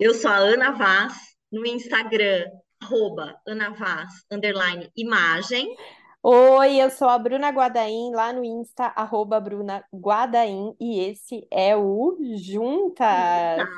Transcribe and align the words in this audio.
Eu 0.00 0.14
sou 0.14 0.30
a 0.30 0.36
Ana 0.36 0.70
Vaz, 0.70 1.12
no 1.50 1.66
Instagram, 1.66 2.44
arroba 2.80 3.36
Ana 3.44 3.70
Vaz, 3.70 4.08
underline 4.30 4.88
imagem. 4.96 5.74
Oi, 6.22 6.76
eu 6.76 6.88
sou 6.88 7.08
a 7.08 7.18
Bruna 7.18 7.48
Guadaim, 7.50 8.12
lá 8.14 8.32
no 8.32 8.44
Insta, 8.44 8.92
arroba 8.94 9.40
Bruna 9.40 9.84
Guadaim, 9.92 10.72
e 10.80 11.00
esse 11.00 11.44
é 11.50 11.76
o 11.76 12.16
Juntas. 12.36 13.68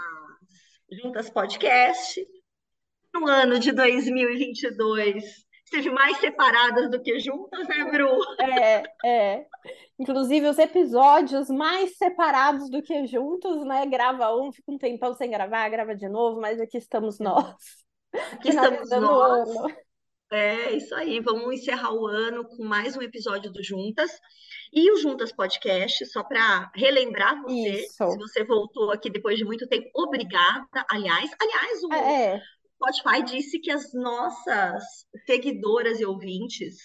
Juntas 0.92 1.30
Podcast. 1.30 2.20
No 3.14 3.26
ano 3.26 3.58
de 3.58 3.72
2022, 3.72 5.24
esteve 5.70 5.90
mais 5.90 6.18
separadas 6.18 6.90
do 6.90 7.00
que 7.00 7.18
juntas, 7.20 7.66
né, 7.68 7.84
Bru? 7.84 8.18
É, 8.40 8.82
é. 9.08 9.46
Inclusive, 9.98 10.48
os 10.48 10.58
episódios 10.58 11.48
mais 11.48 11.96
separados 11.96 12.68
do 12.68 12.82
que 12.82 13.06
juntos, 13.06 13.64
né? 13.64 13.86
Grava 13.86 14.34
um, 14.34 14.52
fica 14.52 14.72
um 14.72 14.78
tempão 14.78 15.14
sem 15.14 15.30
gravar, 15.30 15.68
grava 15.68 15.94
de 15.94 16.08
novo, 16.08 16.40
mas 16.40 16.60
aqui 16.60 16.76
estamos 16.76 17.20
nós. 17.20 17.54
Aqui 18.32 18.48
estamos 18.48 18.90
nós. 18.90 19.48
É, 20.32 20.72
isso 20.72 20.94
aí. 20.94 21.20
Vamos 21.20 21.54
encerrar 21.54 21.92
o 21.92 22.06
ano 22.06 22.44
com 22.44 22.64
mais 22.64 22.96
um 22.96 23.02
episódio 23.02 23.52
do 23.52 23.62
Juntas. 23.62 24.10
E 24.72 24.90
o 24.92 24.96
Juntas 24.96 25.32
Podcast, 25.32 26.06
só 26.06 26.22
para 26.22 26.70
relembrar 26.74 27.42
você, 27.42 27.82
Isso. 27.82 28.08
se 28.08 28.18
você 28.18 28.44
voltou 28.44 28.92
aqui 28.92 29.10
depois 29.10 29.36
de 29.36 29.44
muito 29.44 29.66
tempo, 29.68 29.88
obrigada. 29.94 30.64
Aliás, 30.88 31.30
aliás, 31.40 31.82
o 31.82 31.92
É, 31.92 32.42
Spotify 32.82 33.22
disse 33.22 33.58
que 33.58 33.70
as 33.70 33.92
nossas 33.92 34.82
seguidoras 35.26 36.00
e 36.00 36.04
ouvintes 36.04 36.76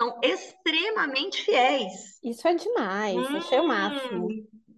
são 0.00 0.18
extremamente 0.22 1.42
fiéis. 1.42 2.18
isso 2.22 2.48
é 2.48 2.54
demais, 2.54 3.16
achei 3.34 3.58
o 3.58 3.64
Hum, 3.64 3.66
máximo. 3.68 4.28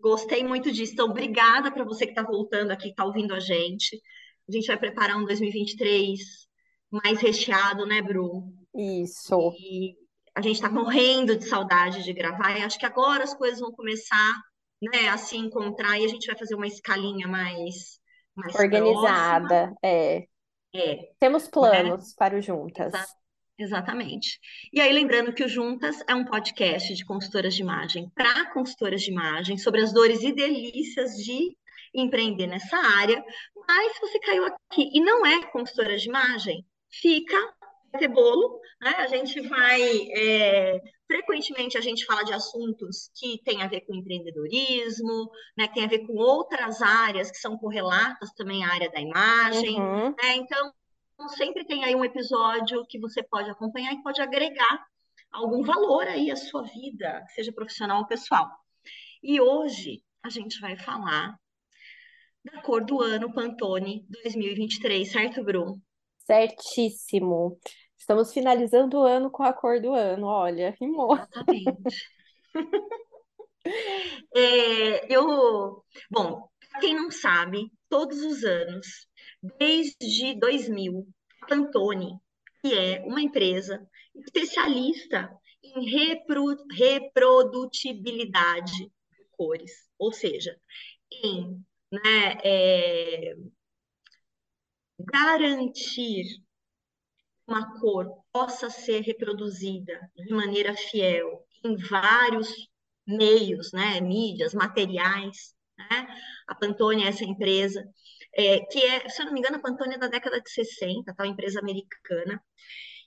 gostei 0.00 0.42
muito 0.44 0.70
disso. 0.72 0.92
Então, 0.94 1.08
obrigada 1.10 1.70
para 1.70 1.84
você 1.84 2.04
que 2.04 2.12
está 2.12 2.22
voltando 2.22 2.72
aqui, 2.72 2.84
que 2.84 2.90
está 2.90 3.04
ouvindo 3.04 3.32
a 3.34 3.40
gente. 3.40 4.00
A 4.48 4.52
gente 4.52 4.66
vai 4.66 4.76
preparar 4.78 5.16
um 5.16 5.24
2023 5.24 6.18
mais 6.90 7.20
recheado, 7.20 7.86
né, 7.86 8.02
Bru? 8.02 8.52
Isso. 8.74 9.52
E 9.58 9.94
a 10.34 10.40
gente 10.42 10.56
está 10.56 10.68
morrendo 10.68 11.36
de 11.36 11.44
saudade 11.46 12.02
de 12.02 12.12
gravar. 12.12 12.58
E 12.58 12.62
acho 12.62 12.78
que 12.78 12.86
agora 12.86 13.22
as 13.22 13.32
coisas 13.34 13.60
vão 13.60 13.70
começar, 13.72 14.34
né, 14.82 15.08
a 15.08 15.16
se 15.16 15.36
encontrar 15.36 15.98
e 16.00 16.04
a 16.04 16.08
gente 16.08 16.26
vai 16.26 16.36
fazer 16.36 16.56
uma 16.56 16.66
escalinha 16.66 17.28
mais, 17.28 18.00
mais 18.36 18.52
próxima. 18.52 18.64
Organizada, 18.64 19.74
é. 19.82 20.26
É, 20.74 21.10
Temos 21.20 21.44
né? 21.44 21.50
planos 21.52 22.14
para 22.14 22.36
o 22.36 22.42
Juntas. 22.42 22.92
Exa- 22.94 23.06
Exatamente. 23.58 24.40
E 24.72 24.80
aí, 24.80 24.92
lembrando 24.92 25.32
que 25.32 25.44
o 25.44 25.48
Juntas 25.48 26.02
é 26.08 26.14
um 26.14 26.24
podcast 26.24 26.92
de 26.94 27.04
consultoras 27.04 27.54
de 27.54 27.62
imagem 27.62 28.10
para 28.14 28.50
consultoras 28.52 29.02
de 29.02 29.10
imagem, 29.10 29.58
sobre 29.58 29.82
as 29.82 29.92
dores 29.92 30.22
e 30.22 30.32
delícias 30.32 31.12
de 31.12 31.56
empreender 31.94 32.46
nessa 32.46 32.76
área. 32.76 33.22
Mas 33.68 33.92
se 33.92 34.00
você 34.00 34.18
caiu 34.20 34.46
aqui 34.46 34.90
e 34.94 35.00
não 35.00 35.24
é 35.26 35.44
consultora 35.48 35.96
de 35.96 36.08
imagem, 36.08 36.64
fica, 36.90 37.36
ter 37.98 38.08
bolo, 38.08 38.60
né? 38.80 38.90
A 38.98 39.06
gente 39.06 39.40
vai. 39.48 39.80
é, 40.16 40.80
frequentemente 41.06 41.76
a 41.76 41.80
gente 41.80 42.04
fala 42.06 42.22
de 42.24 42.32
assuntos 42.32 43.10
que 43.14 43.38
têm 43.44 43.62
a 43.62 43.68
ver 43.68 43.82
com 43.82 43.94
empreendedorismo, 43.94 45.30
né? 45.56 45.68
Tem 45.68 45.84
a 45.84 45.88
ver 45.88 46.06
com 46.06 46.14
outras 46.14 46.80
áreas 46.80 47.30
que 47.30 47.36
são 47.38 47.56
correlatas 47.58 48.32
também 48.32 48.64
à 48.64 48.72
área 48.72 48.90
da 48.90 49.00
imagem 49.00 49.78
Uhum. 49.78 50.10
né? 50.10 50.36
Então, 50.36 50.72
sempre 51.36 51.64
tem 51.64 51.84
aí 51.84 51.94
um 51.94 52.04
episódio 52.04 52.84
que 52.88 52.98
você 52.98 53.22
pode 53.22 53.50
acompanhar 53.50 53.92
e 53.92 54.02
pode 54.02 54.20
agregar 54.20 54.86
algum 55.30 55.62
valor 55.62 56.06
aí 56.06 56.30
à 56.30 56.36
sua 56.36 56.62
vida, 56.62 57.24
seja 57.34 57.52
profissional 57.52 58.00
ou 58.00 58.06
pessoal. 58.06 58.48
E 59.22 59.40
hoje 59.40 60.02
a 60.22 60.28
gente 60.30 60.60
vai 60.60 60.76
falar 60.76 61.36
da 62.44 62.60
cor 62.62 62.84
do 62.84 63.00
ano 63.00 63.32
Pantone 63.32 64.04
2023, 64.24 65.10
certo, 65.10 65.44
Bru? 65.44 65.80
Certíssimo. 66.26 67.58
Estamos 68.02 68.32
finalizando 68.32 68.98
o 68.98 69.02
ano 69.06 69.30
com 69.30 69.44
a 69.44 69.52
cor 69.52 69.80
do 69.80 69.92
ano, 69.94 70.26
olha, 70.26 70.74
rimou. 70.80 71.14
Exatamente. 71.14 72.10
É, 74.34 75.14
eu, 75.14 75.84
bom, 76.10 76.48
para 76.70 76.80
quem 76.80 76.94
não 76.94 77.10
sabe, 77.10 77.70
todos 77.88 78.18
os 78.22 78.44
anos, 78.44 78.86
desde 79.58 80.34
2000, 80.38 81.06
a 81.42 81.46
Pantone, 81.46 82.18
que 82.60 82.72
é 82.74 83.00
uma 83.04 83.20
empresa 83.22 83.86
especialista 84.14 85.30
em 85.62 85.88
repro- 85.90 86.56
reprodutibilidade 86.72 88.72
de 88.72 88.90
cores, 89.32 89.72
ou 89.98 90.12
seja, 90.12 90.56
em, 91.12 91.64
né, 91.92 92.38
é, 92.44 93.34
garantir 94.98 96.26
uma 97.46 97.78
cor 97.80 98.06
possa 98.32 98.70
ser 98.70 99.00
reproduzida 99.00 99.98
de 100.16 100.32
maneira 100.32 100.74
fiel 100.74 101.44
em 101.64 101.76
vários 101.76 102.48
meios, 103.06 103.72
né, 103.72 104.00
mídias, 104.00 104.54
materiais, 104.54 105.54
né? 105.76 106.06
A 106.46 106.54
Pantone 106.54 107.04
é 107.04 107.08
essa 107.08 107.24
empresa 107.24 107.84
é, 108.34 108.60
que 108.60 108.78
é, 108.82 109.08
se 109.08 109.20
eu 109.20 109.26
não 109.26 109.32
me 109.32 109.40
engano, 109.40 109.56
a 109.56 109.60
Pantone 109.60 109.94
é 109.94 109.98
da 109.98 110.08
década 110.08 110.40
de 110.40 110.50
60, 110.50 111.14
tá? 111.14 111.24
Uma 111.24 111.30
empresa 111.30 111.60
americana, 111.60 112.42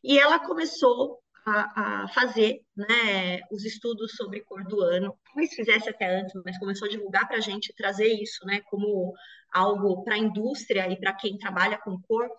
e 0.03 0.19
ela 0.19 0.39
começou 0.39 1.19
a, 1.45 2.03
a 2.03 2.07
fazer, 2.09 2.61
né, 2.75 3.39
os 3.51 3.65
estudos 3.65 4.13
sobre 4.15 4.41
cor 4.41 4.63
do 4.65 4.81
ano. 4.81 5.17
Talvez 5.25 5.53
fizesse 5.53 5.89
até 5.89 6.19
antes, 6.19 6.33
mas 6.43 6.57
começou 6.59 6.87
a 6.87 6.91
divulgar 6.91 7.27
para 7.27 7.37
a 7.37 7.41
gente 7.41 7.73
trazer 7.75 8.07
isso, 8.07 8.45
né, 8.45 8.61
como 8.69 9.13
algo 9.51 10.03
para 10.03 10.15
a 10.15 10.17
indústria 10.17 10.89
e 10.91 10.99
para 10.99 11.13
quem 11.13 11.37
trabalha 11.37 11.77
com 11.77 11.99
cor 12.01 12.29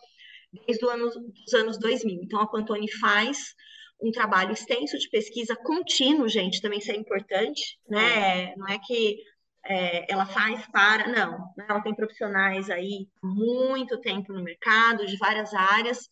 desde 0.66 0.84
os 0.84 0.90
anos, 0.90 1.14
dos 1.14 1.54
anos 1.54 1.78
2000. 1.78 2.20
Então, 2.22 2.40
a 2.40 2.46
Pantone 2.46 2.90
faz 2.92 3.54
um 4.00 4.10
trabalho 4.10 4.52
extenso 4.52 4.98
de 4.98 5.08
pesquisa 5.08 5.56
contínuo, 5.56 6.28
gente, 6.28 6.60
também 6.60 6.78
isso 6.78 6.90
é 6.90 6.96
importante, 6.96 7.78
né? 7.88 8.54
Não 8.56 8.68
é 8.68 8.78
que 8.78 9.18
é, 9.64 10.12
ela 10.12 10.26
faz 10.26 10.66
para, 10.68 11.08
não, 11.08 11.38
né? 11.56 11.66
Ela 11.68 11.80
tem 11.80 11.94
profissionais 11.94 12.70
aí 12.70 13.08
há 13.22 13.26
muito 13.26 13.98
tempo 14.00 14.32
no 14.32 14.42
mercado, 14.42 15.06
de 15.06 15.16
várias 15.16 15.54
áreas, 15.54 16.08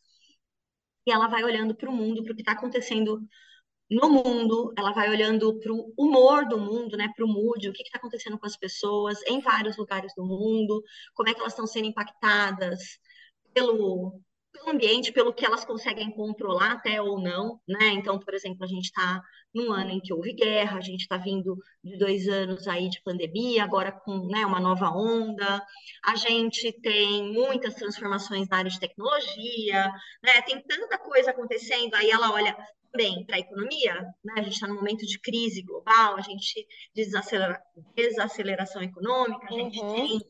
e 1.07 1.13
ela 1.13 1.29
vai 1.29 1.45
olhando 1.45 1.75
para 1.75 1.91
o 1.91 1.93
mundo, 1.93 2.23
para 2.23 2.33
o 2.33 2.35
que 2.35 2.43
está 2.43 2.53
acontecendo 2.53 3.21
no 3.91 4.09
mundo, 4.09 4.73
ela 4.77 4.93
vai 4.93 5.11
olhando 5.11 5.59
para 5.61 5.73
o 5.73 5.93
humor 5.97 6.47
do 6.49 6.59
mundo, 6.59 6.97
né, 6.97 7.13
para 7.15 7.25
o 7.25 7.29
mood, 7.29 7.69
o 7.69 7.73
que 7.73 7.83
está 7.83 7.99
acontecendo 7.99 8.39
com 8.39 8.47
as 8.47 8.57
pessoas 8.57 9.21
em 9.27 9.41
vários 9.41 9.77
lugares 9.77 10.13
do 10.17 10.25
mundo, 10.25 10.83
como 11.15 11.29
é 11.29 11.35
que 11.35 11.41
elas 11.41 11.53
estão 11.53 11.67
sendo 11.67 11.87
impactadas 11.87 12.99
pelo, 13.53 14.21
pelo 14.65 14.75
ambiente, 14.77 15.13
pelo 15.13 15.33
que 15.33 15.45
elas 15.45 15.65
conseguem 15.65 16.11
controlar 16.11 16.73
até 16.73 17.01
ou 17.01 17.21
não, 17.21 17.61
né? 17.69 17.89
Então, 17.93 18.19
por 18.19 18.35
exemplo, 18.35 18.65
a 18.65 18.67
gente 18.67 18.85
está 18.87 19.21
num 19.55 19.73
ano 19.73 19.91
em 19.91 20.01
que 20.01 20.13
houve 20.13 20.33
guerra, 20.33 20.79
a 20.79 20.81
gente 20.81 21.03
está 21.03 21.17
vindo 21.17 21.57
de 21.83 21.97
dois 21.99 22.27
anos 22.29 22.67
aí 22.67 22.89
de 22.89 23.01
pandemia, 23.03 23.63
agora 23.63 23.93
com, 23.93 24.27
né, 24.27 24.45
uma 24.45 24.59
nova 24.61 24.91
onda, 24.91 25.63
a 26.05 26.17
gente 26.17 26.73
tem 26.81 27.33
muitas 27.33 27.75
transformações 27.75 28.49
na 28.49 28.59
área 28.59 28.71
de 28.71 28.81
tecnologia, 28.81 29.93
né? 30.23 30.43
Tem 30.43 30.61
tanta 30.63 30.99
coisa 30.99 31.31
acontecendo, 31.31 31.95
aí 31.95 32.11
ela 32.11 32.33
olha 32.33 32.57
também 32.91 33.25
para 33.27 33.37
a 33.37 33.41
economia, 33.41 33.95
né? 34.25 34.35
A 34.39 34.43
gente 34.43 34.55
está 34.55 34.67
num 34.69 34.77
momento 34.77 35.05
de 35.07 35.19
crise 35.21 35.63
global, 35.63 36.17
a 36.17 36.21
gente 36.21 36.67
de 36.95 37.05
desacelera- 37.05 37.61
desaceleração 37.97 38.83
econômica, 38.83 39.47
a 39.49 39.53
gente 39.53 39.81
Uhum. 39.81 39.95
tem 39.95 40.21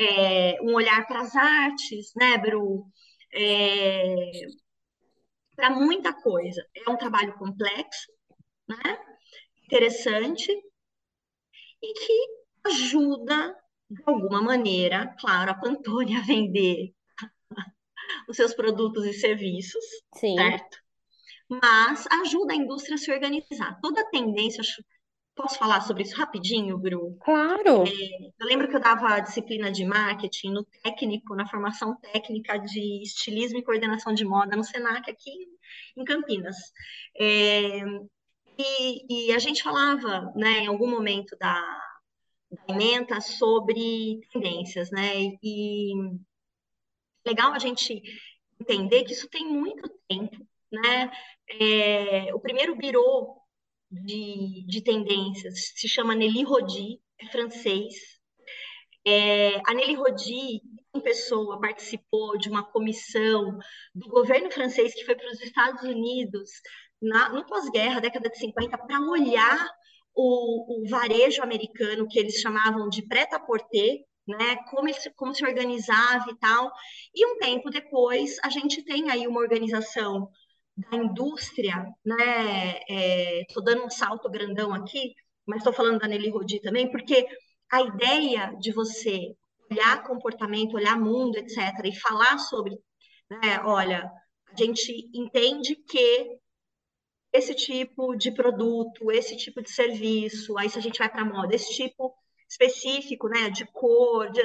é, 0.00 0.58
um 0.62 0.74
olhar 0.74 1.06
para 1.06 1.20
as 1.20 1.34
artes, 1.36 2.12
né, 2.16 2.36
Bru? 2.38 2.86
É, 3.34 4.30
para 5.56 5.70
muita 5.70 6.12
coisa. 6.12 6.64
É 6.86 6.90
um 6.90 6.96
trabalho 6.96 7.34
complexo, 7.38 8.12
né? 8.68 8.98
Interessante 9.64 10.50
e 11.82 11.92
que 11.94 12.26
ajuda, 12.66 13.54
de 13.90 14.02
alguma 14.06 14.40
maneira, 14.42 15.14
claro, 15.18 15.50
a 15.50 15.54
Pantone 15.54 16.16
a 16.16 16.22
vender 16.22 16.94
os 18.28 18.36
seus 18.36 18.54
produtos 18.54 19.04
e 19.06 19.12
serviços, 19.12 19.84
Sim. 20.14 20.36
certo? 20.36 20.78
Mas 21.48 22.06
ajuda 22.22 22.54
a 22.54 22.56
indústria 22.56 22.94
a 22.96 22.98
se 22.98 23.12
organizar. 23.12 23.78
Toda 23.82 24.08
tendência, 24.10 24.60
acho- 24.60 24.82
posso 25.34 25.58
falar 25.58 25.80
sobre 25.80 26.04
isso 26.04 26.16
rapidinho, 26.16 26.78
Bru? 26.78 27.16
Claro. 27.20 27.84
Eu 28.38 28.46
lembro 28.46 28.68
que 28.68 28.76
eu 28.76 28.80
dava 28.80 29.20
disciplina 29.20 29.70
de 29.70 29.84
marketing 29.84 30.50
no 30.50 30.64
técnico, 30.64 31.34
na 31.34 31.46
formação 31.46 31.96
técnica 31.96 32.58
de 32.58 33.02
estilismo 33.02 33.58
e 33.58 33.62
coordenação 33.62 34.12
de 34.14 34.24
moda 34.24 34.56
no 34.56 34.64
Senac, 34.64 35.10
aqui 35.10 35.30
em 35.96 36.04
Campinas. 36.04 36.56
É, 37.18 37.80
e, 38.58 39.28
e 39.28 39.32
a 39.32 39.38
gente 39.38 39.62
falava, 39.62 40.32
né, 40.36 40.60
em 40.60 40.66
algum 40.66 40.88
momento 40.88 41.36
da, 41.38 41.60
da 42.50 42.74
ementa 42.74 43.20
sobre 43.20 44.20
tendências, 44.32 44.90
né? 44.90 45.36
E 45.42 45.92
legal 47.26 47.52
a 47.52 47.58
gente 47.58 48.02
entender 48.60 49.04
que 49.04 49.12
isso 49.12 49.28
tem 49.28 49.44
muito 49.46 49.88
tempo, 50.08 50.46
né? 50.70 51.10
É, 51.60 52.34
o 52.34 52.38
primeiro 52.38 52.76
birô 52.76 53.43
de, 54.04 54.64
de 54.66 54.82
tendências 54.82 55.72
se 55.74 55.88
chama 55.88 56.14
Nelly 56.14 56.42
Rodi, 56.44 57.00
é 57.20 57.26
francês. 57.26 57.94
É, 59.06 59.60
a 59.66 59.74
Nelly 59.74 59.94
Rodi 59.94 60.62
pessoa 61.04 61.60
participou 61.60 62.36
de 62.38 62.48
uma 62.48 62.64
comissão 62.64 63.58
do 63.94 64.08
governo 64.08 64.50
francês 64.50 64.94
que 64.94 65.04
foi 65.04 65.14
para 65.14 65.30
os 65.30 65.40
Estados 65.40 65.82
Unidos 65.82 66.50
na, 67.00 67.28
no 67.28 67.44
pós-guerra, 67.46 68.00
década 68.00 68.30
de 68.30 68.38
50, 68.38 68.78
para 68.78 69.00
olhar 69.00 69.68
o, 70.14 70.82
o, 70.82 70.88
varejo 70.88 71.42
americano, 71.42 72.08
que 72.08 72.18
eles 72.18 72.40
chamavam 72.40 72.88
de 72.88 73.02
prêt-à-porter, 73.02 74.04
né, 74.26 74.56
como, 74.70 74.88
como 75.16 75.34
se 75.34 75.44
organizava 75.44 76.30
e 76.30 76.38
tal. 76.38 76.72
E 77.14 77.26
um 77.26 77.38
tempo 77.38 77.68
depois, 77.70 78.36
a 78.42 78.48
gente 78.48 78.82
tem 78.82 79.10
aí 79.10 79.26
uma 79.26 79.40
organização 79.40 80.30
da 80.76 80.96
indústria, 80.96 81.86
né? 82.04 82.78
Estou 83.42 83.62
é, 83.62 83.66
dando 83.66 83.84
um 83.84 83.90
salto 83.90 84.28
grandão 84.30 84.72
aqui, 84.72 85.14
mas 85.46 85.58
estou 85.58 85.72
falando 85.72 85.98
da 86.00 86.08
Nelly 86.08 86.30
Rodi 86.30 86.60
também, 86.60 86.90
porque 86.90 87.26
a 87.70 87.82
ideia 87.82 88.54
de 88.58 88.72
você 88.72 89.34
olhar 89.70 90.02
comportamento, 90.04 90.74
olhar 90.74 90.98
mundo, 90.98 91.36
etc., 91.36 91.58
e 91.84 91.98
falar 91.98 92.38
sobre, 92.38 92.78
né, 93.30 93.60
olha, 93.64 94.10
a 94.46 94.56
gente 94.56 95.08
entende 95.14 95.76
que 95.76 96.38
esse 97.32 97.54
tipo 97.54 98.14
de 98.14 98.30
produto, 98.32 99.10
esse 99.10 99.36
tipo 99.36 99.60
de 99.62 99.70
serviço, 99.70 100.56
aí 100.56 100.70
se 100.70 100.78
a 100.78 100.82
gente 100.82 100.98
vai 100.98 101.10
para 101.10 101.24
moda, 101.24 101.54
esse 101.54 101.74
tipo 101.74 102.14
específico, 102.48 103.28
né, 103.28 103.50
de 103.50 103.66
cor, 103.72 104.30
de, 104.30 104.40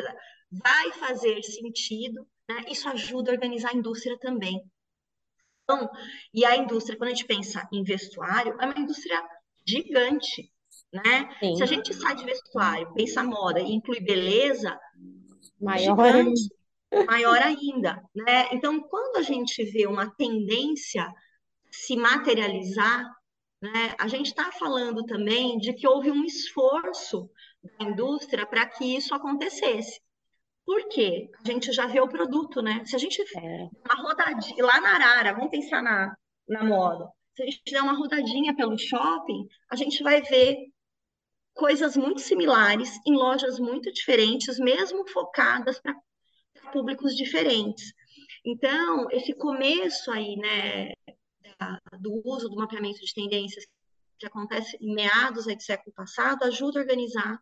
vai 0.52 0.92
fazer 0.94 1.42
sentido, 1.44 2.28
né? 2.50 2.66
Isso 2.68 2.90
ajuda 2.90 3.32
a 3.32 3.36
organizar 3.36 3.70
a 3.70 3.78
indústria 3.78 4.18
também. 4.20 4.60
E 6.34 6.46
a 6.46 6.56
indústria, 6.56 6.98
quando 6.98 7.12
a 7.12 7.14
gente 7.14 7.26
pensa 7.26 7.68
em 7.72 7.84
vestuário, 7.84 8.56
é 8.60 8.66
uma 8.66 8.80
indústria 8.80 9.22
gigante, 9.68 10.52
né? 10.94 11.30
Sim. 11.40 11.56
Se 11.56 11.64
a 11.64 11.66
gente 11.66 11.94
sai 11.94 12.16
de 12.16 12.26
vestuário, 12.26 12.94
pensa 12.94 13.24
moda 13.24 13.60
e 13.60 13.72
inclui 13.72 14.00
beleza, 14.00 14.80
maior 15.60 15.96
gigante, 15.96 16.50
maior 17.06 17.38
ainda, 17.42 18.04
né? 18.16 18.48
Então, 18.52 18.82
quando 18.82 19.18
a 19.18 19.22
gente 19.22 19.64
vê 19.72 19.86
uma 19.86 20.10
tendência 20.16 21.08
se 21.72 21.96
materializar, 21.96 23.06
né, 23.62 23.94
a 24.00 24.08
gente 24.08 24.28
está 24.28 24.52
falando 24.54 25.04
também 25.04 25.58
de 25.58 25.74
que 25.74 25.88
houve 25.88 26.10
um 26.10 26.24
esforço 26.24 27.30
da 27.62 27.86
indústria 27.86 28.46
para 28.46 28.66
que 28.66 28.96
isso 28.96 29.14
acontecesse. 29.14 30.00
Por 30.70 30.88
quê? 30.88 31.32
A 31.44 31.52
gente 31.52 31.74
já 31.74 31.88
vê 31.88 32.00
o 32.00 32.08
produto, 32.08 32.62
né? 32.62 32.86
Se 32.86 32.96
a 32.96 33.00
gente 33.00 33.20
é. 33.36 33.70
uma 33.84 34.04
rodadinha 34.04 34.64
lá 34.64 34.80
na 34.80 34.94
Arara, 34.94 35.34
vamos 35.34 35.50
pensar 35.50 35.82
na, 35.82 36.16
na 36.48 36.64
moda. 36.64 37.10
Se 37.36 37.42
a 37.42 37.46
gente 37.48 37.64
der 37.72 37.82
uma 37.82 37.98
rodadinha 37.98 38.56
pelo 38.56 38.78
shopping, 38.78 39.48
a 39.72 39.76
gente 39.76 40.04
vai 40.04 40.22
ver 40.22 40.58
coisas 41.56 41.98
muito 41.98 42.22
similares 42.22 43.00
em 43.08 43.16
lojas 43.16 43.60
muito 43.60 43.92
diferentes, 43.92 44.60
mesmo 44.60 45.08
focadas 45.08 45.82
para 45.82 46.00
públicos 46.72 47.16
diferentes. 47.16 47.92
Então, 48.46 49.10
esse 49.10 49.34
começo 49.34 50.12
aí, 50.12 50.36
né, 50.36 50.94
do 52.00 52.22
uso 52.24 52.48
do 52.48 52.56
mapeamento 52.56 53.00
de 53.00 53.12
tendências 53.16 53.66
que 54.20 54.28
acontece 54.28 54.78
em 54.80 54.94
meados 54.94 55.48
aí 55.48 55.56
do 55.56 55.64
século 55.64 55.96
passado, 55.96 56.44
ajuda 56.44 56.78
a 56.78 56.84
organizar, 56.84 57.42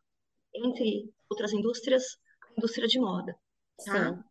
entre 0.56 1.13
outras 1.29 1.51
indústrias, 1.51 2.06
indústria 2.57 2.88
de 2.88 3.00
moda, 3.00 3.38
tá? 3.86 4.13
Sim. 4.13 4.24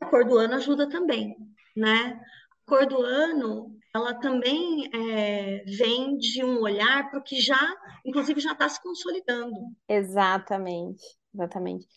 A 0.00 0.06
cor 0.06 0.24
do 0.24 0.38
ano 0.38 0.54
ajuda 0.54 0.88
também, 0.88 1.36
né? 1.76 2.20
A 2.66 2.70
cor 2.70 2.86
do 2.86 3.02
ano 3.02 3.78
ela 3.94 4.14
também 4.14 4.88
é, 4.94 5.64
vem 5.64 6.16
de 6.16 6.44
um 6.44 6.60
olhar 6.60 7.10
para 7.10 7.18
o 7.18 7.22
que 7.22 7.40
já, 7.40 7.60
inclusive, 8.04 8.40
já 8.40 8.52
está 8.52 8.68
se 8.68 8.80
consolidando. 8.80 9.56
Exatamente, 9.88 11.02
exatamente. 11.34 11.88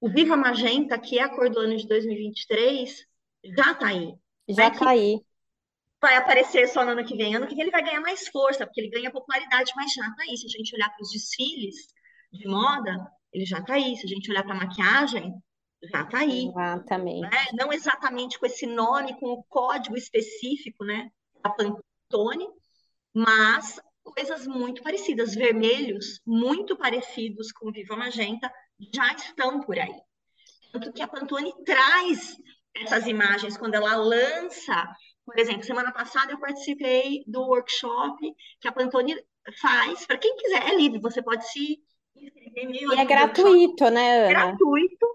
O 0.00 0.08
Viva 0.08 0.36
Magenta, 0.36 0.98
que 0.98 1.18
é 1.18 1.22
a 1.22 1.34
cor 1.34 1.50
do 1.50 1.58
ano 1.58 1.76
de 1.76 1.86
2023, 1.88 3.06
já 3.56 3.72
está 3.72 3.88
aí. 3.88 4.14
Já 4.48 4.68
está 4.68 4.90
aí. 4.90 5.20
Vai 6.00 6.14
aparecer 6.16 6.68
só 6.68 6.84
no 6.84 6.92
ano 6.92 7.04
que 7.04 7.16
vem. 7.16 7.34
Ano 7.34 7.46
que 7.48 7.54
vem 7.54 7.64
ele 7.64 7.72
vai 7.72 7.82
ganhar 7.82 8.00
mais 8.00 8.28
força, 8.28 8.64
porque 8.64 8.80
ele 8.80 8.90
ganha 8.90 9.10
popularidade, 9.10 9.72
mas 9.74 9.92
já 9.92 10.06
está 10.06 10.22
aí. 10.22 10.36
Se 10.36 10.46
a 10.46 10.50
gente 10.50 10.76
olhar 10.76 10.90
para 10.90 11.02
os 11.02 11.10
desfiles 11.10 11.88
de 12.36 12.48
moda, 12.48 13.10
ele 13.32 13.44
já 13.44 13.58
está 13.58 13.74
aí. 13.74 13.96
Se 13.96 14.06
a 14.06 14.08
gente 14.08 14.30
olhar 14.30 14.44
para 14.44 14.54
a 14.54 14.58
maquiagem, 14.58 15.34
já 15.90 16.02
está 16.02 16.18
aí. 16.18 16.48
Exatamente. 16.48 17.20
Né? 17.20 17.46
Não 17.54 17.72
exatamente 17.72 18.38
com 18.38 18.46
esse 18.46 18.66
nome, 18.66 19.18
com 19.18 19.26
o 19.26 19.44
código 19.44 19.96
específico, 19.96 20.84
né? 20.84 21.10
Da 21.42 21.50
Pantone, 21.50 22.48
mas 23.14 23.80
coisas 24.02 24.46
muito 24.46 24.82
parecidas. 24.82 25.34
Vermelhos, 25.34 26.20
muito 26.26 26.76
parecidos 26.76 27.52
com 27.52 27.72
Viva 27.72 27.96
Magenta, 27.96 28.50
já 28.94 29.12
estão 29.12 29.60
por 29.60 29.78
aí. 29.78 29.94
Tanto 30.72 30.92
que 30.92 31.02
a 31.02 31.08
Pantone 31.08 31.52
traz 31.64 32.36
essas 32.74 33.06
imagens 33.06 33.56
quando 33.56 33.74
ela 33.74 33.96
lança. 33.96 34.86
Por 35.24 35.38
exemplo, 35.38 35.64
semana 35.64 35.92
passada 35.92 36.32
eu 36.32 36.38
participei 36.38 37.24
do 37.26 37.40
workshop 37.40 38.16
que 38.60 38.68
a 38.68 38.72
Pantone 38.72 39.16
faz. 39.60 40.06
Para 40.06 40.18
quem 40.18 40.36
quiser, 40.36 40.68
é 40.68 40.76
livre, 40.76 41.00
você 41.00 41.22
pode 41.22 41.50
se. 41.50 41.78
E 42.54 43.00
é 43.00 43.04
gratuito, 43.04 43.90
né, 43.90 44.24
Ana? 44.24 44.28
Gratuito. 44.28 45.06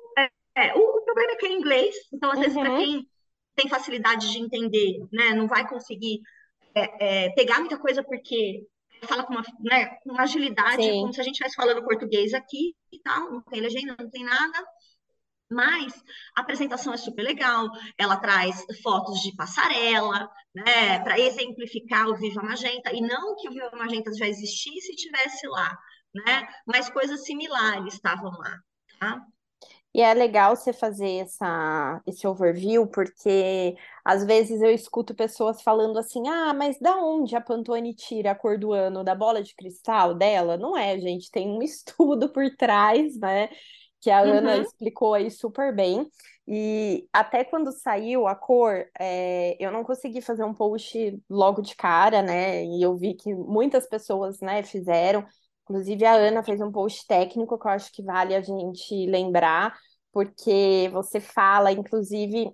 É, 0.55 0.73
o, 0.75 0.79
o, 0.79 1.01
problema 1.05 1.31
é 1.31 1.35
que 1.35 1.45
é 1.45 1.51
inglês, 1.51 1.95
então 2.13 2.29
às 2.29 2.39
vezes 2.39 2.53
para 2.53 2.71
uhum. 2.71 2.77
quem 2.77 3.07
tem 3.55 3.69
facilidade 3.69 4.31
de 4.31 4.39
entender, 4.39 4.99
né, 5.11 5.33
não 5.33 5.47
vai 5.47 5.67
conseguir 5.67 6.19
é, 6.75 7.25
é, 7.25 7.29
pegar 7.31 7.59
muita 7.59 7.77
coisa 7.77 8.03
porque 8.03 8.65
fala 9.03 9.23
com 9.23 9.33
uma, 9.33 9.43
né, 9.61 9.85
com 10.03 10.11
uma 10.11 10.23
agilidade, 10.23 10.83
Sim. 10.83 11.01
como 11.01 11.13
se 11.13 11.21
a 11.21 11.23
gente 11.23 11.33
estivesse 11.33 11.55
falando 11.55 11.83
português 11.83 12.33
aqui 12.33 12.75
e 12.91 12.99
tal, 12.99 13.31
não 13.31 13.41
tem 13.41 13.61
legenda, 13.61 13.95
não 13.97 14.09
tem 14.09 14.23
nada. 14.23 14.65
Mas 15.49 15.93
a 16.37 16.41
apresentação 16.41 16.93
é 16.93 16.97
super 16.97 17.23
legal, 17.23 17.67
ela 17.97 18.15
traz 18.15 18.65
fotos 18.81 19.19
de 19.19 19.35
passarela, 19.35 20.29
né, 20.55 20.99
para 20.99 21.19
exemplificar 21.19 22.07
o 22.07 22.15
Viva 22.15 22.41
Magenta, 22.41 22.93
e 22.93 23.01
não 23.01 23.35
que 23.35 23.49
o 23.49 23.51
Viva 23.51 23.71
Magenta 23.73 24.13
já 24.13 24.27
existisse 24.27 24.91
e 24.91 24.95
estivesse 24.95 25.47
lá, 25.47 25.77
né, 26.13 26.47
mas 26.65 26.89
coisas 26.89 27.25
similares 27.25 27.93
estavam 27.93 28.31
lá, 28.31 28.57
tá? 28.99 29.25
E 29.93 30.01
é 30.01 30.13
legal 30.13 30.55
você 30.55 30.71
fazer 30.71 31.17
essa, 31.17 32.01
esse 32.07 32.25
overview, 32.25 32.87
porque 32.87 33.75
às 34.05 34.25
vezes 34.25 34.61
eu 34.61 34.71
escuto 34.71 35.13
pessoas 35.13 35.61
falando 35.61 35.99
assim: 35.99 36.29
ah, 36.29 36.53
mas 36.53 36.79
da 36.79 36.95
onde 36.97 37.35
a 37.35 37.41
Pantone 37.41 37.93
tira 37.93 38.31
a 38.31 38.35
cor 38.35 38.57
do 38.57 38.71
ano? 38.71 39.03
Da 39.03 39.13
bola 39.13 39.43
de 39.43 39.53
cristal 39.53 40.13
dela? 40.13 40.55
Não 40.55 40.77
é, 40.77 40.97
gente, 40.97 41.29
tem 41.29 41.49
um 41.49 41.61
estudo 41.61 42.29
por 42.29 42.49
trás, 42.55 43.17
né? 43.19 43.49
Que 43.99 44.09
a 44.09 44.21
uhum. 44.23 44.37
Ana 44.37 44.57
explicou 44.59 45.13
aí 45.13 45.29
super 45.29 45.75
bem. 45.75 46.09
E 46.47 47.07
até 47.13 47.43
quando 47.43 47.71
saiu 47.71 48.27
a 48.27 48.35
cor, 48.35 48.85
é, 48.99 49.55
eu 49.59 49.71
não 49.71 49.83
consegui 49.83 50.21
fazer 50.21 50.43
um 50.43 50.53
post 50.53 51.21
logo 51.29 51.61
de 51.61 51.75
cara, 51.75 52.21
né? 52.21 52.63
E 52.65 52.81
eu 52.81 52.95
vi 52.97 53.13
que 53.13 53.33
muitas 53.33 53.87
pessoas, 53.87 54.39
né, 54.39 54.63
fizeram. 54.63 55.25
Inclusive, 55.63 56.05
a 56.05 56.13
Ana 56.13 56.43
fez 56.43 56.59
um 56.59 56.71
post 56.71 57.05
técnico 57.07 57.57
que 57.57 57.67
eu 57.67 57.71
acho 57.71 57.91
que 57.91 58.03
vale 58.03 58.35
a 58.35 58.41
gente 58.41 59.05
lembrar, 59.05 59.77
porque 60.11 60.89
você 60.91 61.19
fala, 61.19 61.71
inclusive, 61.71 62.51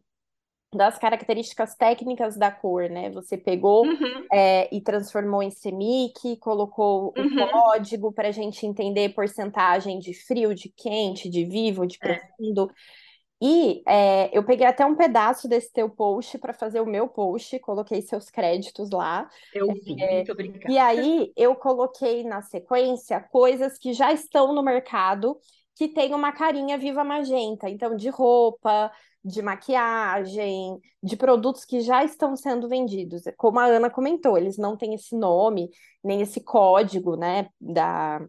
das 0.73 0.97
características 0.97 1.75
técnicas 1.75 2.37
da 2.37 2.51
cor, 2.51 2.89
né? 2.89 3.09
Você 3.11 3.37
pegou 3.37 3.85
uhum. 3.85 4.25
é, 4.31 4.73
e 4.75 4.81
transformou 4.81 5.41
em 5.41 5.49
CMYK, 5.49 6.37
colocou 6.39 7.13
o 7.17 7.21
uhum. 7.21 7.49
código 7.49 8.11
para 8.11 8.27
a 8.27 8.31
gente 8.31 8.65
entender 8.65 9.13
porcentagem 9.13 9.97
de 9.97 10.13
frio, 10.13 10.53
de 10.53 10.69
quente, 10.69 11.29
de 11.29 11.45
vivo, 11.45 11.87
de 11.87 11.97
é. 12.01 12.07
profundo. 12.07 12.69
É. 12.69 13.06
E 13.41 13.83
é, 13.87 14.35
eu 14.35 14.43
peguei 14.43 14.65
até 14.65 14.85
um 14.85 14.95
pedaço 14.95 15.47
desse 15.47 15.71
teu 15.71 15.89
post 15.89 16.37
para 16.39 16.53
fazer 16.53 16.81
o 16.81 16.85
meu 16.85 17.07
post, 17.07 17.59
coloquei 17.59 18.01
seus 18.01 18.29
créditos 18.29 18.89
lá. 18.89 19.29
Eu 19.53 19.67
vi, 19.73 20.01
é, 20.01 20.15
muito 20.15 20.31
obrigada. 20.31 20.71
E 20.71 20.77
aí 20.77 21.31
eu 21.35 21.55
coloquei 21.55 22.23
na 22.23 22.41
sequência 22.41 23.19
coisas 23.19 23.77
que 23.77 23.93
já 23.93 24.11
estão 24.11 24.53
no 24.53 24.63
mercado 24.63 25.37
que 25.75 25.87
tem 25.87 26.15
uma 26.15 26.31
carinha 26.31 26.75
viva 26.75 27.03
magenta, 27.03 27.69
então 27.69 27.95
de 27.95 28.09
roupa, 28.09 28.91
de 29.23 29.43
maquiagem, 29.43 30.79
de 31.03 31.15
produtos 31.15 31.63
que 31.63 31.81
já 31.81 32.03
estão 32.03 32.35
sendo 32.35 32.67
vendidos. 32.67 33.21
Como 33.37 33.59
a 33.59 33.65
Ana 33.65 33.87
comentou, 33.87 34.37
eles 34.37 34.57
não 34.57 34.75
têm 34.75 34.95
esse 34.95 35.15
nome, 35.15 35.69
nem 36.03 36.21
esse 36.21 36.41
código, 36.41 37.15
né, 37.15 37.49
da, 37.61 38.27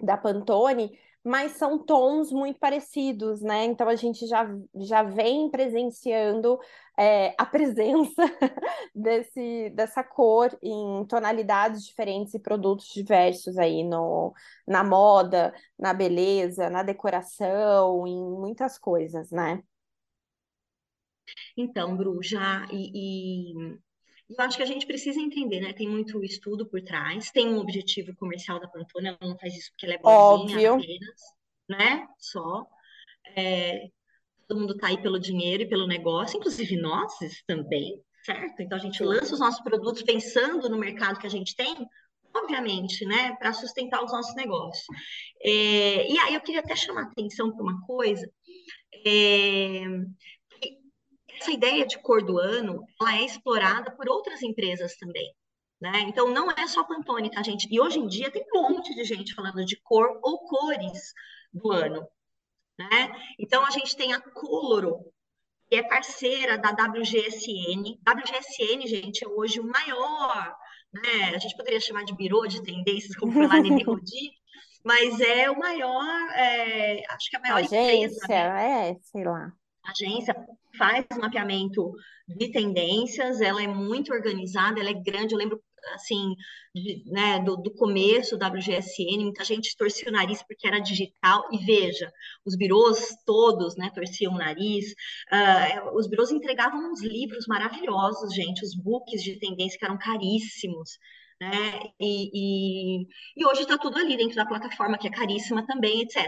da 0.00 0.16
Pantone, 0.16 0.96
mas 1.24 1.52
são 1.52 1.78
tons 1.78 2.30
muito 2.30 2.58
parecidos, 2.60 3.40
né? 3.40 3.64
Então 3.64 3.88
a 3.88 3.96
gente 3.96 4.26
já, 4.26 4.46
já 4.76 5.02
vem 5.02 5.50
presenciando 5.50 6.58
é, 6.98 7.34
a 7.38 7.46
presença 7.46 8.22
desse, 8.94 9.70
dessa 9.70 10.04
cor 10.04 10.56
em 10.62 11.04
tonalidades 11.06 11.84
diferentes 11.84 12.34
e 12.34 12.38
produtos 12.38 12.88
diversos 12.88 13.56
aí 13.58 13.82
no, 13.82 14.34
na 14.68 14.84
moda, 14.84 15.54
na 15.78 15.94
beleza, 15.94 16.68
na 16.68 16.82
decoração, 16.82 18.06
em 18.06 18.22
muitas 18.22 18.78
coisas, 18.78 19.30
né? 19.30 19.62
Então, 21.56 21.96
Bru, 21.96 22.22
já 22.22 22.66
e, 22.70 23.52
e 23.54 23.78
eu 24.28 24.44
acho 24.44 24.56
que 24.56 24.62
a 24.62 24.66
gente 24.66 24.86
precisa 24.86 25.20
entender, 25.20 25.60
né? 25.60 25.72
Tem 25.72 25.88
muito 25.88 26.22
estudo 26.24 26.66
por 26.66 26.80
trás, 26.82 27.30
tem 27.30 27.48
um 27.48 27.58
objetivo 27.58 28.14
comercial 28.16 28.58
da 28.58 28.68
Pantone, 28.68 29.08
ela 29.08 29.18
não 29.20 29.38
faz 29.38 29.54
isso 29.54 29.70
porque 29.70 29.86
ela 29.86 29.94
é 29.94 29.98
boazinha 29.98 30.72
Óbvio. 30.72 30.74
apenas, 30.74 31.20
né? 31.68 32.08
Só. 32.18 32.66
É, 33.36 33.88
todo 34.46 34.60
mundo 34.60 34.74
está 34.74 34.88
aí 34.88 35.00
pelo 35.00 35.18
dinheiro 35.18 35.62
e 35.62 35.68
pelo 35.68 35.86
negócio, 35.86 36.36
inclusive 36.36 36.76
nós 36.76 37.12
também, 37.46 38.00
certo? 38.24 38.60
Então 38.60 38.78
a 38.78 38.80
gente 38.80 39.02
lança 39.02 39.34
os 39.34 39.40
nossos 39.40 39.62
produtos 39.62 40.02
pensando 40.02 40.68
no 40.68 40.78
mercado 40.78 41.18
que 41.18 41.26
a 41.26 41.30
gente 41.30 41.54
tem, 41.54 41.74
obviamente, 42.34 43.04
né, 43.04 43.34
para 43.36 43.52
sustentar 43.52 44.02
os 44.02 44.12
nossos 44.12 44.34
negócios. 44.34 44.86
É, 45.42 46.10
e 46.10 46.18
aí 46.18 46.34
eu 46.34 46.40
queria 46.40 46.60
até 46.60 46.74
chamar 46.74 47.02
a 47.02 47.06
atenção 47.06 47.52
para 47.52 47.62
uma 47.62 47.80
coisa. 47.86 48.30
É, 49.06 49.84
essa 51.40 51.50
ideia 51.50 51.86
de 51.86 51.98
cor 51.98 52.22
do 52.22 52.38
ano, 52.38 52.84
ela 53.00 53.16
é 53.16 53.24
explorada 53.24 53.90
por 53.90 54.08
outras 54.08 54.42
empresas 54.42 54.96
também. 54.96 55.34
Né? 55.80 56.00
Então, 56.02 56.30
não 56.30 56.50
é 56.50 56.66
só 56.66 56.84
Pantone, 56.84 57.30
tá, 57.30 57.42
gente? 57.42 57.68
E 57.70 57.80
hoje 57.80 57.98
em 57.98 58.06
dia 58.06 58.30
tem 58.30 58.44
um 58.54 58.62
monte 58.70 58.94
de 58.94 59.04
gente 59.04 59.34
falando 59.34 59.64
de 59.64 59.76
cor 59.82 60.18
ou 60.22 60.38
cores 60.46 61.12
do 61.52 61.70
ano. 61.70 62.06
Né? 62.78 63.12
Então, 63.38 63.64
a 63.64 63.70
gente 63.70 63.96
tem 63.96 64.12
a 64.12 64.20
Coloro, 64.20 65.12
que 65.68 65.76
é 65.76 65.82
parceira 65.82 66.56
da 66.56 66.70
WGSN. 66.70 67.98
WGSN, 68.08 68.86
gente, 68.86 69.24
é 69.24 69.28
hoje 69.28 69.60
o 69.60 69.66
maior, 69.66 70.56
né? 70.92 71.34
A 71.34 71.38
gente 71.38 71.56
poderia 71.56 71.80
chamar 71.80 72.04
de 72.04 72.14
birô 72.14 72.46
de 72.46 72.62
tendências, 72.62 73.16
como 73.16 73.32
foi 73.32 73.46
lá 73.46 73.60
no 73.60 73.84
Rodi, 73.84 74.30
mas 74.84 75.20
é 75.20 75.50
o 75.50 75.58
maior, 75.58 76.30
é, 76.34 77.02
acho 77.10 77.30
que 77.30 77.36
é 77.36 77.38
a 77.38 77.42
maior 77.42 77.56
Agência, 77.58 78.04
empresa. 78.04 78.26
Né? 78.28 78.90
É, 78.90 78.96
sei 79.02 79.24
lá. 79.24 79.52
Agência 79.84 80.34
faz 80.76 81.06
mapeamento 81.20 81.92
de 82.26 82.50
tendências, 82.50 83.40
ela 83.40 83.62
é 83.62 83.66
muito 83.66 84.12
organizada, 84.12 84.80
ela 84.80 84.90
é 84.90 84.94
grande. 84.94 85.34
Eu 85.34 85.38
lembro 85.38 85.62
assim, 85.92 86.34
de, 86.74 87.04
né, 87.06 87.40
do, 87.40 87.56
do, 87.56 87.70
começo 87.70 88.36
da 88.36 88.48
WGSN, 88.48 89.22
muita 89.22 89.44
gente 89.44 89.76
torcia 89.76 90.08
o 90.08 90.12
nariz 90.12 90.42
porque 90.42 90.66
era 90.66 90.78
digital, 90.78 91.46
e 91.52 91.58
veja, 91.58 92.10
os 92.44 92.56
birôs 92.56 93.14
todos, 93.26 93.76
né, 93.76 93.90
torciam 93.94 94.32
o 94.32 94.38
nariz, 94.38 94.92
uh, 95.30 95.96
os 95.96 96.08
birôs 96.08 96.30
entregavam 96.30 96.90
uns 96.90 97.02
livros 97.02 97.46
maravilhosos, 97.46 98.34
gente, 98.34 98.64
os 98.64 98.74
books 98.74 99.22
de 99.22 99.38
tendência 99.38 99.78
que 99.78 99.84
eram 99.84 99.98
caríssimos, 99.98 100.98
né? 101.50 101.80
E, 102.00 102.30
e, 102.32 103.06
e 103.36 103.46
hoje 103.46 103.62
está 103.62 103.78
tudo 103.78 103.98
ali 103.98 104.16
dentro 104.16 104.36
da 104.36 104.46
plataforma, 104.46 104.98
que 104.98 105.08
é 105.08 105.10
caríssima 105.10 105.66
também, 105.66 106.02
etc. 106.02 106.26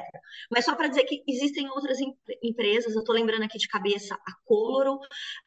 Mas 0.50 0.64
só 0.64 0.74
para 0.74 0.88
dizer 0.88 1.04
que 1.04 1.22
existem 1.26 1.68
outras 1.70 1.98
em, 2.00 2.14
empresas, 2.42 2.94
eu 2.94 3.00
estou 3.00 3.14
lembrando 3.14 3.44
aqui 3.44 3.58
de 3.58 3.68
cabeça 3.68 4.14
a 4.14 4.32
Coloro, 4.44 4.98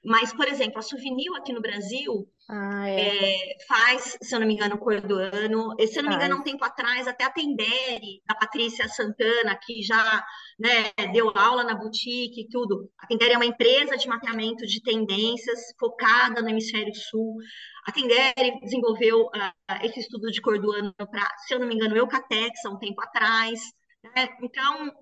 mas, 0.03 0.33
por 0.33 0.47
exemplo, 0.47 0.79
a 0.79 0.81
Souvenir 0.81 1.31
aqui 1.35 1.53
no 1.53 1.61
Brasil 1.61 2.27
ah, 2.51 2.89
é. 2.89 3.35
É, 3.35 3.57
faz, 3.67 4.17
se 4.19 4.35
eu 4.35 4.39
não 4.39 4.47
me 4.47 4.55
engano, 4.55 4.79
cor 4.79 4.99
do 5.01 5.17
ano. 5.17 5.75
E, 5.77 5.85
se 5.85 5.99
eu 5.99 6.03
não 6.03 6.09
me 6.09 6.15
engano, 6.15 6.33
há 6.33 6.37
um 6.39 6.43
tempo 6.43 6.65
atrás, 6.65 7.07
até 7.07 7.23
a 7.23 7.29
Tendere, 7.29 8.23
da 8.27 8.33
Patrícia 8.33 8.87
Santana, 8.87 9.55
que 9.55 9.83
já 9.83 10.25
né, 10.57 10.91
deu 11.13 11.31
aula 11.35 11.63
na 11.63 11.75
boutique 11.75 12.41
e 12.41 12.49
tudo. 12.49 12.89
A 12.97 13.05
Tendere 13.05 13.33
é 13.33 13.37
uma 13.37 13.45
empresa 13.45 13.95
de 13.95 14.07
mapeamento 14.07 14.65
de 14.65 14.81
tendências 14.81 15.59
focada 15.79 16.41
no 16.41 16.49
hemisfério 16.49 16.93
sul. 16.95 17.37
A 17.89 17.91
Tendere 17.91 18.59
desenvolveu 18.61 19.25
uh, 19.25 19.83
esse 19.83 20.01
estudo 20.01 20.29
de 20.29 20.39
cor 20.39 20.61
do 20.61 20.71
ano 20.71 20.93
para, 20.93 21.27
se 21.39 21.55
eu 21.55 21.59
não 21.59 21.65
me 21.65 21.73
engano, 21.73 21.97
Eucatex, 21.97 22.63
há 22.63 22.69
um 22.69 22.77
tempo 22.77 23.01
atrás. 23.01 23.59
Né? 24.03 24.29
Então, 24.43 24.93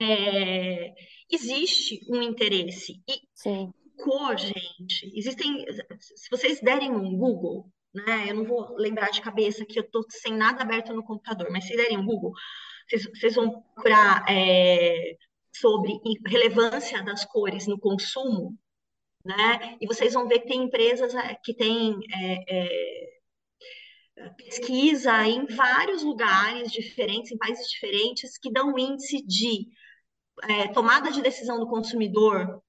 é, 0.00 0.94
existe 1.28 1.98
um 2.08 2.22
interesse. 2.22 3.02
E 3.08 3.20
Sim. 3.34 3.72
cor, 3.98 4.38
gente, 4.38 5.10
existem. 5.12 5.66
Se 5.98 6.30
vocês 6.30 6.60
derem 6.60 6.92
um 6.92 7.18
Google, 7.18 7.68
né? 7.92 8.30
Eu 8.30 8.36
não 8.36 8.44
vou 8.44 8.76
lembrar 8.76 9.10
de 9.10 9.20
cabeça 9.20 9.66
que 9.66 9.76
eu 9.76 9.82
estou 9.82 10.04
sem 10.08 10.36
nada 10.36 10.62
aberto 10.62 10.94
no 10.94 11.02
computador, 11.02 11.48
mas 11.50 11.66
se 11.66 11.76
derem 11.76 11.98
um 11.98 12.06
Google, 12.06 12.30
vocês, 12.88 13.08
vocês 13.12 13.34
vão 13.34 13.60
procurar 13.74 14.24
é, 14.28 15.16
sobre 15.52 15.98
relevância 16.28 17.02
das 17.02 17.24
cores 17.24 17.66
no 17.66 17.76
consumo, 17.76 18.56
né? 19.24 19.76
E 19.80 19.86
vocês 19.86 20.12
vão 20.12 20.28
ver 20.28 20.40
que 20.40 20.48
tem 20.48 20.64
empresas 20.64 21.14
é, 21.14 21.34
que 21.42 21.54
têm 21.54 21.98
é, 22.12 22.44
é, 22.48 24.30
pesquisa 24.36 25.26
em 25.26 25.46
vários 25.46 26.02
lugares 26.02 26.70
diferentes, 26.70 27.32
em 27.32 27.38
países 27.38 27.68
diferentes, 27.68 28.38
que 28.38 28.52
dão 28.52 28.78
índice 28.78 29.24
de 29.24 29.68
é, 30.42 30.68
tomada 30.68 31.10
de 31.10 31.22
decisão 31.22 31.58
do 31.58 31.68
consumidor 31.68 32.62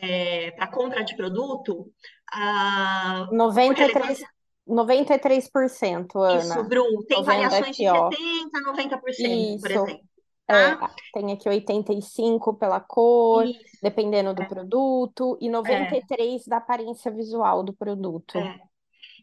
é, 0.00 0.50
para 0.52 0.66
compra 0.68 1.02
de 1.02 1.16
produto. 1.16 1.90
Uh, 2.34 3.34
93, 3.34 4.22
93%, 4.68 6.08
Ana. 6.16 6.38
Isso, 6.38 6.64
Bru. 6.64 7.04
Tem 7.06 7.22
variações 7.22 7.68
aqui, 7.68 7.84
de 7.84 7.84
70% 7.84 8.50
a 8.54 8.72
90%, 8.72 9.04
Isso. 9.18 9.60
por 9.60 9.70
exemplo. 9.70 10.05
É, 10.48 10.76
tá? 10.76 10.94
tem 11.12 11.32
aqui 11.32 11.48
85 11.48 12.54
pela 12.54 12.78
cor, 12.78 13.44
Isso. 13.44 13.58
dependendo 13.82 14.32
do 14.32 14.42
é. 14.42 14.46
produto, 14.46 15.36
e 15.40 15.48
93 15.48 16.46
é. 16.46 16.50
da 16.50 16.58
aparência 16.58 17.10
visual 17.10 17.64
do 17.64 17.72
produto. 17.72 18.38
É. 18.38 18.60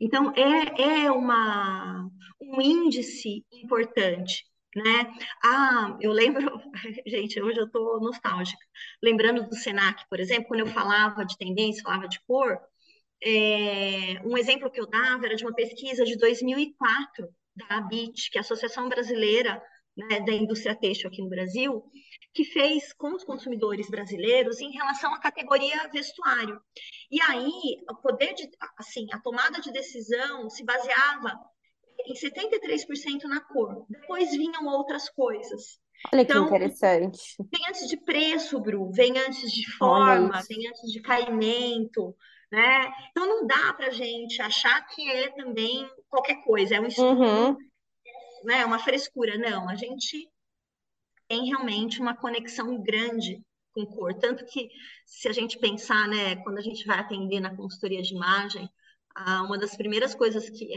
Então, 0.01 0.33
é, 0.35 1.05
é 1.05 1.11
uma, 1.11 2.09
um 2.41 2.61
índice 2.61 3.45
importante, 3.53 4.45
né? 4.75 5.13
Ah, 5.43 5.97
eu 6.01 6.11
lembro, 6.11 6.59
gente, 7.07 7.41
hoje 7.41 7.59
eu 7.59 7.67
estou 7.67 8.01
nostálgica, 8.01 8.61
lembrando 9.01 9.47
do 9.47 9.55
Senac, 9.55 10.03
por 10.09 10.19
exemplo, 10.19 10.47
quando 10.49 10.61
eu 10.61 10.67
falava 10.67 11.23
de 11.25 11.37
tendência, 11.37 11.83
falava 11.83 12.07
de 12.07 12.19
cor, 12.27 12.59
é, 13.23 14.21
um 14.25 14.37
exemplo 14.37 14.69
que 14.69 14.81
eu 14.81 14.87
dava 14.87 15.25
era 15.25 15.35
de 15.35 15.45
uma 15.45 15.53
pesquisa 15.53 16.03
de 16.03 16.17
2004 16.17 17.29
da 17.55 17.77
ABIT, 17.77 18.29
que 18.29 18.37
é 18.37 18.39
a 18.39 18.41
Associação 18.41 18.89
Brasileira 18.89 19.61
né, 19.95 20.21
da 20.21 20.33
indústria 20.33 20.75
têxtil 20.75 21.09
aqui 21.09 21.21
no 21.21 21.29
Brasil, 21.29 21.83
que 22.33 22.43
fez 22.43 22.93
com 22.93 23.13
os 23.13 23.23
consumidores 23.23 23.89
brasileiros 23.89 24.59
em 24.59 24.71
relação 24.71 25.13
à 25.13 25.19
categoria 25.19 25.87
vestuário. 25.91 26.59
E 27.11 27.21
aí, 27.21 27.51
o 27.89 27.95
poder 27.95 28.33
de, 28.33 28.49
assim, 28.77 29.05
a 29.11 29.19
tomada 29.19 29.61
de 29.61 29.71
decisão 29.71 30.49
se 30.49 30.63
baseava 30.63 31.39
em 32.05 32.13
73% 32.13 33.23
na 33.25 33.39
cor. 33.39 33.85
Depois 33.87 34.31
vinham 34.31 34.65
outras 34.65 35.09
coisas. 35.09 35.79
Olha 36.11 36.21
então, 36.21 36.49
que 36.49 36.55
interessante. 36.55 37.35
Vem 37.39 37.67
antes 37.69 37.87
de 37.87 37.97
preço, 37.97 38.59
Bru, 38.59 38.91
vem 38.91 39.17
antes 39.19 39.51
de 39.51 39.71
forma, 39.77 40.41
vem 40.49 40.67
antes 40.67 40.91
de 40.91 41.01
caimento, 41.01 42.15
né? 42.51 42.91
Então 43.11 43.25
não 43.25 43.47
dá 43.47 43.73
para 43.73 43.91
gente 43.91 44.41
achar 44.41 44.85
que 44.87 45.09
é 45.09 45.29
também 45.29 45.87
qualquer 46.09 46.43
coisa, 46.43 46.75
é 46.75 46.81
um 46.81 46.87
estudo 46.87 47.21
uhum 47.21 47.57
né, 48.43 48.65
uma 48.65 48.79
frescura. 48.79 49.37
Não, 49.37 49.69
a 49.69 49.75
gente 49.75 50.29
tem 51.27 51.45
realmente 51.45 51.99
uma 51.99 52.15
conexão 52.15 52.81
grande 52.81 53.41
com 53.73 53.85
cor. 53.85 54.13
Tanto 54.13 54.45
que, 54.45 54.69
se 55.05 55.27
a 55.27 55.31
gente 55.33 55.57
pensar, 55.57 56.07
né, 56.07 56.35
quando 56.43 56.59
a 56.59 56.61
gente 56.61 56.85
vai 56.85 56.99
atender 56.99 57.39
na 57.39 57.55
consultoria 57.55 58.01
de 58.01 58.13
imagem, 58.13 58.69
uma 59.45 59.57
das 59.57 59.75
primeiras 59.75 60.15
coisas 60.15 60.49
que 60.49 60.67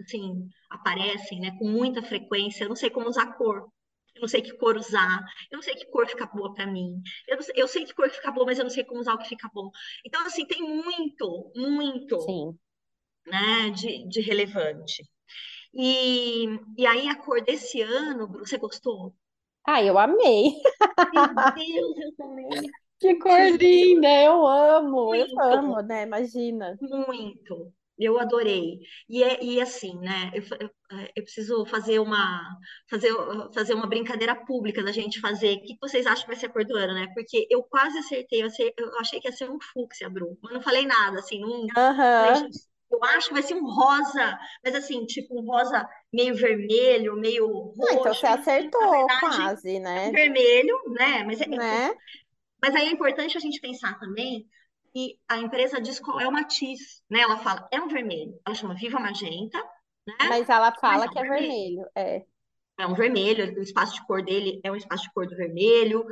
assim, 0.00 0.48
aparecem 0.70 1.40
né, 1.40 1.56
com 1.58 1.68
muita 1.68 2.02
frequência, 2.02 2.64
eu 2.64 2.68
não 2.68 2.76
sei 2.76 2.90
como 2.90 3.08
usar 3.08 3.34
cor. 3.34 3.68
Eu 4.14 4.22
não 4.22 4.28
sei 4.28 4.40
que 4.40 4.56
cor 4.56 4.76
usar, 4.76 5.22
eu 5.50 5.56
não 5.56 5.62
sei 5.62 5.74
que 5.74 5.86
cor 5.90 6.08
fica 6.08 6.26
boa 6.26 6.54
para 6.54 6.66
mim. 6.66 7.02
Eu, 7.28 7.42
sei, 7.42 7.54
eu 7.54 7.68
sei 7.68 7.84
que 7.84 7.94
cor 7.94 8.08
fica 8.08 8.32
boa, 8.32 8.46
mas 8.46 8.58
eu 8.58 8.64
não 8.64 8.70
sei 8.70 8.82
como 8.82 9.00
usar 9.00 9.14
o 9.14 9.18
que 9.18 9.28
fica 9.28 9.50
bom. 9.52 9.70
Então, 10.06 10.24
assim, 10.26 10.46
tem 10.46 10.62
muito, 10.62 11.52
muito 11.54 12.18
Sim. 12.20 12.58
Né, 13.26 13.70
de, 13.70 14.08
de 14.08 14.20
relevante. 14.22 15.02
E, 15.76 16.46
e 16.78 16.86
aí 16.86 17.06
a 17.06 17.14
cor 17.14 17.42
desse 17.42 17.82
ano, 17.82 18.26
você 18.28 18.56
gostou? 18.56 19.14
Ah, 19.66 19.82
eu 19.82 19.98
amei. 19.98 20.52
Meu 21.12 21.34
Deus, 21.54 21.96
eu 21.98 22.16
também. 22.16 22.48
Que 22.98 23.16
cor 23.16 23.40
linda, 23.58 24.08
eu 24.22 24.46
amo, 24.46 25.06
muito, 25.06 25.32
eu 25.32 25.42
amo, 25.42 25.82
né? 25.82 26.04
Imagina. 26.04 26.78
Muito, 26.80 27.70
eu 27.98 28.18
adorei. 28.18 28.78
E, 29.06 29.22
é, 29.22 29.44
e 29.44 29.60
assim, 29.60 29.98
né? 29.98 30.30
Eu, 30.32 30.42
eu, 30.60 30.70
eu, 31.14 31.22
preciso 31.22 31.66
fazer 31.66 31.98
uma, 31.98 32.40
fazer, 32.88 33.12
fazer 33.52 33.74
uma 33.74 33.86
brincadeira 33.86 34.34
pública 34.34 34.82
da 34.82 34.92
gente 34.92 35.20
fazer. 35.20 35.56
O 35.56 35.60
que 35.60 35.76
vocês 35.78 36.06
acham 36.06 36.22
que 36.22 36.30
vai 36.30 36.36
ser 36.36 36.46
a 36.46 36.52
cor 36.52 36.64
do 36.64 36.74
ano, 36.74 36.94
né? 36.94 37.08
Porque 37.12 37.46
eu 37.50 37.62
quase 37.64 37.98
acertei, 37.98 38.42
eu, 38.42 38.48
eu 38.78 38.98
achei 38.98 39.20
que 39.20 39.28
ia 39.28 39.32
ser 39.32 39.50
um 39.50 39.58
fúcsia, 39.60 40.08
Bru, 40.08 40.38
mas 40.42 40.54
não 40.54 40.62
falei 40.62 40.86
nada, 40.86 41.18
assim, 41.18 41.38
não. 41.38 41.60
Uhum. 41.60 42.50
Eu 42.90 43.02
acho 43.02 43.28
que 43.28 43.34
vai 43.34 43.42
ser 43.42 43.54
um 43.54 43.64
rosa, 43.64 44.38
mas 44.64 44.74
assim, 44.74 45.04
tipo 45.06 45.38
um 45.38 45.44
rosa 45.44 45.88
meio 46.12 46.34
vermelho, 46.34 47.16
meio 47.16 47.46
roxo. 47.48 47.82
Ah, 47.88 47.94
então 47.94 48.14
você 48.14 48.26
acertou 48.26 48.90
verdade, 48.90 49.20
quase, 49.20 49.80
né? 49.80 50.10
Vermelho, 50.10 50.82
né? 50.90 51.24
Mas, 51.24 51.40
é, 51.40 51.46
né? 51.46 51.94
mas 52.62 52.74
aí 52.74 52.86
é 52.86 52.92
importante 52.92 53.36
a 53.36 53.40
gente 53.40 53.60
pensar 53.60 53.98
também 53.98 54.46
que 54.92 55.18
a 55.28 55.38
empresa 55.38 55.80
diz 55.80 56.00
qual 56.00 56.20
é 56.20 56.28
o 56.28 56.32
matiz, 56.32 57.02
né? 57.10 57.20
Ela 57.20 57.36
fala, 57.38 57.68
é 57.72 57.80
um 57.80 57.88
vermelho. 57.88 58.40
Ela 58.46 58.54
chama 58.54 58.74
Viva 58.74 59.00
Magenta, 59.00 59.58
né? 60.06 60.14
Mas 60.28 60.48
ela 60.48 60.72
fala 60.80 61.06
mas 61.06 61.10
é 61.10 61.12
que 61.12 61.18
é 61.18 61.22
vermelho. 61.22 61.42
vermelho, 61.42 61.86
é. 61.94 62.24
É 62.78 62.86
um 62.86 62.94
vermelho, 62.94 63.58
o 63.58 63.62
espaço 63.62 63.94
de 63.94 64.06
cor 64.06 64.22
dele 64.22 64.60
é 64.62 64.70
um 64.70 64.76
espaço 64.76 65.04
de 65.04 65.12
cor 65.12 65.26
do 65.26 65.34
vermelho. 65.34 66.04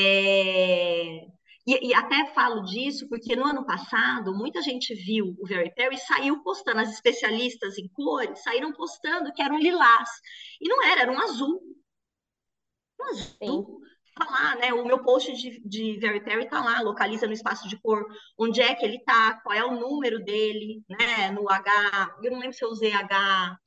É... 0.00 1.26
E, 1.66 1.88
e, 1.88 1.94
até 1.94 2.26
falo 2.26 2.62
disso 2.62 3.08
porque 3.08 3.34
no 3.34 3.44
ano 3.44 3.66
passado 3.66 4.32
muita 4.32 4.62
gente 4.62 4.94
viu 4.94 5.34
o 5.38 5.46
Very 5.46 5.74
Perry 5.74 5.96
e 5.96 5.98
saiu 5.98 6.40
postando, 6.42 6.80
as 6.80 6.92
especialistas 6.92 7.76
em 7.76 7.88
cores 7.88 8.42
saíram 8.42 8.72
postando 8.72 9.32
que 9.32 9.42
era 9.42 9.52
um 9.52 9.58
lilás. 9.58 10.08
E 10.60 10.68
não 10.68 10.82
era, 10.84 11.02
era 11.02 11.12
um 11.12 11.18
azul. 11.18 11.60
um 13.00 13.04
azul, 13.04 13.80
tá 14.14 14.24
lá, 14.30 14.54
né? 14.56 14.72
O 14.72 14.84
meu 14.84 15.02
post 15.02 15.32
de, 15.32 15.60
de 15.68 15.98
Very 15.98 16.22
Terry 16.22 16.48
tá 16.48 16.62
lá, 16.62 16.80
localiza 16.80 17.26
no 17.26 17.32
espaço 17.32 17.68
de 17.68 17.76
cor 17.80 18.06
onde 18.38 18.60
é 18.60 18.74
que 18.74 18.84
ele 18.84 19.00
tá, 19.00 19.40
qual 19.42 19.54
é 19.56 19.64
o 19.64 19.78
número 19.78 20.24
dele, 20.24 20.84
né? 20.88 21.32
No 21.32 21.50
H, 21.50 22.16
eu 22.22 22.30
não 22.30 22.38
lembro 22.38 22.56
se 22.56 22.64
eu 22.64 22.70
usei 22.70 22.92
H 22.92 23.58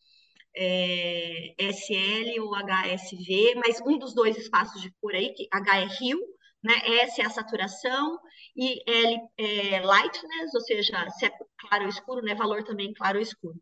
é, 0.56 1.54
SL 1.58 2.42
ou 2.42 2.56
HSV, 2.56 3.56
mas 3.56 3.82
um 3.82 3.98
dos 3.98 4.14
dois 4.14 4.38
espaços 4.38 4.82
de 4.82 4.92
cor 5.02 5.14
aí, 5.14 5.34
que 5.34 5.48
H 5.52 5.78
é 5.80 5.86
Rio, 5.86 6.20
né? 6.64 6.74
S 7.04 7.22
é 7.22 7.26
a 7.26 7.30
saturação 7.30 8.20
e 8.56 8.82
L 8.86 9.20
é 9.38 9.82
lightness, 9.82 10.54
ou 10.54 10.62
seja, 10.62 11.10
se 11.12 11.26
é 11.26 11.32
claro 11.58 11.84
ou 11.84 11.90
escuro, 11.90 12.22
né? 12.22 12.36
Valor 12.36 12.64
também 12.64 12.94
claro 12.94 13.18
ou 13.18 13.24
escuro. 13.24 13.60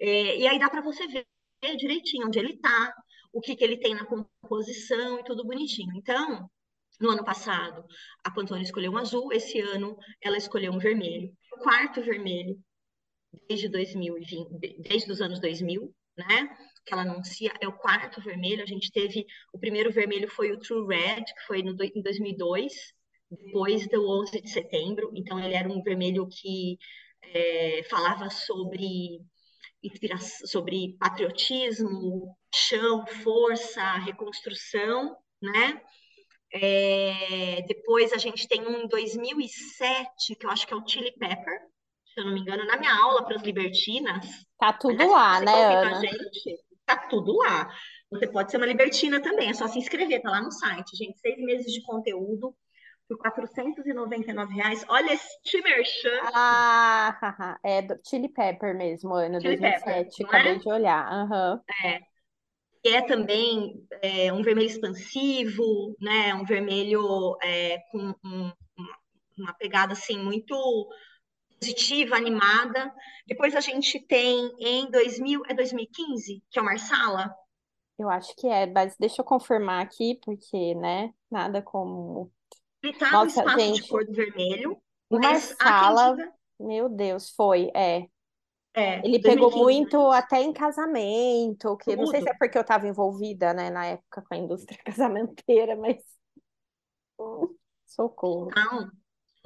É, 0.00 0.38
e 0.38 0.46
aí 0.46 0.58
dá 0.58 0.70
para 0.70 0.82
você 0.82 1.06
ver 1.08 1.26
direitinho 1.76 2.26
onde 2.26 2.38
ele 2.38 2.54
está, 2.54 2.94
o 3.32 3.40
que, 3.40 3.56
que 3.56 3.64
ele 3.64 3.78
tem 3.78 3.94
na 3.94 4.04
composição 4.04 5.18
e 5.18 5.24
tudo 5.24 5.44
bonitinho. 5.44 5.92
Então, 5.96 6.48
no 7.00 7.10
ano 7.10 7.24
passado, 7.24 7.84
a 8.24 8.30
Pantone 8.30 8.62
escolheu 8.62 8.92
um 8.92 8.98
azul, 8.98 9.32
esse 9.32 9.60
ano 9.60 9.96
ela 10.20 10.36
escolheu 10.36 10.72
um 10.72 10.78
vermelho. 10.78 11.32
O 11.52 11.58
quarto 11.58 12.02
vermelho 12.02 12.58
desde 13.48 13.68
2020, 13.68 14.58
desde 14.80 15.10
os 15.12 15.20
anos 15.20 15.40
2000, 15.40 15.94
né? 16.16 16.56
Que 16.88 16.94
ela 16.94 17.02
anuncia 17.02 17.52
é 17.60 17.68
o 17.68 17.76
quarto 17.76 18.20
vermelho. 18.22 18.62
A 18.62 18.66
gente 18.66 18.90
teve 18.90 19.26
o 19.52 19.58
primeiro 19.58 19.92
vermelho 19.92 20.28
foi 20.30 20.50
o 20.50 20.58
True 20.58 20.86
Red, 20.86 21.24
que 21.24 21.46
foi 21.46 21.62
no, 21.62 21.76
em 21.82 22.02
2002, 22.02 22.72
depois 23.30 23.86
do 23.88 24.08
11 24.22 24.40
de 24.40 24.50
setembro. 24.50 25.10
Então 25.14 25.38
ele 25.38 25.54
era 25.54 25.68
um 25.68 25.82
vermelho 25.82 26.26
que 26.26 26.78
é, 27.22 27.82
falava 27.90 28.30
sobre 28.30 29.20
sobre 30.44 30.96
patriotismo, 30.98 32.36
chão, 32.52 33.06
força, 33.22 33.92
reconstrução, 33.98 35.16
né? 35.40 35.80
É, 36.52 37.62
depois 37.68 38.12
a 38.12 38.16
gente 38.16 38.48
tem 38.48 38.66
um 38.66 38.84
em 38.84 38.88
2007, 38.88 40.34
que 40.34 40.46
eu 40.46 40.50
acho 40.50 40.66
que 40.66 40.72
é 40.72 40.76
o 40.76 40.86
Chili 40.86 41.12
Pepper, 41.12 41.60
se 42.06 42.20
eu 42.20 42.24
não 42.24 42.32
me 42.32 42.40
engano, 42.40 42.64
na 42.64 42.78
minha 42.78 42.94
aula 42.94 43.24
para 43.24 43.36
as 43.36 43.42
libertinas. 43.42 44.26
Tá 44.58 44.72
tudo 44.72 45.06
lá, 45.06 45.40
né, 45.40 45.52
Ana? 45.52 46.00
Gente, 46.00 46.58
tá 46.96 47.06
tudo 47.08 47.36
lá. 47.36 47.70
Você 48.10 48.26
pode 48.26 48.50
ser 48.50 48.56
uma 48.56 48.66
libertina 48.66 49.20
também, 49.20 49.50
é 49.50 49.54
só 49.54 49.68
se 49.68 49.78
inscrever, 49.78 50.22
tá 50.22 50.30
lá 50.30 50.40
no 50.40 50.50
site, 50.50 50.96
gente. 50.96 51.18
Seis 51.18 51.38
meses 51.38 51.72
de 51.72 51.82
conteúdo 51.82 52.54
por 53.06 53.18
499 53.18 54.54
reais. 54.54 54.84
Olha 54.88 55.12
esse 55.12 55.62
merchan. 55.62 56.20
Ah, 56.34 57.58
é 57.64 57.82
do 57.82 57.98
Chili 58.04 58.28
Pepper 58.28 58.76
mesmo, 58.76 59.14
ano 59.14 59.40
Chili 59.40 59.56
2007. 59.56 60.16
Pepper, 60.16 60.26
acabei 60.26 60.52
é? 60.52 60.58
de 60.58 60.68
olhar. 60.68 61.12
Uhum. 61.12 61.60
É. 61.84 62.00
E 62.84 62.94
é 62.94 63.02
também 63.02 63.86
é, 64.02 64.32
um 64.32 64.42
vermelho 64.42 64.68
expansivo, 64.68 65.96
né? 66.00 66.34
Um 66.34 66.44
vermelho 66.44 67.36
é, 67.42 67.78
com 67.90 68.14
um, 68.24 68.52
uma 69.36 69.52
pegada 69.54 69.92
assim 69.92 70.16
muito 70.18 70.54
positiva, 71.58 72.16
animada. 72.16 72.92
Depois 73.26 73.54
a 73.54 73.60
gente 73.60 74.00
tem 74.00 74.52
em 74.58 74.90
2000, 74.90 75.42
é 75.48 75.54
2015, 75.54 76.42
que 76.50 76.58
é 76.58 76.62
o 76.62 76.64
Marsala. 76.64 77.34
Eu 77.98 78.08
acho 78.08 78.34
que 78.36 78.46
é, 78.46 78.66
mas 78.66 78.96
deixa 78.98 79.20
eu 79.20 79.24
confirmar 79.24 79.84
aqui, 79.84 80.18
porque, 80.24 80.74
né, 80.76 81.12
nada 81.30 81.60
como 81.60 82.30
ele 82.82 82.92
tá 82.96 83.10
Nossa, 83.10 83.42
no 83.42 83.48
espaço 83.48 83.60
gente, 83.60 83.82
de 83.82 83.88
cor 83.88 84.04
do 84.04 84.12
vermelho. 84.12 84.80
Uma 85.10 85.34
sala, 85.40 86.14
diga... 86.14 86.32
meu 86.60 86.88
Deus, 86.88 87.30
foi, 87.30 87.70
é. 87.74 88.06
É, 88.74 88.98
ele 88.98 89.18
2015, 89.18 89.22
pegou 89.22 89.50
muito 89.64 90.10
até 90.12 90.40
em 90.40 90.52
casamento, 90.52 91.76
que 91.78 91.90
Tudo. 91.90 92.02
não 92.02 92.06
sei 92.06 92.22
se 92.22 92.28
é 92.28 92.34
porque 92.34 92.56
eu 92.56 92.62
estava 92.62 92.86
envolvida, 92.86 93.52
né, 93.52 93.70
na 93.70 93.86
época 93.86 94.22
com 94.22 94.34
a 94.34 94.36
indústria 94.36 94.78
casamenteira, 94.84 95.74
mas 95.74 95.96
hum, 97.18 97.56
socorro. 97.84 98.50
Não, 98.54 98.90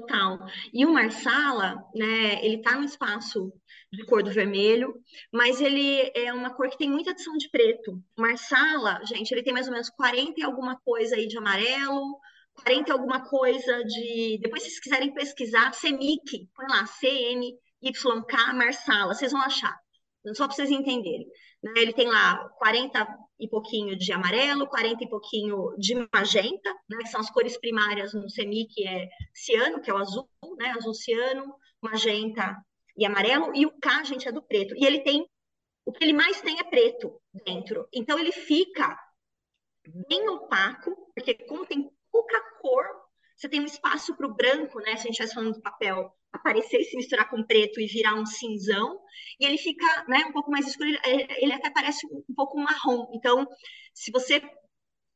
total. 0.02 0.38
E 0.72 0.84
o 0.84 0.92
Marsala, 0.92 1.76
né, 1.94 2.44
ele 2.44 2.60
tá 2.60 2.76
no 2.76 2.84
espaço 2.84 3.52
de 3.92 4.04
cor 4.04 4.22
do 4.22 4.30
vermelho, 4.30 4.94
mas 5.32 5.60
ele 5.60 6.10
é 6.14 6.32
uma 6.32 6.54
cor 6.54 6.68
que 6.68 6.78
tem 6.78 6.90
muita 6.90 7.10
adição 7.10 7.36
de 7.36 7.48
preto. 7.50 7.92
O 8.16 8.20
Marsala, 8.20 9.00
gente, 9.04 9.32
ele 9.32 9.42
tem 9.42 9.52
mais 9.52 9.66
ou 9.66 9.72
menos 9.72 9.90
40 9.90 10.34
e 10.36 10.42
alguma 10.42 10.78
coisa 10.80 11.16
aí 11.16 11.26
de 11.26 11.38
amarelo, 11.38 12.18
40 12.54 12.92
alguma 12.92 13.28
coisa 13.28 13.82
de. 13.84 14.38
Depois, 14.40 14.62
se 14.62 14.70
vocês 14.70 14.80
quiserem 14.80 15.14
pesquisar, 15.14 15.72
CEMIC, 15.72 16.48
põe 16.54 16.66
lá, 16.68 16.84
CMYK 16.86 18.54
Marsala, 18.54 19.14
vocês 19.14 19.32
vão 19.32 19.42
achar. 19.42 19.76
Só 20.34 20.46
para 20.46 20.54
vocês 20.54 20.70
entenderem. 20.70 21.26
Né? 21.62 21.72
Ele 21.76 21.92
tem 21.92 22.08
lá 22.08 22.48
40 22.58 23.06
e 23.38 23.48
pouquinho 23.48 23.96
de 23.96 24.12
amarelo, 24.12 24.66
40 24.66 25.04
e 25.04 25.08
pouquinho 25.08 25.74
de 25.76 25.94
magenta, 26.12 26.72
né? 26.88 26.98
que 26.98 27.08
são 27.08 27.20
as 27.20 27.30
cores 27.30 27.56
primárias 27.58 28.14
no 28.14 28.28
CEMIC, 28.30 28.86
é 28.86 29.08
ciano, 29.34 29.80
que 29.80 29.90
é 29.90 29.94
o 29.94 29.98
azul, 29.98 30.28
né? 30.58 30.70
azul 30.76 30.94
ciano, 30.94 31.54
magenta 31.80 32.56
e 32.96 33.04
amarelo, 33.04 33.54
e 33.54 33.66
o 33.66 33.72
K, 33.80 34.04
gente, 34.04 34.28
é 34.28 34.32
do 34.32 34.42
preto. 34.42 34.74
E 34.76 34.84
ele 34.84 35.00
tem, 35.00 35.26
o 35.84 35.92
que 35.92 36.04
ele 36.04 36.12
mais 36.12 36.40
tem 36.40 36.58
é 36.60 36.64
preto 36.64 37.20
dentro. 37.44 37.88
Então, 37.92 38.18
ele 38.18 38.32
fica 38.32 38.96
bem 40.08 40.28
opaco, 40.28 40.94
porque 41.14 41.34
como 41.34 41.66
tem 41.66 41.90
pouca 42.10 42.40
cor, 42.60 42.84
você 43.36 43.48
tem 43.48 43.60
um 43.60 43.66
espaço 43.66 44.14
para 44.16 44.26
o 44.26 44.34
branco, 44.34 44.78
né? 44.78 44.94
Se 44.96 45.02
a 45.02 45.10
gente 45.10 45.10
estivesse 45.10 45.34
falando 45.34 45.54
do 45.54 45.62
papel, 45.62 46.14
aparecer 46.32 46.82
se 46.84 46.96
misturar 46.96 47.28
com 47.28 47.44
preto 47.44 47.80
e 47.80 47.86
virar 47.86 48.14
um 48.14 48.26
cinzão, 48.26 48.98
e 49.38 49.44
ele 49.44 49.58
fica 49.58 50.04
né, 50.08 50.24
um 50.26 50.32
pouco 50.32 50.50
mais 50.50 50.66
escuro, 50.66 50.88
ele, 51.04 51.52
até 51.52 51.70
parece 51.70 52.06
um 52.06 52.34
pouco 52.34 52.58
marrom. 52.58 53.10
Então, 53.14 53.46
se 53.92 54.10
você 54.10 54.42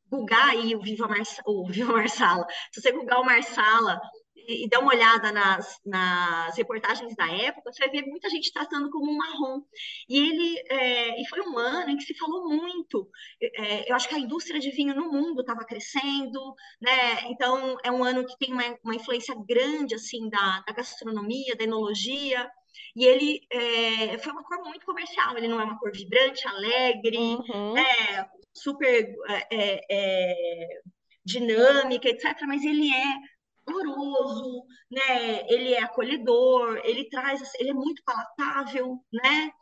googar 0.09 0.50
aí 0.50 0.74
o 0.74 0.81
Viva, 0.81 1.09
Mars, 1.09 1.40
o 1.46 1.66
Viva 1.68 1.92
Marsala, 1.92 2.46
se 2.72 2.81
você 2.81 2.92
googar 2.92 3.20
o 3.20 3.24
Marsala 3.24 4.00
e, 4.48 4.68
der 4.68 4.78
uma 4.78 4.92
olhada 4.92 5.32
nas, 5.32 5.80
nas 5.85 6.56
reportagens 6.56 7.14
da 7.14 7.30
época, 7.30 7.72
você 7.72 7.87
vai 7.87 7.90
ver 7.90 8.06
muita 8.09 8.28
gente 8.28 8.52
tratando 8.52 8.90
como 8.90 9.11
um 9.11 9.16
marrom. 9.16 9.62
E 10.09 10.18
ele 10.18 10.59
é, 10.70 11.20
e 11.20 11.26
foi 11.26 11.40
um 11.40 11.59
ano 11.59 11.90
em 11.90 11.96
que 11.96 12.04
se 12.04 12.16
falou 12.16 12.48
muito. 12.48 13.09
É, 13.40 13.90
eu 13.90 13.96
acho 13.96 14.09
que 14.09 14.14
a 14.14 14.18
indústria 14.18 14.61
de 14.61 14.70
vinho 14.70 14.94
no 14.94 15.11
mundo 15.11 15.40
estava 15.40 15.64
crescendo, 15.64 16.54
né? 16.80 17.30
Então 17.30 17.76
é 17.82 17.90
um 17.90 18.04
ano 18.04 18.26
que 18.26 18.37
tem 18.38 18.52
uma, 18.52 18.62
uma 18.85 18.94
influência 18.94 19.35
grande 19.46 19.94
assim 19.94 20.28
da, 20.28 20.62
da 20.66 20.72
gastronomia, 20.72 21.56
da 21.56 21.64
enologia. 21.64 22.50
E 22.94 23.04
ele 23.04 23.40
é, 23.50 24.18
foi 24.18 24.32
uma 24.32 24.44
cor 24.44 24.62
muito 24.64 24.87
comercial, 24.87 25.37
ele 25.37 25.48
não 25.48 25.61
é 25.61 25.64
uma 25.64 25.78
cor 25.78 25.92
vibrante, 25.92 26.46
alegre, 26.46 27.18
uhum. 27.18 27.76
é, 27.76 28.28
super 28.54 29.14
é, 29.50 29.80
é, 29.90 30.80
dinâmica, 31.24 32.09
etc. 32.09 32.40
Mas 32.46 32.64
ele 32.64 32.88
é 32.94 33.36
amoroso, 33.66 34.64
né? 34.90 35.46
Ele 35.48 35.74
é 35.74 35.83
acolhedor, 35.83 36.81
ele 36.85 37.09
traz, 37.09 37.52
ele 37.59 37.70
é 37.70 37.74
muito 37.74 38.02
palatável, 38.05 38.98
né? 39.12 39.52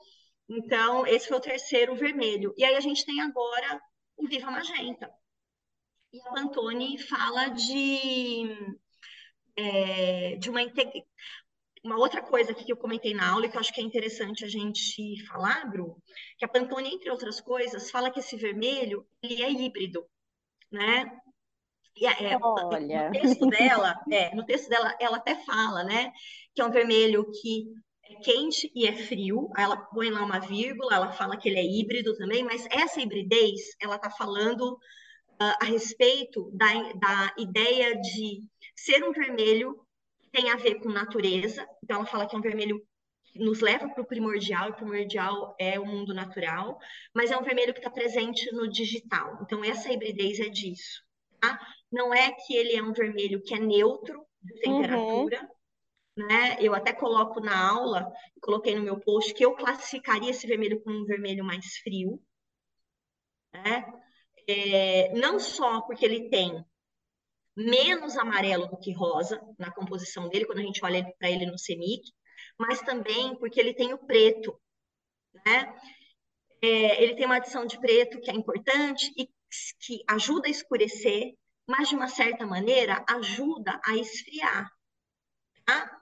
Então, 0.49 1.07
esse 1.07 1.29
foi 1.29 1.39
o 1.39 1.41
terceiro 1.41 1.95
vermelho. 1.95 2.55
E 2.57 2.65
aí 2.65 2.75
a 2.75 2.81
gente 2.81 3.05
tem 3.05 3.21
agora 3.21 3.81
o 4.17 4.27
Viva 4.29 4.51
Magenta. 4.51 5.11
E 6.13 6.21
a 6.21 6.31
Pantone 6.33 6.99
fala 6.99 7.49
de, 7.49 8.77
é, 9.57 10.37
de 10.37 10.49
uma, 10.51 10.61
uma 11.83 11.99
outra 11.99 12.23
coisa 12.23 12.53
aqui 12.53 12.65
que 12.65 12.73
eu 12.73 12.77
comentei 12.77 13.15
na 13.15 13.31
aula 13.31 13.47
e 13.47 13.51
que 13.51 13.57
eu 13.57 13.61
acho 13.61 13.73
que 13.73 13.81
é 13.81 13.85
interessante 13.85 14.45
a 14.45 14.49
gente 14.49 15.25
falar, 15.27 15.69
Bru, 15.71 16.01
que 16.39 16.45
a 16.45 16.49
Pantone, 16.49 16.95
entre 16.95 17.11
outras 17.11 17.41
coisas, 17.41 17.91
fala 17.91 18.11
que 18.11 18.21
esse 18.21 18.37
vermelho 18.37 19.07
ele 19.23 19.43
é 19.43 19.51
híbrido, 19.51 20.07
né? 20.71 21.21
E 21.97 22.07
é, 22.07 22.37
Olha. 22.43 23.07
no 23.07 23.13
texto 23.13 23.47
dela, 23.47 24.01
é, 24.11 24.35
no 24.35 24.45
texto 24.45 24.69
dela, 24.69 24.97
ela 25.01 25.17
até 25.19 25.37
fala, 25.45 25.85
né, 25.85 26.13
que 26.55 26.61
é 26.61 26.65
um 26.65 26.71
vermelho 26.71 27.31
que 27.31 27.67
é 28.05 28.15
quente 28.17 28.71
e 28.75 28.87
é 28.87 28.95
frio. 28.95 29.49
Aí 29.57 29.65
ela 29.65 29.77
põe 29.77 30.11
lá 30.11 30.23
uma 30.23 30.41
vírgula, 30.41 30.95
ela 30.95 31.13
fala 31.13 31.37
que 31.37 31.49
ele 31.49 31.59
é 31.59 31.65
híbrido 31.65 32.17
também, 32.17 32.43
mas 32.43 32.67
essa 32.71 33.01
hibridez, 33.01 33.61
ela 33.81 33.97
está 33.97 34.11
falando 34.11 34.73
uh, 34.73 35.57
a 35.61 35.65
respeito 35.65 36.51
da, 36.53 36.67
da 36.95 37.35
ideia 37.39 37.95
de 38.01 38.43
ser 38.75 39.05
um 39.05 39.13
vermelho 39.13 39.75
que 40.21 40.31
tem 40.31 40.51
a 40.51 40.57
ver 40.57 40.81
com 40.81 40.89
natureza. 40.89 41.67
Então 41.83 41.99
ela 41.99 42.07
fala 42.07 42.27
que 42.27 42.35
é 42.35 42.39
um 42.39 42.43
vermelho 42.43 42.83
que 43.27 43.39
nos 43.39 43.61
leva 43.61 43.89
para 43.89 44.03
o 44.03 44.07
primordial, 44.07 44.69
e 44.69 44.71
o 44.73 44.77
primordial 44.77 45.55
é 45.59 45.79
o 45.79 45.87
mundo 45.87 46.13
natural, 46.13 46.79
mas 47.15 47.31
é 47.31 47.37
um 47.37 47.43
vermelho 47.43 47.73
que 47.73 47.81
está 47.81 47.91
presente 47.91 48.51
no 48.53 48.69
digital. 48.69 49.39
Então 49.43 49.65
essa 49.65 49.93
hibridez 49.93 50.41
é 50.41 50.49
disso. 50.49 51.04
Tá? 51.45 51.59
Não 51.93 52.15
é 52.15 52.33
que 52.33 52.57
ele 52.57 52.75
é 52.75 52.83
um 52.83 52.93
vermelho 52.93 53.43
que 53.43 53.55
é 53.55 53.59
neutro 53.59 54.27
de 54.41 54.61
temperatura, 54.61 55.51
uhum. 56.17 56.27
né? 56.27 56.57
Eu 56.59 56.75
até 56.75 56.93
coloco 56.93 57.41
na 57.41 57.71
aula, 57.71 58.11
coloquei 58.41 58.75
no 58.75 58.83
meu 58.83 58.99
post, 58.99 59.35
que 59.35 59.45
eu 59.45 59.55
classificaria 59.55 60.31
esse 60.31 60.47
vermelho 60.47 60.83
como 60.83 60.99
um 60.99 61.05
vermelho 61.05 61.45
mais 61.45 61.77
frio, 61.79 62.23
né? 63.53 63.85
É, 64.49 65.13
não 65.13 65.39
só 65.39 65.83
porque 65.83 66.05
ele 66.05 66.29
tem 66.29 66.65
menos 67.57 68.17
amarelo 68.17 68.67
do 68.67 68.79
que 68.79 68.93
rosa 68.93 69.41
na 69.59 69.71
composição 69.71 70.29
dele, 70.29 70.47
quando 70.47 70.59
a 70.59 70.63
gente 70.63 70.85
olha 70.85 71.05
para 71.19 71.31
ele 71.31 71.47
no 71.47 71.59
CEMIC, 71.59 72.11
mas 72.59 72.81
também 72.81 73.37
porque 73.37 73.61
ele 73.61 73.75
tem 73.75 73.93
o 73.93 73.99
preto, 73.99 74.59
né? 75.47 75.79
É, 76.63 77.03
ele 77.03 77.15
tem 77.15 77.27
uma 77.27 77.37
adição 77.37 77.67
de 77.67 77.79
preto 77.79 78.21
que 78.21 78.31
é 78.31 78.35
importante 78.35 79.13
e 79.17 79.29
que 79.81 80.03
ajuda 80.09 80.49
a 80.49 80.51
escurecer, 80.51 81.35
mas 81.67 81.89
de 81.89 81.95
uma 81.95 82.09
certa 82.09 82.47
maneira 82.47 83.05
ajuda 83.09 83.81
a 83.85 83.97
esfriar. 83.97 84.71
Tá? 85.65 86.01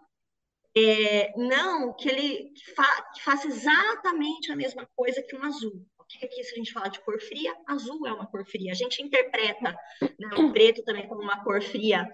É, 0.76 1.32
não 1.36 1.94
que 1.94 2.08
ele 2.08 2.52
fa 2.74 3.12
que 3.12 3.22
faça 3.22 3.46
exatamente 3.46 4.50
a 4.50 4.56
mesma 4.56 4.88
coisa 4.96 5.22
que 5.22 5.36
um 5.36 5.44
azul. 5.44 5.86
Porque 5.96 6.24
aqui, 6.24 6.42
se 6.44 6.54
a 6.54 6.56
gente 6.56 6.72
fala 6.72 6.88
de 6.88 7.00
cor 7.00 7.20
fria, 7.20 7.54
azul 7.66 8.06
é 8.06 8.12
uma 8.12 8.26
cor 8.26 8.44
fria. 8.46 8.72
A 8.72 8.74
gente 8.74 9.02
interpreta 9.02 9.76
né, 10.00 10.28
o 10.38 10.52
preto 10.52 10.82
também 10.82 11.06
como 11.06 11.22
uma 11.22 11.42
cor 11.44 11.62
fria, 11.62 12.06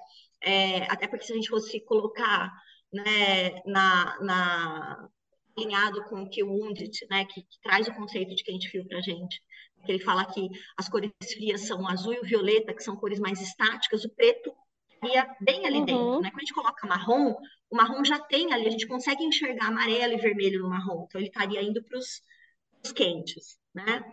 é, 0.42 0.82
até 0.84 1.06
porque 1.08 1.24
se 1.24 1.32
a 1.32 1.36
gente 1.36 1.48
fosse 1.48 1.80
colocar 1.80 2.52
né, 2.92 3.62
na, 3.64 4.18
na, 4.20 5.08
alinhado 5.56 6.04
com 6.04 6.22
o 6.22 6.30
que 6.30 6.42
o 6.42 6.52
Undit, 6.52 7.06
né, 7.10 7.24
que, 7.24 7.42
que, 7.42 7.60
traz 7.62 7.86
o 7.88 7.94
conceito 7.94 8.34
de 8.34 8.42
quente 8.44 8.68
frio 8.68 8.86
para 8.86 8.98
a 8.98 9.02
gente, 9.02 9.40
que 9.84 9.92
ele 9.92 10.02
fala 10.02 10.24
que 10.24 10.48
as 10.76 10.88
cores 10.88 11.10
frias 11.32 11.62
são 11.62 11.82
o 11.82 11.88
azul 11.88 12.14
e 12.14 12.20
o 12.20 12.24
violeta, 12.24 12.74
que 12.74 12.82
são 12.82 12.96
cores 12.96 13.18
mais 13.18 13.40
estáticas, 13.40 14.04
o 14.04 14.10
preto 14.10 14.54
estaria 14.90 15.36
bem 15.40 15.66
ali 15.66 15.78
uhum. 15.78 15.84
dentro, 15.84 16.20
né? 16.20 16.30
Quando 16.30 16.36
a 16.36 16.40
gente 16.40 16.54
coloca 16.54 16.86
marrom, 16.86 17.36
o 17.70 17.76
marrom 17.76 18.04
já 18.04 18.18
tem 18.18 18.52
ali, 18.52 18.66
a 18.66 18.70
gente 18.70 18.86
consegue 18.86 19.24
enxergar 19.24 19.66
amarelo 19.66 20.12
e 20.12 20.18
vermelho 20.18 20.62
no 20.62 20.68
marrom, 20.68 21.04
então 21.04 21.20
ele 21.20 21.28
estaria 21.28 21.62
indo 21.62 21.82
para 21.84 21.98
os 21.98 22.92
quentes, 22.92 23.58
né? 23.74 24.04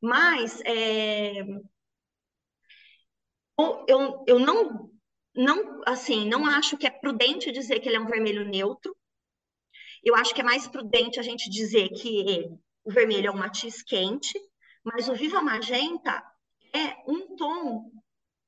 Mas 0.00 0.60
é, 0.64 1.42
eu, 3.88 4.24
eu 4.26 4.38
não, 4.38 4.90
não, 5.34 5.80
assim, 5.86 6.28
não 6.28 6.46
acho 6.46 6.76
que 6.76 6.86
é 6.86 6.90
prudente 6.90 7.50
dizer 7.50 7.80
que 7.80 7.88
ele 7.88 7.96
é 7.96 8.00
um 8.00 8.06
vermelho 8.06 8.44
neutro. 8.44 8.94
Eu 10.04 10.14
acho 10.14 10.34
que 10.34 10.40
é 10.40 10.44
mais 10.44 10.68
prudente 10.68 11.18
a 11.18 11.22
gente 11.22 11.50
dizer 11.50 11.88
que 11.90 12.48
o 12.84 12.90
vermelho 12.92 13.28
é 13.28 13.30
um 13.30 13.36
matiz 13.36 13.82
quente, 13.82 14.38
mas 14.86 15.08
o 15.08 15.14
Viva 15.14 15.42
Magenta 15.42 16.22
é 16.72 16.94
um 17.10 17.34
tom 17.34 17.90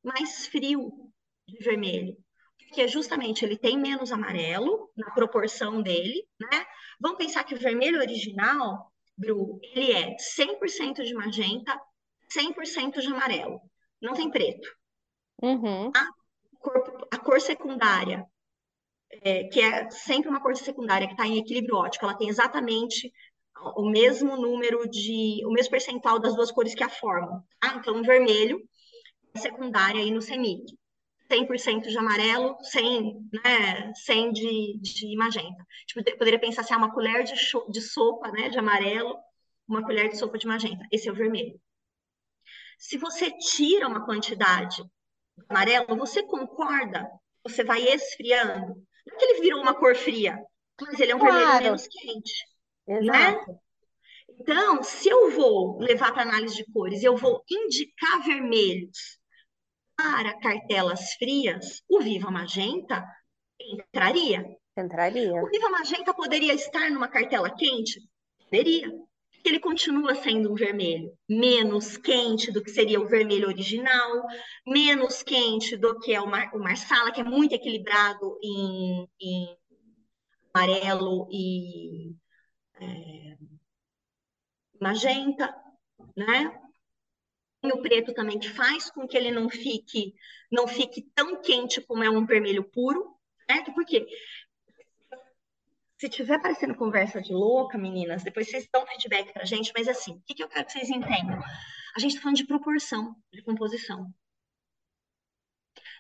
mais 0.05 0.47
frio 0.47 1.11
de 1.49 1.59
vermelho, 1.59 2.17
porque 2.57 2.87
justamente 2.87 3.45
ele 3.45 3.59
tem 3.59 3.77
menos 3.77 4.13
amarelo 4.13 4.89
na 4.97 5.11
proporção 5.11 5.83
dele, 5.83 6.25
né? 6.41 6.65
Vamos 7.01 7.19
pensar 7.19 7.43
que 7.43 7.55
o 7.55 7.59
vermelho 7.59 7.99
original, 7.99 8.93
Bru, 9.17 9.59
ele 9.75 9.91
é 9.91 10.15
100% 10.15 11.03
de 11.03 11.13
magenta, 11.13 11.77
100% 12.33 13.01
de 13.01 13.09
amarelo, 13.09 13.61
não 14.01 14.15
tem 14.15 14.31
preto. 14.31 14.69
Uhum. 15.43 15.91
A, 15.93 16.09
cor, 16.61 17.09
a 17.11 17.19
cor 17.19 17.41
secundária, 17.41 18.25
é, 19.23 19.45
que 19.45 19.61
é 19.61 19.91
sempre 19.91 20.29
uma 20.29 20.41
cor 20.41 20.57
secundária 20.57 21.09
que 21.09 21.15
está 21.15 21.27
em 21.27 21.39
equilíbrio 21.39 21.79
óptico, 21.79 22.05
ela 22.05 22.17
tem 22.17 22.29
exatamente 22.29 23.13
o 23.77 23.91
mesmo 23.91 24.37
número 24.37 24.89
de, 24.89 25.45
o 25.45 25.51
mesmo 25.51 25.71
percentual 25.71 26.19
das 26.19 26.35
duas 26.35 26.51
cores 26.51 26.75
que 26.75 26.85
a 26.85 26.89
formam. 26.89 27.43
Tá? 27.61 27.75
Então, 27.77 28.03
vermelho 28.03 28.63
é 29.35 29.39
secundária 29.39 30.01
aí 30.01 30.11
no 30.11 30.23
CEMIC. 30.23 30.77
100% 31.31 31.89
de 31.89 31.99
amarelo, 31.99 32.57
100, 32.63 33.29
né, 33.45 33.93
100 33.95 34.33
de, 34.33 34.79
de 34.81 35.17
magenta. 35.17 35.67
Tipo, 35.87 36.03
poderia 36.17 36.41
pensar 36.41 36.63
assim, 36.63 36.73
ah, 36.73 36.79
uma 36.79 36.93
colher 36.93 37.23
de, 37.23 37.35
de 37.69 37.81
sopa 37.83 38.31
né, 38.31 38.49
de 38.49 38.59
amarelo, 38.59 39.15
uma 39.69 39.85
colher 39.85 40.09
de 40.09 40.17
sopa 40.17 40.39
de 40.39 40.47
magenta. 40.47 40.87
Esse 40.91 41.09
é 41.09 41.13
o 41.13 41.15
vermelho. 41.15 41.61
Se 42.79 42.97
você 42.97 43.31
tira 43.31 43.87
uma 43.87 44.07
quantidade 44.07 44.77
de 44.77 45.45
amarelo, 45.51 45.97
você 45.97 46.23
concorda? 46.23 47.07
Você 47.43 47.63
vai 47.63 47.83
esfriando. 47.83 48.75
Não 49.07 49.15
é 49.15 49.19
que 49.19 49.25
ele 49.25 49.41
virou 49.43 49.61
uma 49.61 49.75
cor 49.75 49.95
fria, 49.97 50.39
mas 50.81 50.99
ele 50.99 51.13
é 51.13 51.17
um 51.17 51.19
claro. 51.19 51.35
vermelho 51.35 51.63
menos 51.65 51.87
quente. 51.89 52.58
Né? 52.89 52.99
Exato. 53.01 53.53
Né? 53.53 53.59
Então, 54.41 54.83
se 54.83 55.09
eu 55.09 55.31
vou 55.31 55.79
levar 55.79 56.13
para 56.13 56.23
análise 56.23 56.57
de 56.57 56.73
cores, 56.73 57.03
eu 57.03 57.17
vou 57.17 57.43
indicar 57.51 58.23
vermelhos 58.25 59.19
para 59.97 60.39
cartelas 60.39 61.13
frias, 61.15 61.83
o 61.89 62.01
Viva 62.01 62.31
Magenta 62.31 63.05
entraria. 63.61 64.45
Entraria. 64.77 65.43
O 65.43 65.49
Viva 65.49 65.69
Magenta 65.71 66.15
poderia 66.15 66.55
estar 66.55 66.89
numa 66.91 67.09
cartela 67.09 67.51
quente? 67.51 68.01
Poderia. 68.45 68.93
Ele 69.45 69.59
continua 69.59 70.15
sendo 70.15 70.53
um 70.53 70.55
vermelho 70.55 71.13
menos 71.29 71.97
quente 71.97 72.53
do 72.53 72.63
que 72.63 72.71
seria 72.71 73.01
o 73.01 73.09
vermelho 73.09 73.49
original, 73.49 74.23
menos 74.67 75.23
quente 75.23 75.77
do 75.77 75.99
que 75.99 76.13
é 76.13 76.21
o, 76.21 76.27
Mar, 76.27 76.55
o 76.55 76.59
Marsala, 76.59 77.11
que 77.11 77.21
é 77.21 77.25
muito 77.25 77.55
equilibrado 77.55 78.39
em, 78.43 79.09
em 79.21 79.57
amarelo 80.53 81.29
e 81.31 82.15
é, 82.81 83.37
magenta, 84.81 85.55
né? 86.17 86.61
E 87.63 87.73
o 87.73 87.83
preto 87.83 88.15
também 88.15 88.39
que 88.39 88.49
faz 88.49 88.91
com 88.91 89.07
que 89.07 89.17
ele 89.17 89.31
não 89.31 89.49
fique 89.49 90.15
não 90.51 90.67
fique 90.67 91.03
tão 91.15 91.43
quente 91.43 91.81
como 91.81 92.05
é 92.05 92.11
um 92.11 92.25
vermelho 92.25 92.65
puro, 92.65 93.17
certo? 93.51 93.73
Porque 93.75 94.07
se 95.99 96.09
tiver 96.09 96.41
parecendo 96.41 96.77
conversa 96.77 97.21
de 97.21 97.33
louca, 97.33 97.77
meninas, 97.77 98.23
depois 98.23 98.49
vocês 98.49 98.69
dão 98.73 98.87
feedback 98.87 99.33
pra 99.33 99.45
gente, 99.45 99.73
mas 99.77 99.89
assim, 99.89 100.13
o 100.13 100.23
que, 100.25 100.35
que 100.35 100.43
eu 100.43 100.49
quero 100.49 100.65
que 100.65 100.73
vocês 100.73 100.89
entendam? 100.89 101.39
A 101.97 101.99
gente 101.99 102.15
tá 102.15 102.23
falando 102.23 102.37
de 102.37 102.47
proporção, 102.47 103.17
de 103.33 103.43
composição. 103.43 104.13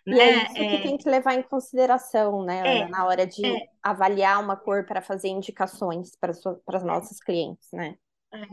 E 0.08 0.14
né? 0.14 0.30
é 0.30 0.44
isso 0.44 0.54
que 0.54 0.60
é... 0.60 0.82
tem 0.82 0.96
que 0.96 1.08
levar 1.08 1.34
em 1.34 1.42
consideração, 1.42 2.42
né, 2.42 2.78
é, 2.78 2.88
na 2.88 3.04
hora 3.04 3.26
de 3.26 3.44
é... 3.44 3.68
avaliar 3.82 4.42
uma 4.42 4.56
cor 4.56 4.86
para 4.86 5.02
fazer 5.02 5.28
indicações 5.28 6.12
para 6.16 6.30
as 6.30 6.84
nossas 6.84 7.20
clientes, 7.20 7.68
né? 7.72 7.96
É. 8.32 8.44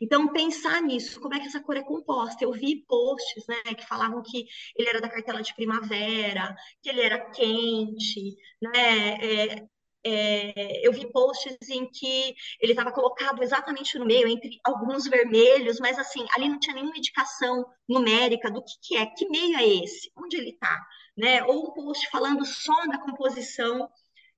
Então, 0.00 0.32
pensar 0.32 0.80
nisso, 0.82 1.20
como 1.20 1.34
é 1.34 1.40
que 1.40 1.46
essa 1.46 1.60
cor 1.60 1.76
é 1.76 1.82
composta? 1.82 2.44
Eu 2.44 2.52
vi 2.52 2.84
posts, 2.86 3.44
né, 3.48 3.74
que 3.74 3.86
falavam 3.86 4.22
que 4.22 4.46
ele 4.76 4.88
era 4.88 5.00
da 5.00 5.08
cartela 5.08 5.42
de 5.42 5.54
primavera, 5.54 6.54
que 6.80 6.88
ele 6.88 7.00
era 7.00 7.30
quente, 7.30 8.36
né? 8.62 9.14
É, 9.20 9.66
é, 10.06 10.86
eu 10.86 10.92
vi 10.92 11.10
posts 11.10 11.56
em 11.68 11.90
que 11.90 12.34
ele 12.60 12.72
estava 12.72 12.92
colocado 12.92 13.42
exatamente 13.42 13.98
no 13.98 14.06
meio, 14.06 14.28
entre 14.28 14.60
alguns 14.62 15.08
vermelhos, 15.08 15.80
mas 15.80 15.98
assim, 15.98 16.24
ali 16.34 16.48
não 16.48 16.60
tinha 16.60 16.76
nenhuma 16.76 16.96
indicação 16.96 17.66
numérica 17.88 18.48
do 18.48 18.62
que, 18.62 18.74
que 18.80 18.96
é, 18.96 19.06
que 19.06 19.28
meio 19.28 19.56
é 19.56 19.66
esse, 19.66 20.12
onde 20.16 20.36
ele 20.36 20.50
está, 20.50 20.80
né? 21.16 21.42
Ou 21.44 21.68
um 21.68 21.72
post 21.72 22.08
falando 22.08 22.44
só 22.44 22.86
da 22.86 22.98
composição 22.98 23.88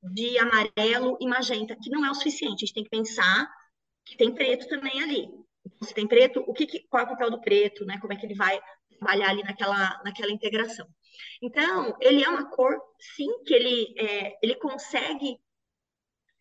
de 0.03 0.39
amarelo 0.39 1.19
e 1.21 1.27
magenta, 1.27 1.77
que 1.77 1.91
não 1.91 2.05
é 2.07 2.11
o 2.11 2.15
suficiente, 2.15 2.65
a 2.65 2.67
gente 2.67 2.75
tem 2.75 2.85
que 2.85 2.91
pensar 2.91 3.51
que 4.07 4.17
tem 4.17 4.35
preto 4.35 4.67
também 4.69 5.03
ali. 5.03 5.29
Então, 5.67 5.87
se 5.87 5.93
tem 5.93 6.07
preto, 6.07 6.43
o 6.47 6.55
que, 6.55 6.67
qual 6.89 7.03
é 7.03 7.07
o 7.07 7.11
papel 7.11 7.31
do 7.31 7.41
preto, 7.43 7.85
né? 7.85 7.99
Como 8.01 8.13
é 8.13 8.17
que 8.17 8.25
ele 8.25 8.35
vai 8.35 8.59
trabalhar 8.99 9.31
ali 9.31 9.43
naquela, 9.43 10.01
naquela 10.03 10.33
integração. 10.33 10.87
Então, 11.43 11.97
ele 12.01 12.25
é 12.25 12.29
uma 12.29 12.49
cor, 12.51 12.75
sim, 13.17 13.29
que 13.45 13.53
ele, 13.53 13.95
é, 13.99 14.39
ele 14.43 14.55
consegue 14.57 15.39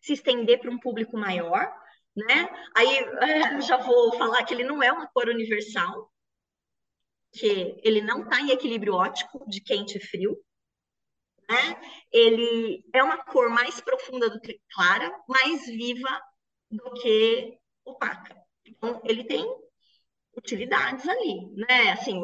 se 0.00 0.12
estender 0.12 0.60
para 0.60 0.70
um 0.70 0.78
público 0.78 1.16
maior, 1.16 1.72
né? 2.16 2.48
Aí 2.74 2.88
já 3.66 3.76
vou 3.78 4.16
falar 4.16 4.44
que 4.44 4.54
ele 4.54 4.64
não 4.64 4.82
é 4.82 4.92
uma 4.92 5.08
cor 5.08 5.28
universal, 5.28 6.10
que 7.32 7.80
ele 7.82 8.00
não 8.00 8.22
está 8.22 8.40
em 8.40 8.50
equilíbrio 8.50 8.94
óptico 8.94 9.44
de 9.48 9.60
quente 9.60 9.98
e 9.98 10.00
frio, 10.00 10.36
né? 11.48 11.80
Ele 12.12 12.84
é 12.92 13.02
uma 13.02 13.24
cor 13.24 13.48
mais 13.48 13.80
profunda 13.80 14.28
do 14.28 14.40
que 14.40 14.60
clara, 14.70 15.10
mais 15.26 15.66
viva 15.66 16.20
do 16.70 16.92
que 16.94 17.58
opaca. 17.84 18.36
Então, 18.66 19.00
ele 19.04 19.24
tem 19.24 19.44
utilidades 20.36 21.08
ali, 21.08 21.54
né? 21.54 21.92
Assim, 21.92 22.20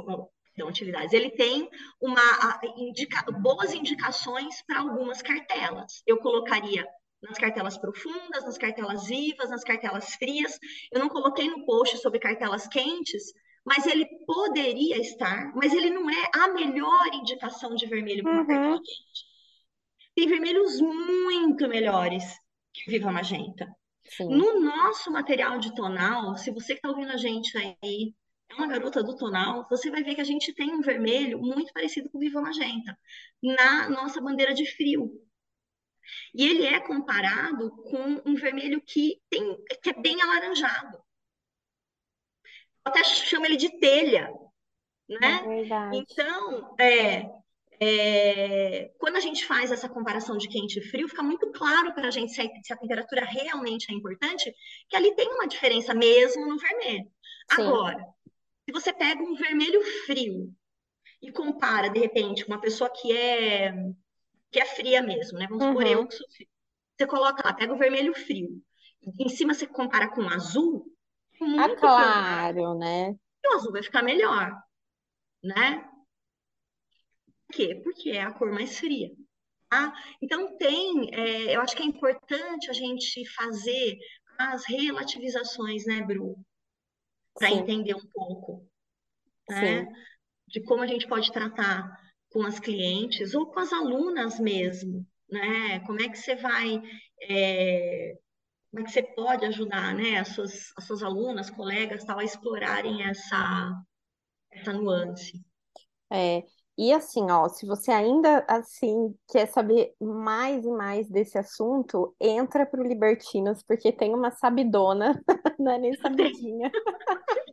não 0.57 0.69
utilidades. 0.69 1.13
Ele 1.13 1.31
tem 1.31 1.69
uma 2.01 2.61
indica, 2.77 3.31
boas 3.33 3.73
indicações 3.73 4.63
para 4.63 4.81
algumas 4.81 5.21
cartelas. 5.21 6.03
Eu 6.07 6.19
colocaria 6.19 6.87
nas 7.29 7.39
cartelas 7.39 7.77
profundas, 7.79 8.45
nas 8.45 8.59
cartelas 8.59 9.07
vivas, 9.07 9.51
nas 9.51 9.65
cartelas 9.65 10.15
frias. 10.15 10.59
Eu 10.93 11.01
não 11.01 11.09
coloquei 11.09 11.49
no 11.49 11.65
post 11.65 11.99
sobre 11.99 12.19
cartelas 12.19 12.67
quentes, 12.67 13.33
mas 13.65 13.87
ele 13.87 14.07
poderia 14.27 14.99
estar, 15.01 15.53
mas 15.55 15.73
ele 15.73 15.91
não 15.91 16.09
é 16.09 16.31
a 16.35 16.49
melhor 16.49 17.07
indicação 17.15 17.75
de 17.75 17.87
vermelho 17.87 18.23
para 18.23 18.33
uma 18.33 18.41
uhum. 18.41 18.47
cartela 18.47 18.77
quente. 18.77 19.35
Tem 20.15 20.29
vermelhos 20.29 20.81
muito 20.81 21.67
melhores 21.69 22.25
que 22.73 22.91
Viva 22.91 23.11
Magenta. 23.11 23.67
Sim. 24.05 24.29
No 24.29 24.61
nosso 24.61 25.11
material 25.11 25.59
de 25.59 25.75
tonal, 25.75 26.37
se 26.37 26.51
você 26.51 26.75
que 26.75 26.79
está 26.79 26.91
ouvindo 26.91 27.11
a 27.11 27.17
gente 27.17 27.57
aí 27.57 28.15
é 28.51 28.55
uma 28.55 28.67
garota 28.67 29.03
do 29.03 29.17
tonal, 29.17 29.67
você 29.69 29.91
vai 29.91 30.03
ver 30.03 30.15
que 30.15 30.21
a 30.21 30.25
gente 30.25 30.53
tem 30.53 30.73
um 30.73 30.83
vermelho 30.83 31.41
muito 31.41 31.73
parecido 31.73 32.11
com 32.11 32.19
o 32.19 32.21
Viva 32.21 32.41
Magenta 32.41 32.97
na 33.43 33.89
nossa 33.89 34.21
bandeira 34.21 34.53
de 34.53 34.67
frio. 34.67 35.11
E 36.35 36.47
ele 36.47 36.67
é 36.67 36.81
comparado 36.81 37.71
com 37.71 38.23
um 38.25 38.35
vermelho 38.35 38.81
que, 38.81 39.21
tem, 39.31 39.57
que 39.83 39.91
é 39.91 40.01
bem 40.01 40.21
alaranjado. 40.21 40.99
Eu 42.85 42.91
até 42.91 43.03
chamo 43.05 43.47
ele 43.47 43.57
de 43.57 43.79
telha, 43.79 44.31
né? 45.09 45.43
É 45.93 45.97
então, 45.97 46.77
é, 46.79 47.31
é, 47.81 48.93
quando 48.99 49.17
a 49.17 49.21
gente 49.21 49.45
faz 49.47 49.73
essa 49.73 49.89
comparação 49.89 50.37
de 50.37 50.49
quente 50.49 50.79
e 50.79 50.83
frio, 50.83 51.09
fica 51.09 51.23
muito 51.23 51.51
claro 51.51 51.93
para 51.95 52.09
a 52.09 52.11
gente 52.11 52.33
se 52.33 52.41
a, 52.41 52.45
se 52.63 52.73
a, 52.73 52.77
temperatura 52.77 53.25
realmente 53.25 53.91
é 53.91 53.95
importante, 53.95 54.55
que 54.89 54.97
ali 54.97 55.15
tem 55.15 55.29
uma 55.29 55.49
diferença 55.49 55.95
mesmo 55.95 56.47
no 56.47 56.59
vermelho. 56.59 57.11
Sim. 57.55 57.63
Agora, 57.63 58.07
Se 58.67 58.73
você 58.73 58.93
pega 58.93 59.23
um 59.23 59.35
vermelho 59.35 59.83
frio 60.07 60.55
e 61.21 61.31
compara, 61.33 61.89
de 61.89 61.99
repente, 61.99 62.45
com 62.45 62.53
uma 62.53 62.61
pessoa 62.61 62.91
que 62.91 63.17
é 63.17 63.73
que 64.55 64.61
é 64.61 64.67
fria 64.67 65.03
mesmo, 65.03 65.39
né? 65.39 65.49
Vamos 65.49 65.65
supor, 65.65 65.87
eu 65.87 66.01
Uhum. 66.01 66.09
que 66.09 66.15
sou 66.15 66.29
fria. 66.31 66.49
Você 66.97 67.07
coloca 67.09 67.43
lá, 67.45 67.55
pega 67.55 67.75
o 67.75 67.79
vermelho 67.79 68.15
frio. 68.15 68.63
Em 69.21 69.29
cima 69.29 69.53
você 69.55 69.67
compara 69.67 70.09
com 70.15 70.23
o 70.23 70.29
azul, 70.31 70.87
é 71.41 71.45
Ah, 71.45 71.69
muito 71.69 71.77
provável 71.77 72.29
claro, 72.59 72.79
né? 72.79 73.17
que 73.43 73.49
o 73.49 73.55
azul 73.55 73.73
vai 73.73 73.83
ficar 73.83 74.03
melhor, 74.03 74.53
né? 75.43 75.89
Por 77.47 77.57
quê? 77.57 77.81
Porque 77.83 78.11
é 78.11 78.23
a 78.23 78.33
cor 78.33 78.53
mais 78.53 78.79
fria. 78.79 79.11
Tá? 79.71 79.93
Então 80.23 80.57
tem, 80.59 81.13
é, 81.15 81.57
eu 81.57 81.61
acho 81.61 81.77
que 81.77 81.83
é 81.83 81.87
importante 81.87 82.71
a 82.71 82.73
gente 82.73 83.25
fazer 83.35 83.97
as 84.39 84.65
relativizações, 84.67 85.87
né, 85.87 86.03
Bru? 86.03 86.37
Para 87.39 87.51
entender 87.51 87.95
um 87.95 88.07
pouco, 88.13 88.69
né? 89.49 89.87
sim. 89.87 89.93
De 90.49 90.63
como 90.65 90.83
a 90.83 90.87
gente 90.87 91.09
pode 91.09 91.33
tratar 91.33 91.99
com 92.35 92.43
as 92.43 92.59
clientes 92.59 93.33
ou 93.33 93.47
com 93.47 93.61
as 93.61 93.73
alunas 93.73 94.41
mesmo, 94.41 95.07
né? 95.31 95.79
Como 95.87 96.03
é 96.03 96.09
que 96.09 96.19
você 96.19 96.35
vai, 96.35 96.83
é, 97.23 98.19
como 98.73 98.83
é 98.83 98.85
que 98.85 98.91
você 98.91 99.03
pode 99.05 99.47
ajudar, 99.47 99.95
né, 99.95 100.19
as 100.19 100.29
suas, 100.31 100.73
as 100.77 100.85
suas 100.85 101.05
alunas, 101.05 101.49
colegas, 101.49 102.05
tal, 102.05 102.19
a 102.19 102.25
explorarem 102.25 103.09
essa, 103.09 103.73
essa 104.51 104.73
nuance. 104.73 105.41
É, 106.13 106.43
e 106.77 106.93
assim, 106.93 107.31
ó, 107.31 107.49
se 107.49 107.65
você 107.67 107.93
ainda 107.93 108.45
assim 108.49 109.15
quer 109.31 109.47
saber 109.47 109.95
mais 110.01 110.65
e 110.65 110.71
mais 110.73 111.09
desse 111.09 111.39
assunto, 111.39 112.17
entra 112.21 112.67
pro 112.67 112.83
Libertinos, 112.83 113.63
porque 113.63 113.93
tem 113.93 114.13
uma 114.13 114.33
sabidona, 114.33 115.23
não 115.57 115.71
é 115.71 115.79
nem 115.79 115.95
sabidinha, 115.95 116.69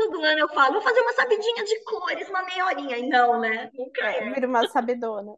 Todo 0.00 0.22
ano 0.24 0.38
eu 0.40 0.48
falo, 0.50 0.72
vou 0.74 0.82
fazer 0.82 1.00
uma 1.00 1.12
sabidinha 1.12 1.64
de 1.64 1.84
cores, 1.84 2.28
uma 2.28 2.42
meia 2.44 2.66
horinha. 2.66 2.96
E 2.98 3.06
não, 3.08 3.38
né? 3.38 3.70
Nunca 3.74 4.02
é, 4.10 4.22
vira 4.22 4.46
uma 4.46 4.64
sabidona, 4.64 5.36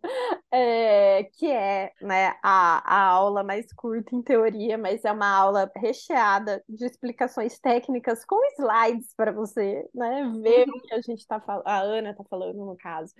é, 0.51 1.25
que 1.35 1.51
é, 1.51 1.93
né, 2.01 2.37
a, 2.43 2.79
a 2.85 3.05
aula 3.09 3.43
mais 3.43 3.73
curta 3.75 4.15
em 4.15 4.23
teoria, 4.23 4.79
mas 4.79 5.05
é 5.05 5.13
uma 5.13 5.29
aula 5.29 5.71
recheada 5.77 6.63
de 6.69 6.87
explicações 6.87 7.59
técnicas 7.59 8.25
com 8.25 8.37
slides 8.59 9.15
para 9.17 9.33
você, 9.33 9.89
né, 9.95 10.31
ver 10.43 10.69
o 10.71 10.75
Uhum. 10.75 10.81
que 10.81 10.95
a 10.95 11.01
gente 11.01 11.27
tá 11.27 11.41
falando, 11.41 11.67
a 11.67 11.81
Ana 11.81 12.11
está 12.13 12.25
falando 12.25 12.65
no 12.65 12.77
caso. 12.77 13.15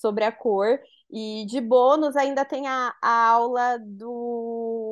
Sobre 0.00 0.24
a 0.24 0.32
cor. 0.32 0.80
E 1.12 1.44
de 1.46 1.60
bônus 1.60 2.16
ainda 2.16 2.44
tem 2.44 2.68
a, 2.68 2.94
a 3.02 3.26
aula 3.28 3.78
do 3.78 4.10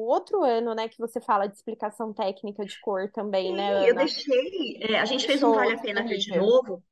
outro 0.09 0.42
ano, 0.42 0.75
né? 0.75 0.88
Que 0.88 0.99
você 0.99 1.21
fala 1.21 1.47
de 1.47 1.55
explicação 1.55 2.12
técnica 2.12 2.64
de 2.64 2.79
cor 2.81 3.11
também, 3.12 3.55
né, 3.55 3.68
Sim, 3.68 3.85
eu 3.87 3.90
Ana? 3.92 4.05
deixei. 4.05 4.79
é, 4.83 4.99
a 4.99 5.05
gente 5.05 5.27
fez 5.27 5.42
um 5.42 5.53
Vale 5.53 5.75
a 5.75 5.79
Pena 5.79 6.03
Ver 6.03 6.18
de 6.18 6.37
novo. 6.37 6.83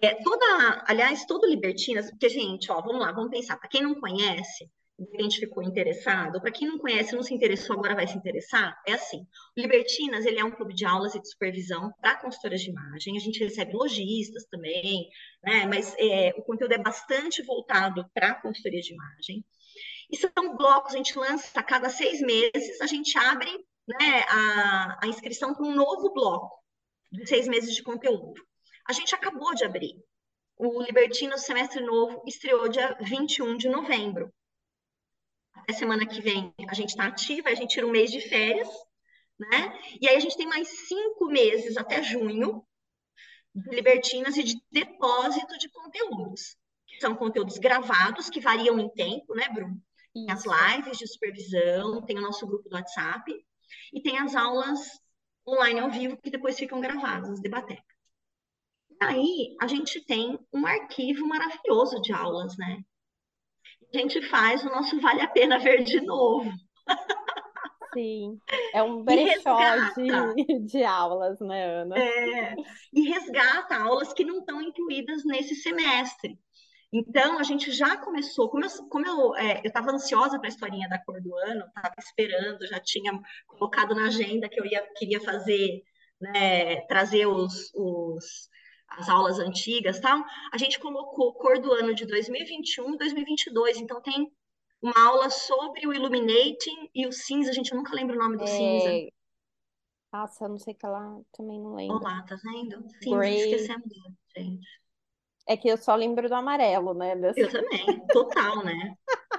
É, 0.00 0.14
toda, 0.22 0.84
aliás, 0.86 1.24
todo 1.26 1.46
Libertinas, 1.46 2.10
porque, 2.10 2.28
gente, 2.28 2.70
ó, 2.72 2.80
vamos 2.80 3.00
lá, 3.00 3.12
vamos 3.12 3.30
pensar. 3.30 3.56
Para 3.56 3.68
quem 3.68 3.82
não 3.82 4.00
conhece, 4.00 4.68
de 4.98 5.10
repente 5.10 5.40
ficou 5.40 5.62
interessado, 5.62 6.40
para 6.40 6.50
quem 6.50 6.68
não 6.68 6.78
conhece, 6.78 7.14
não 7.14 7.22
se 7.22 7.34
interessou, 7.34 7.76
agora 7.76 7.94
vai 7.94 8.06
se 8.06 8.16
interessar, 8.16 8.80
é 8.86 8.92
assim. 8.92 9.26
O 9.56 9.60
Libertinas, 9.60 10.24
ele 10.26 10.38
é 10.38 10.44
um 10.44 10.50
clube 10.50 10.74
de 10.74 10.84
aulas 10.84 11.14
e 11.14 11.20
de 11.20 11.28
supervisão 11.28 11.92
para 12.00 12.16
consultoras 12.16 12.60
de 12.60 12.70
imagem. 12.70 13.16
A 13.16 13.20
gente 13.20 13.42
recebe 13.42 13.72
lojistas 13.72 14.44
também, 14.46 15.08
né? 15.42 15.66
Mas 15.66 15.94
é, 15.98 16.32
o 16.36 16.42
conteúdo 16.42 16.72
é 16.72 16.78
bastante 16.78 17.42
voltado 17.42 18.08
para 18.14 18.34
consultoria 18.40 18.80
de 18.80 18.92
imagem. 18.92 19.44
E 20.10 20.16
são 20.16 20.56
blocos, 20.56 20.94
a 20.94 20.98
gente 20.98 21.18
lança 21.18 21.58
a 21.58 21.62
cada 21.62 21.88
seis 21.88 22.20
meses, 22.20 22.80
a 22.80 22.86
gente 22.86 23.16
abre 23.16 23.50
né, 23.88 24.20
a, 24.28 24.98
a 25.02 25.08
inscrição 25.08 25.54
para 25.54 25.64
um 25.64 25.74
novo 25.74 26.12
bloco 26.12 26.62
de 27.10 27.26
seis 27.26 27.48
meses 27.48 27.74
de 27.74 27.82
conteúdo. 27.82 28.40
A 28.86 28.92
gente 28.92 29.14
acabou 29.14 29.54
de 29.54 29.64
abrir. 29.64 29.94
O 30.56 30.82
Libertino 30.82 31.38
Semestre 31.38 31.82
Novo 31.82 32.22
estreou 32.26 32.68
dia 32.68 32.96
21 33.00 33.56
de 33.56 33.68
novembro. 33.68 34.32
Até 35.62 35.74
semana 35.74 36.04
que 36.06 36.20
vem 36.20 36.52
a 36.68 36.74
gente 36.74 36.90
está 36.90 37.06
ativa, 37.06 37.48
a 37.48 37.54
gente 37.54 37.70
tira 37.70 37.86
um 37.86 37.90
mês 37.90 38.10
de 38.10 38.20
férias, 38.20 38.68
né? 39.38 39.78
E 40.00 40.08
aí 40.08 40.16
a 40.16 40.20
gente 40.20 40.36
tem 40.36 40.46
mais 40.46 40.68
cinco 40.88 41.26
meses 41.26 41.76
até 41.76 42.02
junho 42.02 42.64
de 43.54 43.70
libertinas 43.70 44.36
e 44.36 44.42
de 44.42 44.60
depósito 44.70 45.56
de 45.58 45.68
conteúdos. 45.68 46.56
Que 46.86 47.00
são 47.00 47.14
conteúdos 47.14 47.58
gravados, 47.58 48.28
que 48.28 48.40
variam 48.40 48.78
em 48.78 48.88
tempo, 48.90 49.34
né, 49.34 49.48
Bruno? 49.48 49.80
Tem 50.12 50.30
as 50.30 50.44
lives 50.44 50.98
de 50.98 51.06
supervisão, 51.06 52.02
tem 52.02 52.18
o 52.18 52.22
nosso 52.22 52.46
grupo 52.46 52.68
do 52.68 52.74
WhatsApp 52.74 53.32
e 53.92 54.02
tem 54.02 54.18
as 54.18 54.34
aulas 54.34 54.80
online 55.46 55.80
ao 55.80 55.90
vivo 55.90 56.16
que 56.16 56.30
depois 56.30 56.58
ficam 56.58 56.80
gravadas, 56.80 57.30
as 57.30 57.40
debatecas. 57.40 57.84
Aí 59.00 59.56
a 59.60 59.66
gente 59.66 60.04
tem 60.04 60.38
um 60.52 60.66
arquivo 60.66 61.26
maravilhoso 61.26 62.00
de 62.02 62.12
aulas, 62.12 62.56
né? 62.56 62.84
A 63.94 63.98
gente 63.98 64.22
faz 64.28 64.64
o 64.64 64.70
nosso 64.70 65.00
Vale 65.00 65.20
a 65.20 65.28
Pena 65.28 65.58
Ver 65.58 65.84
de 65.84 66.00
novo. 66.00 66.50
Sim. 67.94 68.38
É 68.72 68.82
um 68.82 69.04
brechó 69.04 69.58
de, 69.94 70.60
de 70.66 70.82
aulas, 70.82 71.38
né, 71.40 71.82
Ana? 71.82 71.98
é, 71.98 72.54
e 72.92 73.02
resgata 73.02 73.76
aulas 73.76 74.12
que 74.12 74.24
não 74.24 74.38
estão 74.38 74.60
incluídas 74.62 75.24
nesse 75.24 75.54
semestre. 75.56 76.38
Então, 76.92 77.38
a 77.38 77.42
gente 77.42 77.70
já 77.70 77.96
começou, 77.96 78.50
como 78.50 78.64
eu 78.64 78.66
estava 78.66 78.88
como 78.88 79.06
eu, 79.06 79.34
é, 79.36 79.62
eu 79.64 79.90
ansiosa 79.90 80.38
para 80.38 80.48
a 80.48 80.52
historinha 80.52 80.88
da 80.88 80.98
cor 80.98 81.20
do 81.22 81.34
ano, 81.36 81.64
estava 81.66 81.94
esperando, 81.98 82.66
já 82.66 82.78
tinha 82.80 83.18
colocado 83.46 83.94
na 83.94 84.06
agenda 84.06 84.48
que 84.48 84.60
eu 84.60 84.66
ia, 84.66 84.86
queria 84.96 85.20
fazer, 85.20 85.82
né, 86.20 86.82
trazer 86.82 87.26
os, 87.26 87.72
os, 87.74 88.48
as 88.98 89.08
aulas 89.08 89.38
antigas 89.38 90.00
tal, 90.00 90.22
a 90.52 90.58
gente 90.58 90.78
colocou 90.78 91.34
cor 91.34 91.58
do 91.58 91.72
ano 91.72 91.94
de 91.94 92.06
2021 92.06 92.94
e 92.94 92.98
2022, 92.98 93.78
então 93.78 94.00
tem 94.00 94.32
uma 94.80 95.06
aula 95.06 95.30
sobre 95.30 95.86
o 95.86 95.92
Illuminating 95.92 96.90
e 96.94 97.06
o 97.06 97.12
cinza, 97.12 97.52
gente, 97.52 97.72
eu 97.72 97.78
nunca 97.78 97.94
lembro 97.94 98.16
o 98.16 98.18
nome 98.18 98.36
do 98.36 98.46
cinza. 98.46 98.92
É... 98.92 99.08
Nossa, 100.12 100.44
eu 100.44 100.48
não 100.50 100.58
sei 100.58 100.74
que 100.74 100.86
lá 100.86 101.18
também 101.32 101.60
não 101.60 101.74
lembro. 101.74 101.96
Olá, 101.96 102.22
tá 102.22 102.36
vendo? 102.42 102.84
Cinza, 103.02 103.28
esquecemos, 103.28 103.88
gente. 104.36 104.68
É 105.46 105.56
que 105.56 105.68
eu 105.68 105.76
só 105.76 105.94
lembro 105.94 106.28
do 106.28 106.34
amarelo, 106.34 106.94
né? 106.94 107.14
Eu 107.14 107.20
Dessa... 107.20 107.50
também, 107.50 108.06
total, 108.08 108.64
né? 108.64 108.96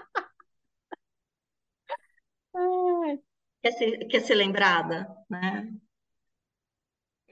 Quer 3.64 3.72
ser, 3.72 4.08
quer 4.08 4.20
ser 4.20 4.36
lembrada, 4.36 5.08
né? 5.30 5.74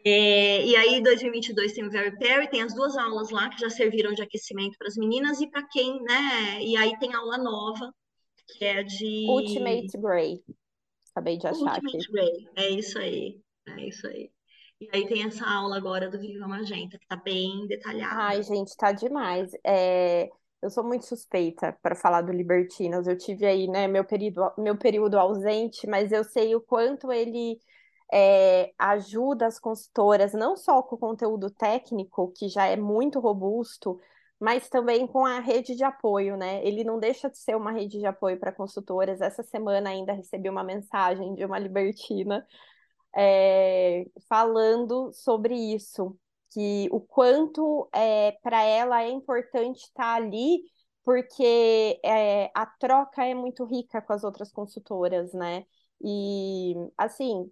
É, 0.03 0.65
e 0.65 0.75
aí, 0.75 1.01
2022 1.01 1.73
tem 1.73 1.85
o 1.85 1.91
Very 1.91 2.17
Perry, 2.17 2.49
tem 2.49 2.61
as 2.61 2.73
duas 2.73 2.97
aulas 2.97 3.29
lá 3.29 3.49
que 3.49 3.59
já 3.59 3.69
serviram 3.69 4.13
de 4.13 4.21
aquecimento 4.21 4.77
para 4.77 4.87
as 4.87 4.95
meninas 4.95 5.39
e 5.39 5.47
para 5.47 5.67
quem, 5.67 6.01
né? 6.01 6.61
E 6.61 6.75
aí 6.75 6.97
tem 6.99 7.13
aula 7.13 7.37
nova, 7.37 7.93
que 8.47 8.65
é 8.65 8.83
de 8.83 9.27
Ultimate 9.29 9.97
Gray. 9.97 10.39
Acabei 11.11 11.37
de 11.37 11.47
achar 11.47 11.75
aqui. 11.75 11.85
Ultimate 11.85 12.11
Ray. 12.13 12.49
É 12.55 12.69
isso 12.69 12.97
aí, 12.97 13.39
é 13.67 13.87
isso 13.87 14.07
aí. 14.07 14.31
E 14.79 14.89
aí 14.91 15.07
tem 15.07 15.23
essa 15.23 15.45
aula 15.45 15.77
agora 15.77 16.09
do 16.09 16.19
Viva 16.19 16.47
Magenta, 16.47 16.97
que 16.97 17.05
tá 17.05 17.15
bem 17.15 17.61
Ai, 17.61 17.67
detalhada. 17.67 18.41
gente, 18.41 18.75
tá 18.75 18.91
demais. 18.91 19.51
É, 19.63 20.27
eu 20.59 20.71
sou 20.71 20.83
muito 20.83 21.05
suspeita 21.05 21.77
para 21.83 21.95
falar 21.95 22.21
do 22.23 22.31
Libertinos. 22.31 23.07
Eu 23.07 23.15
tive 23.15 23.45
aí, 23.45 23.67
né, 23.67 23.87
meu 23.87 24.03
período, 24.03 24.51
meu 24.57 24.75
período 24.75 25.19
ausente, 25.19 25.85
mas 25.85 26.11
eu 26.11 26.23
sei 26.23 26.55
o 26.55 26.61
quanto 26.61 27.11
ele 27.11 27.59
é, 28.11 28.73
ajuda 28.77 29.47
as 29.47 29.59
consultoras, 29.59 30.33
não 30.33 30.57
só 30.57 30.81
com 30.83 30.95
o 30.95 30.99
conteúdo 30.99 31.49
técnico, 31.49 32.31
que 32.35 32.49
já 32.49 32.65
é 32.67 32.75
muito 32.75 33.19
robusto, 33.19 33.99
mas 34.39 34.69
também 34.69 35.07
com 35.07 35.25
a 35.25 35.39
rede 35.39 35.75
de 35.75 35.83
apoio, 35.83 36.35
né? 36.35 36.65
Ele 36.65 36.83
não 36.83 36.99
deixa 36.99 37.29
de 37.29 37.37
ser 37.37 37.55
uma 37.55 37.71
rede 37.71 37.99
de 37.99 38.05
apoio 38.05 38.39
para 38.39 38.51
consultoras. 38.51 39.21
Essa 39.21 39.43
semana 39.43 39.89
ainda 39.91 40.13
recebi 40.13 40.49
uma 40.49 40.63
mensagem 40.63 41.35
de 41.35 41.45
uma 41.45 41.59
libertina 41.59 42.45
é, 43.15 44.05
falando 44.27 45.11
sobre 45.13 45.55
isso, 45.55 46.17
que 46.51 46.89
o 46.91 46.99
quanto 46.99 47.89
é, 47.93 48.33
para 48.43 48.63
ela 48.63 49.03
é 49.03 49.09
importante 49.09 49.83
estar 49.83 50.15
ali, 50.15 50.63
porque 51.03 51.99
é, 52.03 52.51
a 52.53 52.65
troca 52.65 53.25
é 53.25 53.33
muito 53.33 53.65
rica 53.65 54.01
com 54.01 54.13
as 54.13 54.23
outras 54.23 54.51
consultoras, 54.51 55.33
né? 55.33 55.65
E 56.03 56.75
assim, 56.97 57.51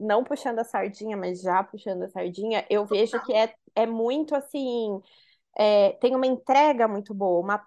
não 0.00 0.24
puxando 0.24 0.58
a 0.60 0.64
sardinha, 0.64 1.16
mas 1.16 1.40
já 1.42 1.62
puxando 1.64 2.02
a 2.04 2.08
sardinha, 2.08 2.66
eu 2.70 2.86
vejo 2.86 3.20
que 3.20 3.32
é, 3.34 3.54
é 3.74 3.86
muito 3.86 4.34
assim. 4.34 5.00
é, 5.58 5.92
tem 6.00 6.16
uma 6.16 6.26
entrega 6.26 6.88
muito 6.88 7.14
boa, 7.14 7.40
uma- 7.40 7.66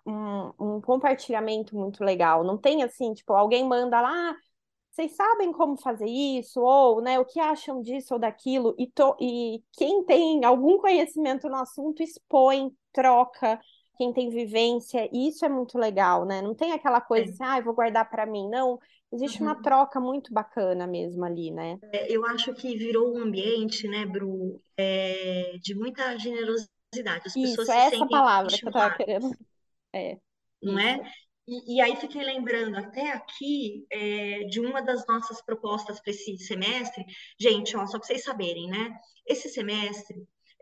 um, 0.59 0.77
um 0.77 0.81
compartilhamento 0.81 1.75
muito 1.77 2.03
legal. 2.03 2.43
Não 2.43 2.57
tem 2.57 2.83
assim, 2.83 3.13
tipo, 3.13 3.33
alguém 3.33 3.65
manda 3.67 4.01
lá, 4.01 4.11
"Ah, 4.31 4.35
vocês 4.91 5.15
sabem 5.15 5.51
como 5.51 5.77
fazer 5.77 6.05
isso? 6.07 6.61
Ou, 6.61 7.01
né, 7.01 7.19
o 7.19 7.25
que 7.25 7.39
acham 7.39 7.81
disso 7.81 8.13
ou 8.13 8.19
daquilo? 8.19 8.75
E, 8.77 8.87
to- 8.87 9.17
e 9.19 9.63
quem 9.73 10.03
tem 10.05 10.45
algum 10.45 10.77
conhecimento 10.77 11.49
no 11.49 11.55
assunto 11.57 12.03
expõe, 12.03 12.71
troca. 12.93 13.59
quem 13.97 14.11
tem 14.11 14.29
vivência, 14.29 15.07
e 15.13 15.27
isso 15.29 15.45
é 15.45 15.49
muito 15.49 15.77
legal, 15.77 16.25
né? 16.25 16.41
Não 16.41 16.55
tem 16.55 16.71
aquela 16.71 16.99
coisa 16.99 17.29
É. 17.29 17.33
assim, 17.33 17.43
ah, 17.43 17.59
eu 17.59 17.63
vou 17.63 17.75
guardar 17.75 18.09
para 18.09 18.25
mim. 18.25 18.49
Não, 18.49 18.79
existe 19.13 19.41
uma 19.41 19.55
Uhum. 19.55 19.61
troca 19.61 19.99
muito 19.99 20.33
bacana 20.33 20.87
mesmo 20.87 21.23
ali, 21.25 21.51
né? 21.51 21.79
É, 21.91 22.11
Eu 22.15 22.25
acho 22.25 22.53
que 22.53 22.77
virou 22.77 23.15
um 23.15 23.21
ambiente, 23.21 23.87
né, 23.87 24.05
Bru, 24.05 24.61
é, 24.77 25.57
de 25.61 25.75
muita 25.75 26.17
generosidade. 26.17 27.27
As 27.27 27.37
pessoas 27.37 27.69
Isso, 27.69 27.71
é 27.71 27.85
essa 27.87 28.07
palavra 28.07 28.57
que 28.57 28.67
eu 28.67 28.71
tava 28.71 28.91
estimuladas, 28.91 28.97
querendo. 28.97 29.35
É, 29.93 30.19
não 30.61 30.77
isso. 30.77 30.79
é? 30.79 31.01
E, 31.47 31.75
e 31.77 31.81
aí 31.81 31.95
fiquei 31.97 32.23
lembrando 32.23 32.77
até 32.77 33.11
aqui 33.11 33.85
é, 33.91 34.45
de 34.45 34.59
uma 34.61 34.81
das 34.81 35.05
nossas 35.07 35.41
propostas 35.43 35.99
para 36.01 36.11
esse 36.11 36.37
semestre. 36.39 37.03
Gente, 37.39 37.75
ó, 37.75 37.85
só 37.85 37.97
para 37.99 38.07
vocês 38.07 38.23
saberem, 38.23 38.69
né? 38.69 38.95
Esse 39.25 39.49
semestre, 39.49 40.15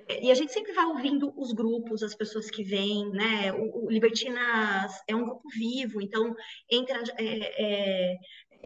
e 0.10 0.32
a 0.32 0.34
gente 0.36 0.52
sempre 0.52 0.74
vai 0.74 0.86
ouvindo 0.86 1.34
os 1.36 1.52
grupos, 1.52 2.04
as 2.04 2.16
pessoas 2.16 2.50
que 2.50 2.64
vêm, 2.64 3.10
né? 3.12 3.52
O, 3.54 3.86
o 3.86 3.90
Libertinas 3.90 5.02
é 5.08 5.16
um 5.16 5.24
grupo 5.26 5.48
vivo, 5.50 6.02
então 6.02 6.36
entra 6.70 7.02
é, 7.18 8.14
é, 8.14 8.18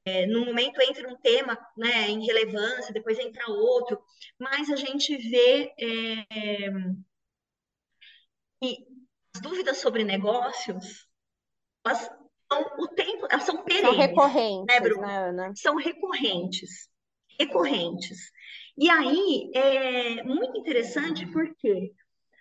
é, 0.05 0.25
no 0.27 0.45
momento 0.45 0.81
entra 0.81 1.09
um 1.09 1.17
tema 1.17 1.57
né, 1.77 2.09
em 2.09 2.25
relevância, 2.25 2.93
depois 2.93 3.17
entra 3.17 3.49
outro, 3.49 3.99
mas 4.39 4.69
a 4.69 4.75
gente 4.75 5.17
vê 5.17 5.73
é, 5.79 6.69
que 8.61 8.85
as 9.35 9.41
dúvidas 9.41 9.77
sobre 9.77 10.03
negócios, 10.03 11.07
elas 11.85 12.09
são 12.51 12.61
o 12.77 12.87
tempo, 12.89 13.27
elas 13.29 13.43
são 13.43 13.55
São 13.55 13.63
perenes, 13.63 13.97
né, 13.97 14.05
recorrentes, 14.05 14.79
Bruno? 14.79 15.01
né? 15.33 15.51
São 15.55 15.75
recorrentes, 15.75 16.89
recorrentes. 17.39 18.31
E 18.77 18.89
aí 18.89 19.51
é 19.53 20.23
muito 20.23 20.57
interessante 20.57 21.25
porque 21.31 21.93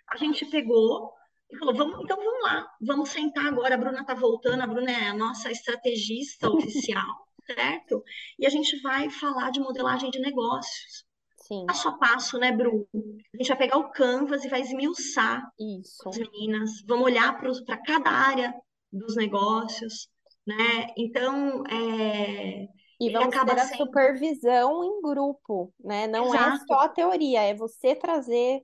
a 0.09 0.17
gente 0.17 0.45
pegou 0.45 1.13
e 1.49 1.57
falou, 1.57 1.75
vamos, 1.75 2.03
então 2.03 2.17
vamos 2.17 2.43
lá, 2.43 2.67
vamos 2.81 3.09
sentar 3.09 3.45
agora. 3.45 3.75
A 3.75 3.77
Bruna 3.77 4.01
está 4.01 4.13
voltando, 4.13 4.61
a 4.61 4.67
Bruna 4.67 4.91
é 4.91 5.07
a 5.09 5.13
nossa 5.13 5.51
estrategista 5.51 6.49
oficial, 6.49 7.27
certo? 7.45 8.03
E 8.37 8.45
a 8.45 8.49
gente 8.49 8.81
vai 8.81 9.09
falar 9.09 9.51
de 9.51 9.59
modelagem 9.59 10.09
de 10.09 10.19
negócios. 10.19 11.05
Sim, 11.37 11.65
Passo 11.67 11.89
a 11.89 11.97
passo, 11.97 12.39
né, 12.39 12.51
Bruno? 12.51 12.87
A 13.33 13.37
gente 13.37 13.47
vai 13.47 13.57
pegar 13.57 13.77
o 13.77 13.91
Canvas 13.91 14.43
e 14.43 14.49
vai 14.49 14.61
esmiuçar 14.61 15.43
isso. 15.59 16.09
as 16.09 16.17
meninas, 16.17 16.83
vamos 16.87 17.05
olhar 17.05 17.37
para 17.37 17.77
cada 17.77 18.09
área 18.09 18.53
dos 18.91 19.15
negócios, 19.15 20.09
né? 20.45 20.87
Então, 20.97 21.63
é, 21.67 22.67
E 22.99 23.09
vamos 23.11 23.41
ter 23.43 23.59
a 23.59 23.67
sendo 23.67 23.77
supervisão 23.77 24.83
em 24.83 25.01
grupo, 25.01 25.73
né? 25.83 26.07
Não 26.07 26.33
é 26.33 26.37
exato. 26.37 26.65
só 26.67 26.79
a 26.81 26.89
teoria, 26.89 27.41
é 27.41 27.53
você 27.53 27.95
trazer, 27.95 28.63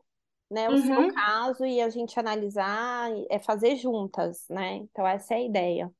né, 0.49 0.69
o 0.69 0.77
seu 0.77 1.03
Uhum. 1.03 1.07
caso 1.07 1.65
e 1.65 1.81
a 1.81 1.89
gente 1.89 2.19
analisar, 2.19 3.09
é 3.29 3.39
fazer 3.39 3.75
juntas, 3.77 4.45
né? 4.49 4.75
Então 4.77 5.05
essa 5.07 5.33
é 5.33 5.37
a 5.37 5.41
ideia. 5.45 5.91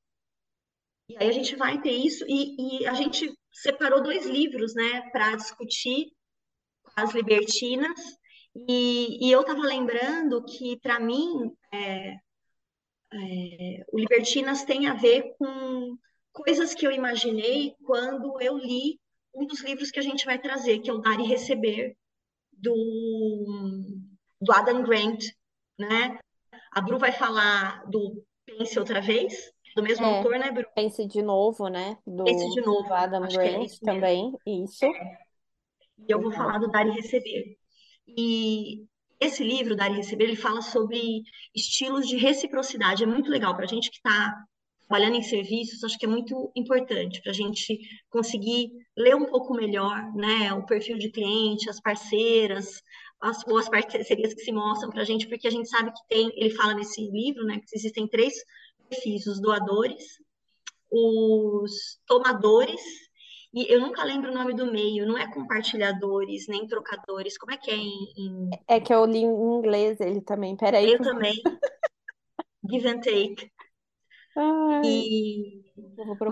E 1.10 1.17
aí 1.17 1.28
a 1.28 1.32
gente 1.32 1.56
vai 1.56 1.82
ter 1.82 1.91
isso, 1.91 2.26
e, 2.28 2.80
e 2.84 2.88
a 2.88 2.94
gente 2.94 3.30
separou 3.52 4.02
dois 4.02 4.26
livros, 4.26 4.74
né, 4.74 5.10
para 5.12 5.36
discutir 5.36 6.12
com 6.84 6.91
as 6.96 7.13
libertinas, 7.13 8.00
e, 8.56 9.28
e 9.28 9.32
eu 9.32 9.41
estava 9.41 9.62
lembrando 9.62 10.44
que, 10.46 10.80
para 10.80 11.00
mim, 11.00 11.52
é, 11.74 12.15
é, 13.13 13.86
o 13.91 14.00
Libertinas 14.00 14.63
tem 14.63 14.88
a 14.88 14.94
ver 14.94 15.36
com 15.38 15.98
coisas 16.34 16.74
que 16.74 16.86
eu 16.86 16.91
imaginei 16.91 17.76
quando 17.86 18.39
eu 18.41 18.58
li 18.58 19.00
um 19.34 19.46
dos 19.46 19.62
livros 19.63 19.91
que 19.91 20.00
a 20.00 20.04
gente 20.04 20.26
vai 20.26 20.39
trazer, 20.39 20.80
que 20.80 20.89
é 20.89 20.94
o 20.94 21.00
Dar 21.00 21.20
e 21.20 21.24
Receber, 21.28 21.96
do, 22.54 22.76
do 24.41 24.52
Adam 24.52 24.84
Grant, 24.84 25.24
né? 25.80 26.20
A 26.72 26.82
Bru 26.82 26.98
vai 27.00 27.12
falar 27.12 27.86
do 27.89 28.24
Pense 28.46 28.78
Outra 28.80 29.02
Vez, 29.02 29.34
do 29.76 29.84
mesmo 29.84 30.06
É, 30.06 30.17
autor, 30.17 30.38
né, 30.39 30.52
Bru? 30.52 30.65
pense 30.76 31.06
de 31.08 31.22
novo, 31.22 31.67
né? 31.70 31.98
Pense 32.24 32.48
Do, 32.48 32.52
de 32.52 32.62
novo, 32.62 32.88
do 32.88 32.94
Adam 32.94 33.24
acho 33.24 33.39
é 33.39 33.50
Grant 33.50 33.65
isso 33.65 33.80
mesmo. 33.82 33.86
também, 33.86 34.39
isso. 34.46 34.86
E 36.08 36.12
eu 36.12 36.22
vou 36.22 36.32
falar 36.32 36.60
do 36.60 36.70
Dar 36.70 36.86
e 36.88 36.91
Receber. 36.91 37.58
E 38.08 38.86
esse 39.20 39.44
livro, 39.44 39.76
Dar 39.76 39.91
e 39.91 39.96
Receber, 39.96 40.26
ele 40.26 40.36
fala 40.36 40.62
sobre 40.62 41.24
estilos 41.56 42.08
de 42.08 42.17
reciprocidade. 42.17 43.04
É 43.04 43.08
muito 43.08 43.30
legal 43.30 43.56
para 43.56 43.65
a 43.65 43.67
gente 43.67 43.89
que 43.89 43.98
está 43.98 44.44
trabalhando 44.91 45.15
em 45.15 45.21
serviços, 45.21 45.86
acho 45.86 45.97
que 45.97 46.06
é 46.06 46.10
muito 46.10 46.51
importante 46.54 47.21
para 47.21 47.32
a 47.32 47.34
gente 47.34 47.80
conseguir 48.10 48.71
ler 48.97 49.15
um 49.15 49.25
pouco 49.25 49.54
melhor 49.54 50.13
né, 50.13 50.51
o 50.54 50.65
perfil 50.65 50.97
de 50.97 51.10
cliente, 51.10 51.69
as 51.69 51.80
parceiras, 51.80 52.84
as 53.21 53.41
boas 53.45 53.69
parcerias 53.69 54.34
que 54.34 54.41
se 54.41 54.51
mostram 54.51 54.89
para 54.89 55.04
a 55.04 55.06
gente, 55.06 55.30
porque 55.30 55.47
a 55.47 55.51
gente 55.51 55.69
sabe 55.69 55.93
que 55.93 56.08
tem, 56.10 56.30
ele 56.36 56.49
fala 56.49 56.73
nesse 56.73 57.10
livro, 57.10 57.45
né, 57.45 57.60
que 57.60 57.73
existem 57.73 58.06
três 58.06 58.34
perfis, 58.89 59.25
os 59.27 59.39
doadores, 59.39 60.04
os 60.91 61.97
tomadores 62.06 62.82
e 63.54 63.73
eu 63.73 63.80
nunca 63.80 64.04
lembro 64.04 64.30
o 64.30 64.34
nome 64.34 64.54
do 64.54 64.69
meio, 64.69 65.06
não 65.06 65.17
é 65.17 65.30
compartilhadores, 65.30 66.47
nem 66.47 66.67
trocadores. 66.67 67.38
Como 67.38 67.54
é 67.54 67.58
que 67.58 67.69
é 67.69 67.75
em. 67.75 68.13
em... 68.17 68.49
É 68.65 68.80
que 68.80 68.93
eu 68.93 69.06
li 69.06 69.19
em 69.19 69.58
inglês 69.58 69.99
ele 69.99 70.21
também. 70.21 70.56
Peraí. 70.56 70.93
Eu 70.93 71.01
também. 71.01 71.34
Give 72.69 72.88
and 72.88 73.01
take. 73.01 73.51
Ai, 74.36 74.82
E 74.84 75.62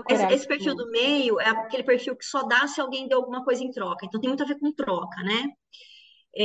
mas 0.08 0.20
esse 0.30 0.46
perfil 0.46 0.74
do 0.74 0.90
meio 0.90 1.38
é 1.40 1.48
aquele 1.48 1.82
perfil 1.84 2.16
que 2.16 2.24
só 2.24 2.42
dá 2.44 2.66
se 2.66 2.80
alguém 2.80 3.06
deu 3.08 3.18
alguma 3.18 3.44
coisa 3.44 3.62
em 3.62 3.70
troca. 3.70 4.06
Então 4.06 4.20
tem 4.20 4.28
muito 4.28 4.42
a 4.42 4.46
ver 4.46 4.58
com 4.58 4.72
troca, 4.72 5.22
né? 5.22 5.44
É, 6.36 6.42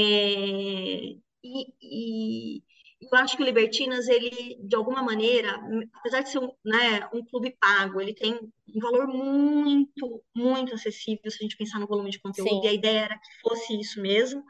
e, 1.43 1.73
e 1.81 2.63
eu 3.01 3.17
acho 3.19 3.37
que 3.37 3.43
o 3.43 3.45
Libertinas, 3.45 4.07
ele, 4.07 4.57
de 4.61 4.75
alguma 4.75 5.03
maneira, 5.03 5.59
apesar 5.93 6.21
de 6.21 6.29
ser 6.29 6.39
um, 6.39 6.51
né, 6.65 7.07
um 7.13 7.23
clube 7.25 7.55
pago, 7.59 8.01
ele 8.01 8.13
tem 8.13 8.33
um 8.33 8.79
valor 8.79 9.07
muito, 9.07 10.23
muito 10.35 10.73
acessível 10.73 11.29
se 11.29 11.37
a 11.39 11.43
gente 11.43 11.57
pensar 11.57 11.79
no 11.79 11.87
volume 11.87 12.09
de 12.09 12.19
conteúdo, 12.19 12.49
Sim, 12.49 12.61
e 12.63 12.67
a 12.67 12.73
ideia 12.73 12.99
era 13.01 13.19
que 13.19 13.41
fosse 13.41 13.79
isso 13.79 14.01
mesmo, 14.01 14.43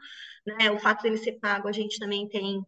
né? 0.46 0.70
O 0.70 0.78
fato 0.78 1.02
dele 1.02 1.18
ser 1.18 1.38
pago, 1.40 1.68
a 1.68 1.72
gente 1.72 1.98
também 1.98 2.28
tem 2.28 2.62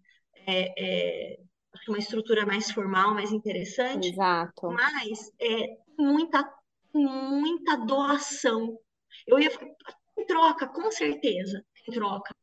é, 0.46 1.34
é, 1.34 1.40
uma 1.88 1.98
estrutura 1.98 2.44
mais 2.46 2.70
formal, 2.70 3.14
mais 3.14 3.32
interessante, 3.32 4.10
exato. 4.10 4.68
mas 4.70 5.32
é, 5.40 5.78
muita, 5.98 6.50
muita 6.92 7.76
doação. 7.76 8.78
Eu 9.26 9.38
ia 9.38 9.50
em 10.16 10.26
troca, 10.26 10.66
com 10.68 10.90
certeza, 10.90 11.64
em 11.86 11.92
troca. 11.92 12.34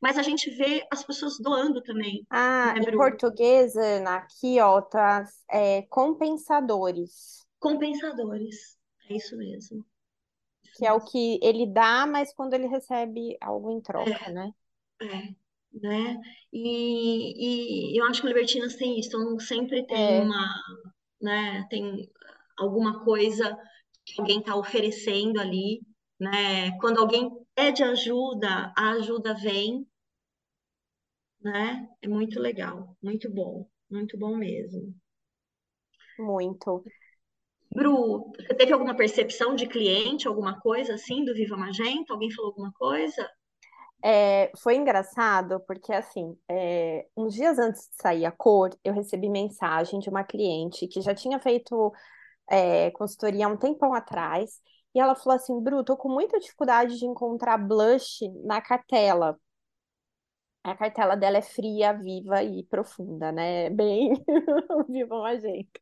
Mas 0.00 0.18
a 0.18 0.22
gente 0.22 0.50
vê 0.50 0.86
as 0.92 1.02
pessoas 1.02 1.38
doando 1.38 1.82
também, 1.82 2.24
Ah, 2.28 2.74
né, 2.74 2.80
em 2.80 2.96
português, 2.96 3.74
Ana, 3.76 4.16
aqui, 4.16 4.60
ó, 4.60 4.80
tá 4.82 5.24
é, 5.50 5.82
compensadores, 5.82 7.46
Compensadores. 7.58 8.76
É 9.08 9.14
isso 9.14 9.36
mesmo. 9.36 9.84
Que 10.76 10.86
é 10.86 10.92
o 10.92 11.00
que 11.00 11.38
ele 11.42 11.66
dá, 11.66 12.06
mas 12.06 12.34
quando 12.34 12.54
ele 12.54 12.66
recebe 12.66 13.36
algo 13.40 13.70
em 13.70 13.80
troca, 13.80 14.30
né? 14.30 14.52
É, 15.00 15.34
né? 15.82 16.16
E, 16.52 17.94
e 17.94 18.00
eu 18.00 18.04
acho 18.06 18.20
que 18.20 18.26
o 18.26 18.28
Libertinas 18.30 18.76
tem 18.76 18.98
isso, 18.98 19.08
então 19.08 19.38
sempre 19.40 19.86
tem 19.86 19.98
É, 19.98 20.20
uma, 20.20 20.46
né, 21.22 21.66
tem 21.70 22.08
alguma 22.58 23.04
coisa 23.04 23.56
que 24.06 24.20
alguém 24.20 24.40
está 24.40 24.56
oferecendo 24.56 25.40
ali, 25.40 25.80
né? 26.20 26.72
Quando 26.80 27.00
alguém 27.00 27.30
pede 27.54 27.82
ajuda, 27.84 28.72
a 28.76 28.90
ajuda 28.92 29.34
vem, 29.34 29.86
né? 31.40 31.88
É 32.02 32.08
muito 32.08 32.38
legal, 32.40 32.94
muito 33.02 33.30
bom, 33.32 33.66
muito 33.90 34.18
bom 34.18 34.36
mesmo. 34.36 34.94
muito. 36.18 36.84
Bru, 37.74 38.32
você 38.36 38.54
teve 38.54 38.72
alguma 38.72 38.96
percepção 38.96 39.54
de 39.54 39.68
cliente, 39.68 40.26
alguma 40.26 40.60
coisa 40.60 40.94
assim 40.94 41.24
do 41.24 41.34
Viva 41.34 41.56
Magenta? 41.56 42.12
Alguém 42.12 42.30
falou 42.32 42.50
alguma 42.50 42.72
coisa? 42.72 43.28
É, 44.04 44.52
foi 44.62 44.76
engraçado 44.76 45.60
porque, 45.66 45.92
assim, 45.92 46.38
é, 46.48 47.06
uns 47.16 47.34
dias 47.34 47.58
antes 47.58 47.88
de 47.90 47.96
sair 48.02 48.24
a 48.24 48.30
cor, 48.32 48.70
eu 48.84 48.92
recebi 48.94 49.28
mensagem 49.28 49.98
de 49.98 50.08
uma 50.08 50.22
cliente 50.24 50.86
que 50.86 51.00
já 51.00 51.14
tinha 51.14 51.40
feito 51.40 51.92
é, 52.50 52.90
consultoria 52.92 53.46
há 53.46 53.50
um 53.50 53.56
tempão 53.58 53.94
atrás, 53.94 54.60
e 54.94 55.00
ela 55.00 55.14
falou 55.16 55.36
assim, 55.36 55.60
Bru, 55.62 55.84
tô 55.84 55.96
com 55.96 56.08
muita 56.10 56.40
dificuldade 56.40 56.98
de 56.98 57.06
encontrar 57.06 57.58
blush 57.58 58.20
na 58.44 58.60
cartela. 58.62 59.38
A 60.64 60.74
cartela 60.76 61.16
dela 61.16 61.38
é 61.38 61.42
fria, 61.42 61.92
viva 61.92 62.42
e 62.42 62.64
profunda, 62.64 63.30
né? 63.32 63.70
Bem 63.70 64.12
viva 64.88 65.18
magenta. 65.20 65.80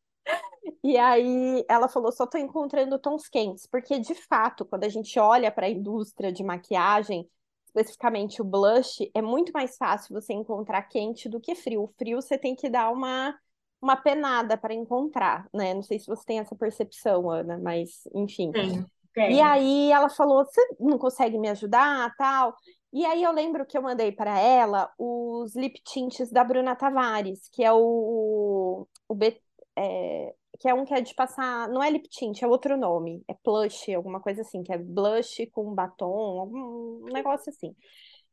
E 0.83 0.97
aí 0.97 1.65
ela 1.69 1.87
falou, 1.89 2.11
só 2.11 2.27
tô 2.27 2.37
encontrando 2.37 2.99
tons 2.99 3.27
quentes, 3.27 3.65
porque 3.67 3.99
de 3.99 4.15
fato, 4.15 4.65
quando 4.65 4.83
a 4.85 4.89
gente 4.89 5.19
olha 5.19 5.51
para 5.51 5.67
a 5.67 5.69
indústria 5.69 6.31
de 6.31 6.43
maquiagem, 6.43 7.29
especificamente 7.75 8.41
o 8.41 8.45
blush, 8.45 9.09
é 9.13 9.21
muito 9.21 9.51
mais 9.53 9.75
fácil 9.77 10.13
você 10.13 10.33
encontrar 10.33 10.81
quente 10.83 11.27
do 11.27 11.41
que 11.41 11.53
frio. 11.55 11.83
O 11.83 11.93
frio 11.97 12.21
você 12.21 12.37
tem 12.37 12.55
que 12.55 12.69
dar 12.69 12.89
uma, 12.91 13.37
uma 13.81 13.97
penada 13.97 14.57
para 14.57 14.73
encontrar, 14.73 15.47
né? 15.53 15.73
Não 15.73 15.83
sei 15.83 15.99
se 15.99 16.07
você 16.07 16.23
tem 16.25 16.39
essa 16.39 16.55
percepção, 16.55 17.29
Ana, 17.29 17.57
mas 17.57 18.07
enfim. 18.13 18.51
Tenho, 18.51 18.85
E 19.17 19.41
aí 19.41 19.91
ela 19.91 20.09
falou, 20.09 20.45
você 20.45 20.61
não 20.79 20.97
consegue 20.97 21.37
me 21.37 21.49
ajudar, 21.49 22.13
tal? 22.17 22.55
E 22.93 23.05
aí 23.05 23.21
eu 23.21 23.31
lembro 23.33 23.65
que 23.65 23.77
eu 23.77 23.81
mandei 23.81 24.11
para 24.11 24.39
ela 24.39 24.89
os 24.97 25.53
lip 25.53 25.81
tints 25.83 26.31
da 26.31 26.45
Bruna 26.45 26.75
Tavares, 26.75 27.49
que 27.51 27.61
é 27.61 27.73
o, 27.73 28.87
o 29.09 29.15
B, 29.15 29.37
é, 29.77 30.33
que 30.59 30.67
é 30.69 30.73
um 30.73 30.85
que 30.85 30.93
é 30.93 31.01
de 31.01 31.13
passar, 31.13 31.67
não 31.69 31.81
é 31.83 31.89
lip 31.89 32.07
tint, 32.09 32.41
é 32.41 32.47
outro 32.47 32.77
nome, 32.77 33.23
é 33.27 33.35
blush, 33.43 33.93
alguma 33.93 34.19
coisa 34.21 34.41
assim, 34.41 34.63
que 34.63 34.73
é 34.73 34.77
blush 34.77 35.47
com 35.51 35.73
batom, 35.73 36.39
algum 36.39 37.05
negócio 37.11 37.49
assim. 37.49 37.75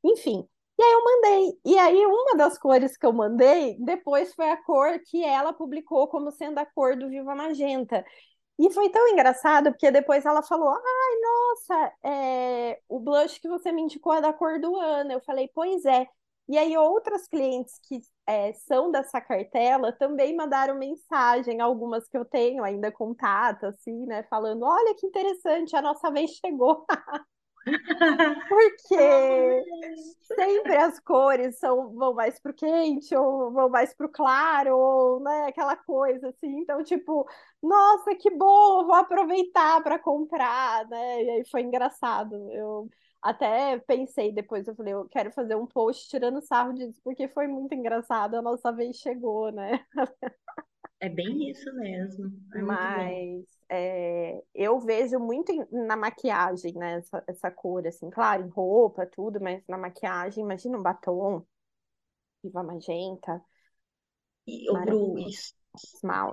Enfim, 0.04 0.46
e 0.78 0.82
aí 0.82 0.92
eu 0.92 1.04
mandei. 1.04 1.60
E 1.64 1.78
aí 1.78 2.06
uma 2.06 2.36
das 2.36 2.58
cores 2.58 2.96
que 2.96 3.06
eu 3.06 3.12
mandei, 3.12 3.76
depois 3.80 4.34
foi 4.34 4.50
a 4.50 4.56
cor 4.56 4.98
que 5.06 5.22
ela 5.24 5.52
publicou 5.52 6.08
como 6.08 6.30
sendo 6.32 6.58
a 6.58 6.66
cor 6.66 6.96
do 6.96 7.08
Viva 7.08 7.34
Magenta. 7.34 8.04
E 8.58 8.70
foi 8.70 8.90
tão 8.90 9.08
engraçado, 9.08 9.70
porque 9.72 9.90
depois 9.90 10.24
ela 10.24 10.42
falou: 10.42 10.68
Ai, 10.70 11.20
nossa, 11.20 11.92
é, 12.04 12.80
o 12.88 13.00
blush 13.00 13.40
que 13.40 13.48
você 13.48 13.72
me 13.72 13.82
indicou 13.82 14.14
é 14.14 14.20
da 14.20 14.32
cor 14.32 14.60
do 14.60 14.76
ano. 14.76 15.12
Eu 15.12 15.20
falei: 15.22 15.50
Pois 15.54 15.84
é. 15.84 16.06
E 16.53 16.59
aí, 16.59 16.76
outras 16.76 17.26
clientes 17.26 17.78
que 17.88 17.98
é, 18.26 18.53
são 18.53 18.90
dessa 18.90 19.22
cartela 19.22 19.90
também 19.90 20.36
mandaram 20.36 20.74
mensagem, 20.78 21.62
algumas 21.62 22.07
que 22.07 22.18
eu 22.18 22.26
tenho 22.26 22.62
ainda 22.62 22.92
contato, 22.92 23.64
assim, 23.64 24.05
né? 24.05 24.22
Falando: 24.24 24.62
Olha 24.64 24.94
que 24.94 25.07
interessante, 25.07 25.74
a 25.74 25.80
nossa 25.80 26.11
vez 26.11 26.32
chegou. 26.32 26.84
Porque 28.50 29.64
sempre 30.36 30.76
as 30.76 31.00
cores 31.00 31.59
são, 31.59 31.90
vão 31.94 32.12
mais 32.12 32.38
pro 32.38 32.53
quente, 32.53 33.16
ou 33.16 33.50
vão 33.50 33.70
mais 33.70 33.94
pro 33.94 34.11
claro, 34.11 34.76
ou 34.76 35.20
né, 35.20 35.46
aquela 35.48 35.74
coisa 35.74 36.28
assim. 36.28 36.59
Então, 36.59 36.84
tipo, 36.84 37.26
nossa, 37.62 38.14
que 38.14 38.28
bom, 38.30 38.84
vou 38.84 38.94
aproveitar 38.94 39.82
para 39.82 39.98
comprar, 39.98 40.86
né? 40.88 41.24
E 41.24 41.30
aí 41.30 41.44
foi 41.50 41.62
engraçado. 41.62 42.34
Eu 42.53 42.90
até 43.22 43.78
pensei 43.78 44.32
depois, 44.32 44.66
eu 44.66 44.74
falei, 44.74 44.92
eu 44.94 45.08
quero 45.08 45.30
fazer 45.32 45.54
um 45.54 45.66
post 45.66 46.08
tirando 46.08 46.42
sarro 46.42 46.72
disso, 46.74 47.00
porque 47.04 47.28
foi 47.28 47.46
muito 47.46 47.74
engraçado, 47.74 48.34
a 48.34 48.42
nossa 48.42 48.72
vez 48.72 48.96
chegou, 48.96 49.52
né? 49.52 49.84
É 51.00 51.08
bem 51.08 51.50
isso 51.50 51.72
mesmo. 51.74 52.32
É 52.54 52.62
Mas 52.62 53.44
é, 53.68 54.42
eu 54.54 54.78
vejo 54.78 55.18
muito 55.18 55.52
na 55.70 55.96
maquiagem, 55.96 56.74
né? 56.74 56.98
Essa, 56.98 57.24
essa 57.26 57.50
cor, 57.50 57.84
assim, 57.86 58.08
claro, 58.08 58.44
em 58.44 58.48
roupa, 58.48 59.04
tudo, 59.06 59.40
mas 59.40 59.62
na 59.66 59.76
maquiagem, 59.76 60.44
imagina 60.44 60.78
um 60.78 60.82
batom, 60.82 61.44
viva 62.42 62.62
magenta. 62.62 63.42
E 64.46 64.70
o 64.70 64.74
Bru, 64.74 65.18
isso, 65.18 65.54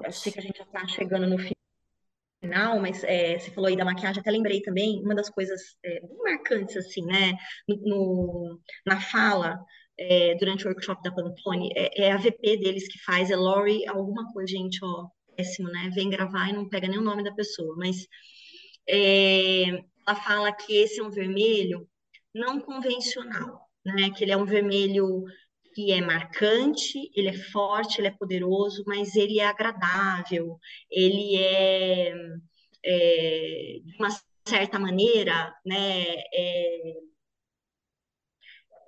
eu 0.04 0.12
sei 0.12 0.32
que 0.32 0.40
a 0.40 0.42
gente 0.42 0.58
já 0.58 0.64
está 0.64 0.88
chegando 0.88 1.28
no 1.28 1.38
final, 2.42 2.80
mas 2.80 3.04
é, 3.04 3.38
você 3.38 3.52
falou 3.52 3.68
aí 3.68 3.76
da 3.76 3.86
maquiagem, 3.86 4.22
até 4.22 4.32
lembrei 4.32 4.62
também, 4.62 5.02
uma 5.04 5.16
das 5.16 5.30
coisas 5.30 5.62
é, 5.84 6.00
bem 6.02 6.18
marcantes, 6.18 6.78
assim, 6.78 7.06
né, 7.06 7.34
no, 7.68 7.78
no 7.86 8.62
na 8.86 9.00
fala 9.00 9.60
é, 10.00 10.36
durante 10.36 10.66
o 10.66 10.70
workshop 10.70 11.02
da 11.04 11.12
Pantone, 11.12 11.72
é, 11.76 12.06
é, 12.06 12.12
a 12.12 12.18
VP 12.18 12.58
deles 12.58 12.88
que 12.88 13.00
faz, 13.04 13.30
é 13.30 13.36
Lori 13.36 13.86
alguma 13.88 14.32
coisa, 14.32 14.52
gente, 14.52 14.80
ó, 14.84 15.08
péssimo, 15.36 15.70
né? 15.70 15.90
Vem 15.94 16.10
gravar 16.10 16.50
e 16.50 16.54
não 16.54 16.68
pega 16.68 16.88
nem 16.88 16.98
o 16.98 17.04
nome 17.04 17.24
da 17.24 17.34
pessoa, 17.34 17.76
mas 17.78 18.08
é, 18.88 19.70
ela 20.08 20.16
fala 20.16 20.52
que 20.54 20.76
esse 20.76 21.00
é 21.00 21.04
um 21.04 21.12
vermelho 21.12 21.88
não 22.34 22.60
convencional, 22.62 23.62
né? 23.86 24.10
Que 24.12 24.24
ele 24.24 24.32
é 24.32 24.38
um 24.38 24.46
vermelho 24.46 25.24
que 25.74 25.92
é 25.92 26.02
marcante, 26.02 27.12
ele 27.16 27.30
é 27.30 27.34
forte, 27.34 28.00
ele 28.00 28.08
é 28.08 28.12
poderoso, 28.12 28.84
mas 28.88 29.16
ele 29.16 29.40
é 29.40 29.46
agradável, 29.46 30.60
ele 30.90 31.38
é, 31.38 32.14
é 32.84 33.80
de 33.84 33.96
uma 33.98 34.10
certa 34.46 34.80
maneira, 34.80 35.54
né? 35.66 36.04
É, 36.34 36.94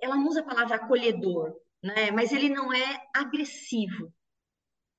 ela 0.02 0.16
não 0.16 0.26
usa 0.26 0.40
a 0.40 0.44
palavra 0.44 0.76
acolhedor, 0.76 1.54
né? 1.82 2.10
Mas 2.10 2.32
ele 2.32 2.48
não 2.48 2.72
é 2.72 3.06
agressivo, 3.14 4.12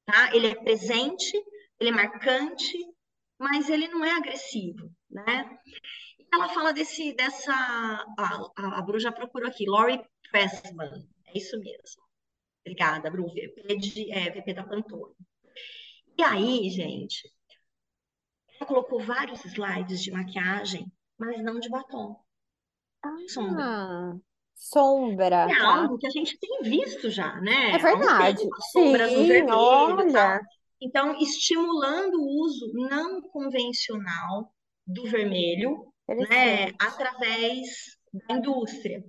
tá? 0.05 0.35
Ele 0.35 0.47
é 0.47 0.55
presente, 0.55 1.33
ele 1.79 1.89
é 1.89 1.93
marcante, 1.93 2.77
mas 3.37 3.69
ele 3.69 3.87
não 3.89 4.03
é 4.05 4.11
agressivo, 4.11 4.89
né? 5.09 5.59
Ela 6.33 6.49
fala 6.49 6.73
desse, 6.73 7.13
dessa, 7.13 7.53
a, 7.53 8.51
a, 8.57 8.79
a 8.79 8.81
Bru 8.81 8.99
já 8.99 9.11
procurou 9.11 9.47
aqui, 9.47 9.65
Laurie 9.67 10.03
Pressman, 10.31 11.07
é 11.33 11.37
isso 11.37 11.59
mesmo. 11.59 12.03
Obrigada, 12.61 13.09
Bru, 13.11 13.27
VP, 13.27 13.75
de, 13.77 14.11
é, 14.11 14.31
VP 14.31 14.53
da 14.53 14.63
Pantone. 14.63 15.15
E 16.17 16.23
aí, 16.23 16.69
gente, 16.69 17.29
ela 18.59 18.67
colocou 18.67 18.99
vários 19.01 19.43
slides 19.45 20.01
de 20.01 20.11
maquiagem, 20.11 20.91
mas 21.17 21.43
não 21.43 21.59
de 21.59 21.69
batom. 21.69 22.15
Ah, 23.03 23.15
sombra 23.27 24.21
sombra, 24.55 25.47
É 25.49 25.55
tá? 25.55 25.75
algo 25.75 25.97
que 25.97 26.07
a 26.07 26.09
gente 26.09 26.37
tem 26.39 26.61
visto 26.63 27.09
já, 27.09 27.39
né? 27.41 27.71
É 27.71 27.77
verdade. 27.77 28.37
sombras 28.71 29.11
no 29.13 29.25
vermelho, 29.27 29.57
olha. 29.57 30.41
Então, 30.81 31.17
estimulando 31.19 32.15
o 32.15 32.43
uso 32.43 32.71
não 32.73 33.21
convencional 33.21 34.53
do 34.85 35.03
vermelho, 35.05 35.93
né, 36.29 36.67
através 36.79 37.67
da 38.27 38.35
indústria. 38.35 39.03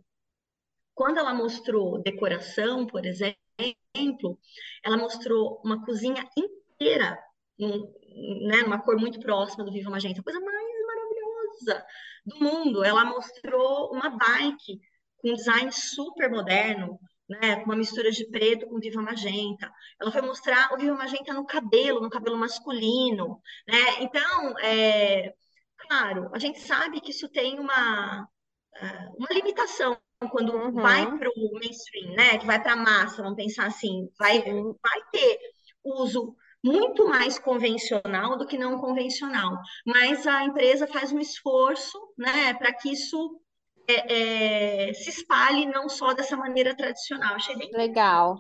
Quando 0.95 1.19
ela 1.19 1.35
mostrou 1.35 2.03
decoração, 2.03 2.87
por 2.87 3.05
exemplo, 3.05 4.39
ela 4.83 4.97
mostrou 4.97 5.61
uma 5.65 5.85
cozinha 5.85 6.29
inteira, 6.37 7.19
né, 7.59 8.63
numa 8.63 8.81
cor 8.81 8.97
muito 8.99 9.21
próxima 9.21 9.65
do 9.65 9.73
Viva 9.73 9.91
Magenta, 9.91 10.23
coisa 10.23 10.41
mais 10.41 10.69
maravilhosa 10.87 11.87
do 12.27 12.39
mundo. 12.41 12.85
Ela 12.85 13.05
mostrou 13.05 13.93
uma 13.93 14.11
bike 14.11 14.81
com 15.19 15.31
um 15.31 15.35
design 15.35 15.73
super 15.73 16.31
moderno, 16.31 16.99
né, 17.29 17.57
com 17.57 17.65
uma 17.65 17.77
mistura 17.77 18.11
de 18.11 18.29
preto 18.31 18.67
com 18.67 18.79
viva 18.79 19.01
magenta. 19.01 19.71
Ela 20.01 20.13
foi 20.13 20.21
mostrar 20.23 20.73
o 20.73 20.77
viva 20.77 20.95
magenta 20.95 21.33
no 21.33 21.47
cabelo, 21.47 22.01
no 22.01 22.11
cabelo 22.11 22.37
masculino, 22.37 23.41
né? 23.67 24.03
Então, 24.03 24.59
é, 24.59 25.33
claro, 25.79 26.31
a 26.35 26.39
gente 26.39 26.61
sabe 26.61 27.01
que 27.01 27.11
isso 27.11 27.29
tem 27.29 27.59
uma, 27.59 28.29
é, 28.77 29.09
uma 29.17 29.29
limitação 29.33 29.99
quando 30.29 30.55
uhum. 30.55 30.73
vai 30.73 31.19
para 31.19 31.29
o 31.31 31.53
mainstream, 31.53 32.15
né? 32.15 32.39
Que 32.39 32.47
vai 32.47 32.63
para 32.63 32.73
a 32.73 32.77
massa, 32.77 33.23
vamos 33.23 33.37
pensar 33.37 33.67
assim, 33.67 34.09
vai, 34.19 34.41
vai 34.43 35.01
ter 35.13 35.39
uso 35.85 36.35
muito 36.63 37.07
mais 37.07 37.39
convencional 37.39 38.39
do 38.39 38.47
que 38.47 38.57
não 38.57 38.79
convencional. 38.79 39.59
Mas 39.87 40.27
a 40.27 40.45
empresa 40.45 40.87
faz 40.87 41.13
um 41.13 41.19
esforço, 41.19 41.99
né, 42.17 42.55
para 42.55 42.73
que 42.73 42.91
isso 42.91 43.39
é, 43.87 44.89
é, 44.89 44.95
se 44.95 45.11
espalhe 45.11 45.67
não 45.67 45.91
só 45.91 46.15
dessa 46.15 46.37
maneira 46.37 46.75
tradicional. 46.75 47.35
Achei 47.35 47.57
bem 47.57 47.71
legal. 47.73 48.39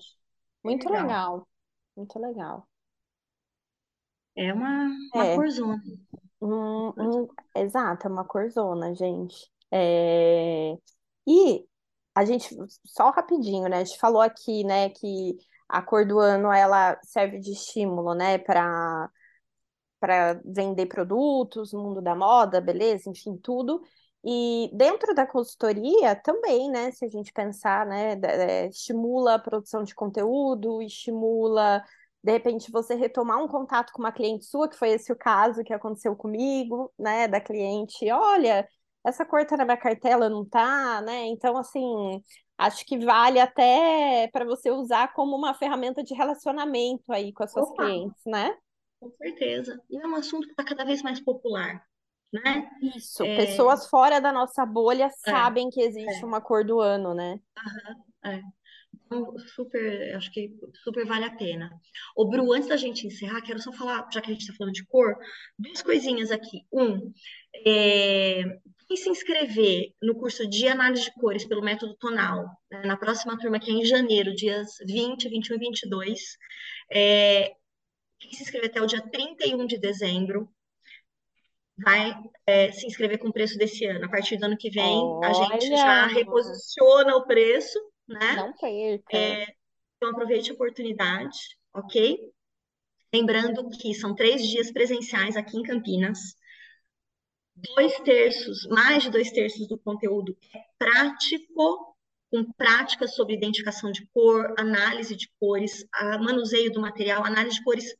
Muito 0.64 0.88
legal. 0.88 1.02
legal. 1.02 1.48
Muito 1.94 2.18
legal. 2.18 2.68
É 4.34 4.52
uma, 4.52 4.90
uma 5.14 5.26
é. 5.26 5.36
corzona. 5.36 5.82
Um, 6.40 6.88
um, 6.88 7.28
exato, 7.56 8.06
é 8.06 8.10
uma 8.10 8.24
corzona, 8.24 8.94
gente. 8.94 9.50
É... 9.70 10.76
E 11.26 11.66
a 12.14 12.24
gente, 12.24 12.54
só 12.84 13.10
rapidinho, 13.10 13.68
né? 13.68 13.78
A 13.78 13.84
gente 13.84 13.98
falou 13.98 14.22
aqui, 14.22 14.64
né, 14.64 14.90
que 14.90 15.36
a 15.68 15.82
cor 15.82 16.06
do 16.06 16.18
ano 16.18 16.52
ela 16.52 16.98
serve 17.02 17.40
de 17.40 17.52
estímulo, 17.52 18.14
né, 18.14 18.38
para 18.38 19.10
para 20.00 20.40
vender 20.44 20.86
produtos 20.86 21.72
mundo 21.72 22.02
da 22.02 22.14
moda, 22.14 22.60
beleza, 22.60 23.08
enfim, 23.08 23.38
tudo. 23.38 23.80
E 24.24 24.70
dentro 24.74 25.14
da 25.14 25.26
consultoria 25.26 26.16
também, 26.16 26.70
né? 26.70 26.90
Se 26.92 27.04
a 27.04 27.08
gente 27.08 27.32
pensar, 27.32 27.86
né? 27.86 28.14
É, 28.22 28.68
estimula 28.68 29.34
a 29.34 29.38
produção 29.38 29.82
de 29.82 29.94
conteúdo, 29.94 30.80
estimula, 30.82 31.82
de 32.22 32.32
repente, 32.32 32.70
você 32.70 32.94
retomar 32.94 33.42
um 33.42 33.48
contato 33.48 33.92
com 33.92 34.00
uma 34.02 34.12
cliente 34.12 34.46
sua, 34.46 34.68
que 34.68 34.76
foi 34.78 34.90
esse 34.90 35.12
o 35.12 35.16
caso 35.16 35.62
que 35.64 35.72
aconteceu 35.74 36.16
comigo, 36.16 36.92
né? 36.98 37.28
Da 37.28 37.40
cliente, 37.40 38.10
olha, 38.10 38.66
essa 39.04 39.24
cor 39.24 39.44
tá 39.44 39.56
na 39.56 39.64
minha 39.64 39.76
cartela, 39.76 40.28
não 40.28 40.44
tá, 40.44 41.00
né? 41.02 41.26
Então, 41.26 41.56
assim, 41.56 42.22
acho 42.56 42.84
que 42.86 42.98
vale 42.98 43.38
até 43.38 44.28
para 44.32 44.44
você 44.44 44.70
usar 44.70 45.12
como 45.12 45.36
uma 45.36 45.54
ferramenta 45.54 46.02
de 46.02 46.14
relacionamento 46.14 47.12
aí 47.12 47.32
com 47.32 47.44
as 47.44 47.52
suas 47.52 47.68
Opa, 47.68 47.84
clientes, 47.84 48.22
né? 48.26 48.56
Com 49.00 49.10
certeza. 49.10 49.78
E 49.90 49.98
é 49.98 50.06
um 50.06 50.14
assunto 50.14 50.46
que 50.46 50.52
está 50.52 50.64
cada 50.64 50.84
vez 50.84 51.02
mais 51.02 51.20
popular 51.20 51.84
né? 52.34 52.68
Isso, 52.96 53.22
é... 53.22 53.36
pessoas 53.36 53.86
fora 53.88 54.20
da 54.20 54.32
nossa 54.32 54.66
bolha 54.66 55.04
é, 55.04 55.10
sabem 55.30 55.70
que 55.70 55.80
existe 55.80 56.22
é. 56.22 56.26
uma 56.26 56.40
cor 56.40 56.64
do 56.64 56.80
ano, 56.80 57.14
né? 57.14 57.38
é. 58.24 58.40
Então, 59.06 59.36
super, 59.54 60.14
acho 60.16 60.32
que 60.32 60.50
super 60.82 61.06
vale 61.06 61.24
a 61.24 61.36
pena. 61.36 61.70
Ô, 62.16 62.28
Bru, 62.28 62.52
antes 62.52 62.68
da 62.68 62.76
gente 62.76 63.06
encerrar, 63.06 63.42
quero 63.42 63.60
só 63.60 63.72
falar, 63.72 64.08
já 64.12 64.20
que 64.20 64.30
a 64.30 64.32
gente 64.32 64.42
está 64.42 64.54
falando 64.54 64.72
de 64.72 64.84
cor, 64.86 65.16
duas 65.58 65.82
coisinhas 65.82 66.30
aqui. 66.30 66.62
Um, 66.72 67.12
é, 67.66 68.42
quem 68.86 68.96
se 68.96 69.08
inscrever 69.08 69.92
no 70.02 70.14
curso 70.14 70.48
de 70.48 70.68
análise 70.68 71.04
de 71.04 71.14
cores 71.14 71.44
pelo 71.44 71.62
método 71.62 71.96
tonal, 71.96 72.46
né, 72.70 72.82
na 72.84 72.96
próxima 72.96 73.38
turma, 73.38 73.58
que 73.58 73.70
é 73.70 73.74
em 73.74 73.84
janeiro, 73.84 74.34
dias 74.34 74.76
20, 74.86 75.28
21 75.28 75.56
e 75.56 75.58
22, 75.58 76.20
é, 76.90 77.54
quem 78.18 78.32
se 78.32 78.42
inscrever 78.42 78.70
até 78.70 78.82
o 78.82 78.86
dia 78.86 79.02
31 79.10 79.66
de 79.66 79.78
dezembro, 79.78 80.48
vai 81.76 82.14
é, 82.46 82.70
se 82.72 82.86
inscrever 82.86 83.18
com 83.18 83.28
o 83.28 83.32
preço 83.32 83.58
desse 83.58 83.84
ano. 83.84 84.04
A 84.04 84.08
partir 84.08 84.36
do 84.36 84.44
ano 84.44 84.56
que 84.56 84.70
vem, 84.70 84.84
Olha. 84.84 85.28
a 85.28 85.32
gente 85.32 85.68
já 85.68 86.06
reposiciona 86.06 87.16
o 87.16 87.26
preço, 87.26 87.78
né? 88.06 88.36
Não 88.36 88.52
perca. 88.52 89.16
É, 89.16 89.46
então, 89.96 90.10
aproveite 90.10 90.50
a 90.50 90.54
oportunidade, 90.54 91.38
ok? 91.72 92.18
Lembrando 93.12 93.68
que 93.70 93.94
são 93.94 94.14
três 94.14 94.46
dias 94.46 94.72
presenciais 94.72 95.36
aqui 95.36 95.56
em 95.56 95.62
Campinas. 95.62 96.18
Dois 97.56 97.94
terços, 98.00 98.66
mais 98.66 99.02
de 99.02 99.10
dois 99.10 99.30
terços 99.30 99.68
do 99.68 99.78
conteúdo 99.78 100.36
é 100.54 100.60
prático, 100.78 101.94
com 102.30 102.44
práticas 102.52 103.14
sobre 103.14 103.34
identificação 103.34 103.92
de 103.92 104.06
cor, 104.12 104.52
análise 104.58 105.14
de 105.14 105.30
cores, 105.38 105.86
manuseio 106.20 106.72
do 106.72 106.80
material, 106.80 107.24
análise 107.24 107.58
de 107.58 107.64
cores 107.64 107.94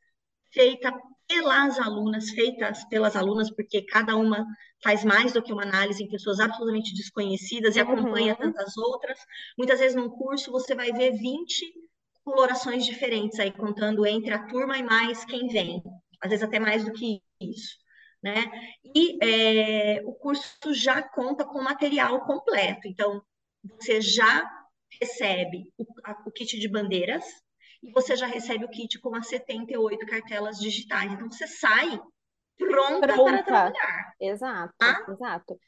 feita 0.52 0.92
pelas 1.26 1.78
alunas, 1.78 2.30
feitas 2.30 2.84
pelas 2.88 3.16
alunas, 3.16 3.50
porque 3.50 3.82
cada 3.82 4.16
uma 4.16 4.44
faz 4.82 5.04
mais 5.04 5.32
do 5.32 5.42
que 5.42 5.52
uma 5.52 5.62
análise 5.62 6.02
em 6.02 6.08
pessoas 6.08 6.40
absolutamente 6.40 6.94
desconhecidas 6.94 7.76
e 7.76 7.82
uhum. 7.82 7.92
acompanha 7.92 8.36
tantas 8.36 8.76
outras. 8.76 9.18
Muitas 9.56 9.80
vezes 9.80 9.96
num 9.96 10.10
curso 10.10 10.50
você 10.50 10.74
vai 10.74 10.92
ver 10.92 11.12
20 11.12 11.72
colorações 12.24 12.84
diferentes 12.84 13.38
aí, 13.38 13.52
contando 13.52 14.04
entre 14.06 14.32
a 14.32 14.46
turma 14.46 14.78
e 14.78 14.82
mais 14.82 15.24
quem 15.24 15.46
vem, 15.48 15.82
às 16.20 16.30
vezes 16.30 16.44
até 16.44 16.58
mais 16.58 16.84
do 16.84 16.92
que 16.92 17.20
isso. 17.40 17.83
Né? 18.24 18.50
E 18.82 19.18
é, 19.22 20.00
o 20.06 20.14
curso 20.14 20.72
já 20.72 21.02
conta 21.02 21.44
com 21.44 21.60
material 21.60 22.24
completo, 22.24 22.88
então 22.88 23.22
você 23.62 24.00
já 24.00 24.50
recebe 24.98 25.70
o, 25.76 25.84
a, 26.02 26.22
o 26.24 26.30
kit 26.30 26.58
de 26.58 26.66
bandeiras, 26.66 27.22
e 27.82 27.92
você 27.92 28.16
já 28.16 28.26
recebe 28.26 28.64
o 28.64 28.70
kit 28.70 28.98
com 28.98 29.14
as 29.14 29.26
78 29.28 30.06
cartelas 30.06 30.58
digitais. 30.58 31.12
Então, 31.12 31.30
você 31.30 31.46
sai 31.46 32.00
pronta, 32.56 33.08
pronta. 33.08 33.24
para 33.24 33.42
trabalhar. 33.42 34.14
Exato, 34.18 34.74
tá? 34.78 35.06
exato. 35.06 35.60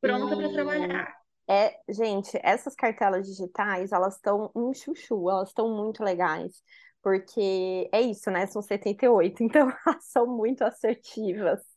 Pronta 0.00 0.34
e... 0.34 0.38
para 0.38 0.52
trabalhar. 0.52 1.16
É, 1.50 1.76
gente, 1.88 2.38
essas 2.44 2.76
cartelas 2.76 3.26
digitais, 3.26 3.90
elas 3.90 4.14
estão 4.14 4.52
um 4.54 4.72
chuchu, 4.72 5.28
elas 5.28 5.48
estão 5.48 5.68
muito 5.76 6.02
legais, 6.04 6.62
porque 7.02 7.88
é 7.92 8.00
isso, 8.00 8.30
né? 8.30 8.46
São 8.46 8.62
78, 8.62 9.42
então 9.42 9.68
elas 9.84 10.04
são 10.04 10.28
muito 10.28 10.62
assertivas. 10.62 11.73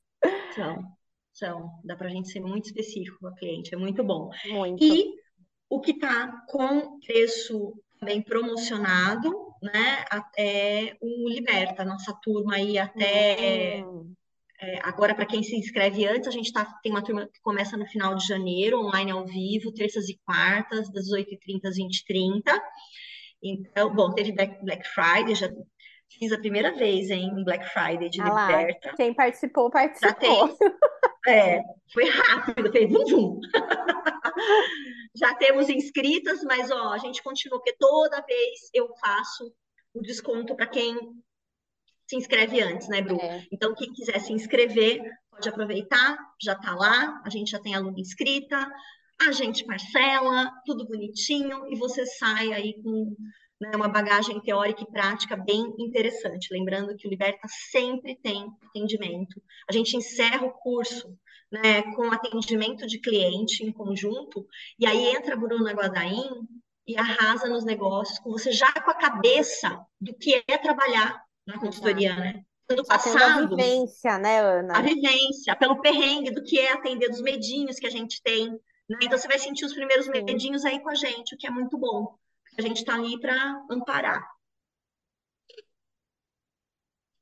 São, 0.55 0.83
são. 1.33 1.69
Dá 1.83 1.95
para 1.95 2.07
a 2.07 2.11
gente 2.11 2.29
ser 2.29 2.39
muito 2.39 2.65
específico 2.65 3.17
com 3.19 3.27
a 3.27 3.35
cliente, 3.35 3.73
é 3.73 3.77
muito 3.77 4.03
bom. 4.03 4.29
Muito. 4.47 4.83
E 4.83 5.13
o 5.69 5.79
que 5.79 5.91
está 5.91 6.31
com 6.47 6.99
preço 6.99 7.73
também 7.99 8.21
promocionado, 8.21 9.31
né? 9.61 10.05
Até 10.09 10.95
o 11.01 11.29
Liberta, 11.29 11.85
nossa 11.85 12.13
turma 12.21 12.55
aí 12.55 12.77
até. 12.77 13.83
Uhum. 13.83 14.13
É, 14.59 14.79
agora, 14.79 15.13
para 15.13 15.25
quem 15.25 15.43
se 15.43 15.55
inscreve 15.55 16.07
antes, 16.07 16.27
a 16.27 16.31
gente 16.31 16.51
tá, 16.51 16.65
tem 16.81 16.91
uma 16.91 17.03
turma 17.03 17.27
que 17.27 17.39
começa 17.41 17.77
no 17.77 17.85
final 17.85 18.15
de 18.15 18.25
janeiro, 18.25 18.79
online 18.79 19.11
ao 19.11 19.25
vivo, 19.25 19.71
terças 19.71 20.09
e 20.09 20.17
quartas, 20.25 20.91
das 20.91 21.05
18h30 21.05 21.65
às 21.65 21.77
20h30. 21.77 22.41
Então, 23.43 23.93
bom, 23.93 24.11
teve 24.13 24.31
Black, 24.31 24.63
Black 24.65 24.87
Friday, 24.87 25.35
já 25.35 25.47
fiz 26.09 26.31
a 26.31 26.39
primeira 26.39 26.73
vez 26.73 27.09
em 27.09 27.43
Black 27.43 27.67
Friday 27.69 28.09
de 28.09 28.21
ah 28.21 28.25
Liberta. 28.25 28.89
Lá, 28.89 28.95
quem 28.95 29.13
participou, 29.13 29.69
participou. 29.69 30.47
Já 30.47 30.53
tem, 30.55 30.73
é, 31.27 31.61
foi 31.93 32.09
rápido, 32.09 32.71
fez 32.71 32.89
um 32.89 33.05
zoom. 33.05 33.39
Já 35.15 35.33
temos 35.35 35.69
inscritas, 35.69 36.43
mas 36.43 36.69
ó, 36.71 36.93
a 36.93 36.97
gente 36.97 37.21
continua, 37.23 37.57
porque 37.57 37.75
toda 37.77 38.21
vez 38.21 38.69
eu 38.73 38.87
faço 38.99 39.51
o 39.93 40.01
desconto 40.01 40.55
para 40.55 40.67
quem 40.67 40.95
se 42.07 42.15
inscreve 42.15 42.61
antes, 42.61 42.87
né, 42.87 43.01
Bru? 43.01 43.19
É. 43.19 43.45
Então, 43.51 43.75
quem 43.75 43.91
quiser 43.91 44.19
se 44.19 44.31
inscrever, 44.31 45.01
pode 45.29 45.49
aproveitar, 45.49 46.17
já 46.41 46.53
está 46.53 46.73
lá, 46.73 47.21
a 47.25 47.29
gente 47.29 47.51
já 47.51 47.59
tem 47.59 47.75
aluna 47.75 47.99
inscrita, 47.99 48.71
a 49.19 49.31
gente 49.31 49.65
parcela, 49.65 50.51
tudo 50.65 50.87
bonitinho, 50.87 51.67
e 51.67 51.77
você 51.77 52.05
sai 52.05 52.53
aí 52.53 52.81
com 52.81 53.15
né, 53.59 53.71
uma 53.75 53.87
bagagem 53.87 54.39
teórica 54.39 54.83
e 54.83 54.91
prática 54.91 55.35
bem 55.35 55.73
interessante. 55.79 56.53
Lembrando 56.53 56.95
que 56.95 57.07
o 57.07 57.09
Liberta 57.09 57.47
sempre 57.71 58.15
tem 58.15 58.47
atendimento. 58.69 59.41
A 59.69 59.73
gente 59.73 59.97
encerra 59.97 60.45
o 60.45 60.51
curso 60.51 61.17
né, 61.51 61.81
com 61.95 62.11
atendimento 62.11 62.85
de 62.85 62.99
cliente 62.99 63.63
em 63.63 63.71
conjunto, 63.71 64.45
e 64.77 64.85
aí 64.85 65.15
entra 65.15 65.33
a 65.33 65.37
Bruna 65.37 65.71
Guadaim 65.71 66.47
e 66.85 66.97
arrasa 66.97 67.47
nos 67.47 67.65
negócios, 67.65 68.19
com 68.19 68.31
você 68.31 68.51
já 68.51 68.71
com 68.71 68.91
a 68.91 68.95
cabeça 68.95 69.79
do 69.99 70.13
que 70.13 70.43
é 70.47 70.57
trabalhar 70.57 71.21
na 71.45 71.59
consultoria, 71.59 72.15
né? 72.15 72.41
Do 72.69 72.83
passado, 72.85 73.45
a 73.45 73.47
vivência, 73.47 74.17
né, 74.19 74.39
Ana? 74.41 74.77
A 74.77 74.81
vivência, 74.81 75.55
pelo 75.55 75.79
perrengue 75.79 76.31
do 76.31 76.43
que 76.43 76.59
é 76.59 76.73
atender, 76.73 77.07
dos 77.07 77.21
medinhos 77.21 77.77
que 77.77 77.87
a 77.87 77.89
gente 77.89 78.21
tem. 78.21 78.49
Né? 78.89 78.99
Então, 79.03 79.17
você 79.17 79.27
vai 79.27 79.39
sentir 79.39 79.63
os 79.63 79.73
primeiros 79.73 80.07
medinhos 80.09 80.65
aí 80.65 80.81
com 80.81 80.89
a 80.89 80.95
gente, 80.95 81.33
o 81.33 81.37
que 81.37 81.47
é 81.47 81.49
muito 81.49 81.77
bom. 81.77 82.17
A 82.57 82.61
gente 82.61 82.77
está 82.77 82.95
ali 82.95 83.19
para 83.19 83.65
amparar. 83.69 84.27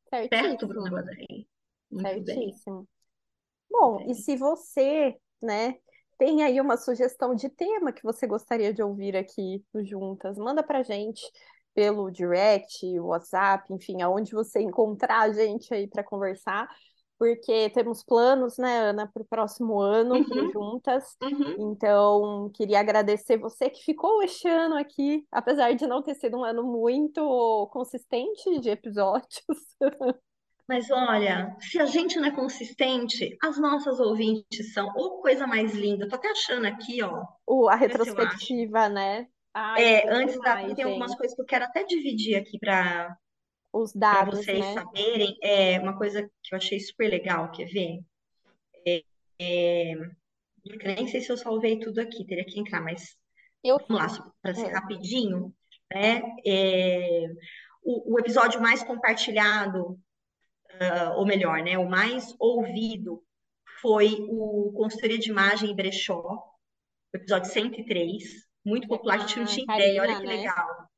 Certo, 0.09 0.67
Bruna 0.67 0.89
Guadaim? 0.89 1.47
Certíssimo. 2.01 2.79
Bem. 2.79 2.87
Bom, 3.69 3.99
e 4.09 4.15
se 4.15 4.37
você, 4.37 5.17
né, 5.41 5.75
tem 6.17 6.43
aí 6.43 6.61
uma 6.61 6.77
sugestão 6.77 7.35
de 7.35 7.49
tema 7.49 7.91
que 7.91 8.03
você 8.03 8.25
gostaria 8.25 8.73
de 8.73 8.81
ouvir 8.81 9.17
aqui 9.17 9.63
no 9.73 9.85
Juntas, 9.85 10.37
manda 10.37 10.63
pra 10.63 10.83
gente 10.83 11.21
pelo 11.73 12.09
direct, 12.09 12.97
WhatsApp, 12.99 13.73
enfim, 13.73 14.01
aonde 14.01 14.31
você 14.31 14.61
encontrar 14.61 15.23
a 15.23 15.33
gente 15.33 15.73
aí 15.73 15.87
para 15.87 16.03
conversar, 16.03 16.69
porque 17.17 17.69
temos 17.69 18.03
planos, 18.03 18.57
né, 18.57 18.79
Ana, 18.79 19.07
para 19.07 19.23
o 19.23 19.25
próximo 19.25 19.79
ano 19.79 20.15
uhum. 20.15 20.51
juntas. 20.51 21.15
Uhum. 21.21 21.71
Então, 21.71 22.51
queria 22.53 22.79
agradecer 22.79 23.37
você 23.37 23.69
que 23.69 23.83
ficou 23.83 24.21
este 24.21 24.47
ano 24.47 24.75
aqui, 24.75 25.25
apesar 25.31 25.73
de 25.73 25.87
não 25.87 26.01
ter 26.01 26.15
sido 26.15 26.37
um 26.37 26.43
ano 26.43 26.63
muito 26.63 27.69
consistente 27.71 28.59
de 28.59 28.69
episódios. 28.69 29.75
Mas 30.67 30.89
olha, 30.89 31.55
se 31.59 31.79
a 31.79 31.85
gente 31.85 32.19
não 32.19 32.27
é 32.27 32.31
consistente, 32.31 33.37
as 33.43 33.57
nossas 33.59 33.99
ouvintes 33.99 34.73
são 34.73 34.91
ou 34.95 35.21
coisa 35.21 35.45
mais 35.45 35.73
linda. 35.75 36.07
Tô 36.07 36.15
até 36.15 36.31
achando 36.31 36.65
aqui, 36.65 37.01
ó. 37.03 37.23
A 37.69 37.75
retrospectiva, 37.75 38.89
né? 38.89 39.27
Ai, 39.53 39.83
é, 39.83 40.09
antes 40.09 40.39
da. 40.41 40.57
tem 40.57 40.69
gente. 40.69 40.83
algumas 40.83 41.15
coisas 41.15 41.35
que 41.35 41.41
eu 41.41 41.45
quero 41.45 41.65
até 41.65 41.83
dividir 41.83 42.35
aqui 42.35 42.57
para 42.59 43.15
os 43.81 43.93
dados, 43.93 44.39
vocês 44.39 44.59
né? 44.59 44.73
saberem. 44.73 45.37
É 45.41 45.79
uma 45.79 45.97
coisa 45.97 46.23
que 46.43 46.53
eu 46.53 46.57
achei 46.57 46.79
super 46.79 47.09
legal, 47.09 47.51
quer 47.51 47.65
ver? 47.65 47.99
É, 48.87 49.03
é, 49.39 49.93
eu 49.93 50.95
nem 50.95 51.07
sei 51.07 51.21
se 51.21 51.31
eu 51.31 51.37
salvei 51.37 51.79
tudo 51.79 51.99
aqui, 51.99 52.25
teria 52.25 52.45
que 52.45 52.59
entrar, 52.59 52.81
mas 52.81 53.17
eu... 53.63 53.77
vamos 53.87 54.17
lá, 54.17 54.31
para 54.41 54.53
ser 54.53 54.67
é. 54.67 54.73
rapidinho, 54.73 55.53
né? 55.91 56.21
É, 56.45 57.27
o, 57.83 58.13
o 58.13 58.19
episódio 58.19 58.61
mais 58.61 58.83
compartilhado 58.83 59.99
uh, 60.75 61.17
ou 61.17 61.25
melhor, 61.25 61.61
né, 61.61 61.77
o 61.77 61.87
mais 61.87 62.33
ouvido 62.39 63.23
foi 63.81 64.17
o 64.29 64.73
Consultoria 64.75 65.19
de 65.19 65.29
Imagem 65.29 65.69
e 65.69 65.75
Brechó, 65.75 66.43
episódio 67.13 67.51
103, 67.51 68.23
muito 68.65 68.87
popular, 68.87 69.15
a 69.15 69.19
gente 69.19 69.39
não 69.39 69.45
tinha 69.45 69.75
ideia, 69.75 70.01
olha 70.01 70.19
que 70.19 70.25
né? 70.25 70.35
legal, 70.35 70.89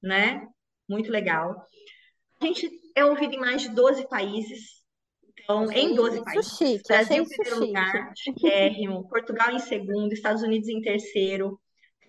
né? 0.00 0.48
Muito 0.88 1.10
legal. 1.10 1.66
A 2.40 2.46
gente 2.46 2.70
é 2.94 3.04
ouvido 3.04 3.34
em 3.34 3.38
mais 3.38 3.62
de 3.62 3.68
12 3.70 4.08
países, 4.08 4.78
então, 5.48 5.72
em 5.72 5.94
12 5.94 6.22
países. 6.22 6.56
Chique, 6.58 6.82
Brasil 6.86 7.22
em 7.22 7.26
primeiro 7.26 7.56
chique. 7.56 7.66
lugar, 7.66 8.12
chiquérrimo, 8.14 9.08
Portugal 9.08 9.50
em 9.50 9.58
segundo, 9.58 10.12
Estados 10.12 10.42
Unidos 10.42 10.68
em 10.68 10.82
terceiro, 10.82 11.58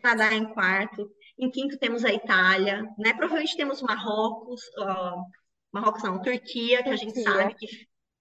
Canadá 0.01 0.34
em 0.34 0.45
quarto, 0.53 1.09
em 1.38 1.49
quinto 1.49 1.77
temos 1.77 2.03
a 2.03 2.13
Itália, 2.13 2.84
né? 2.97 3.13
Provavelmente 3.13 3.55
temos 3.55 3.82
Marrocos, 3.82 4.61
uh, 4.77 5.23
Marrocos 5.71 6.03
não, 6.03 6.21
Turquia, 6.21 6.84
que 6.84 6.89
a 6.89 6.95
gente 6.97 7.21
sabe 7.21 7.55
que 7.55 7.65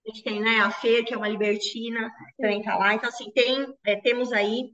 a 0.07 0.11
gente 0.11 0.23
tem, 0.23 0.41
né, 0.41 0.61
a 0.61 0.71
Fê, 0.71 1.03
que 1.03 1.13
é 1.13 1.17
uma 1.17 1.29
libertina, 1.29 2.11
também 2.39 2.63
tá 2.63 2.77
lá. 2.77 2.95
Então, 2.95 3.09
assim, 3.09 3.31
tem, 3.33 3.67
é, 3.85 3.97
temos 3.97 4.33
aí 4.33 4.73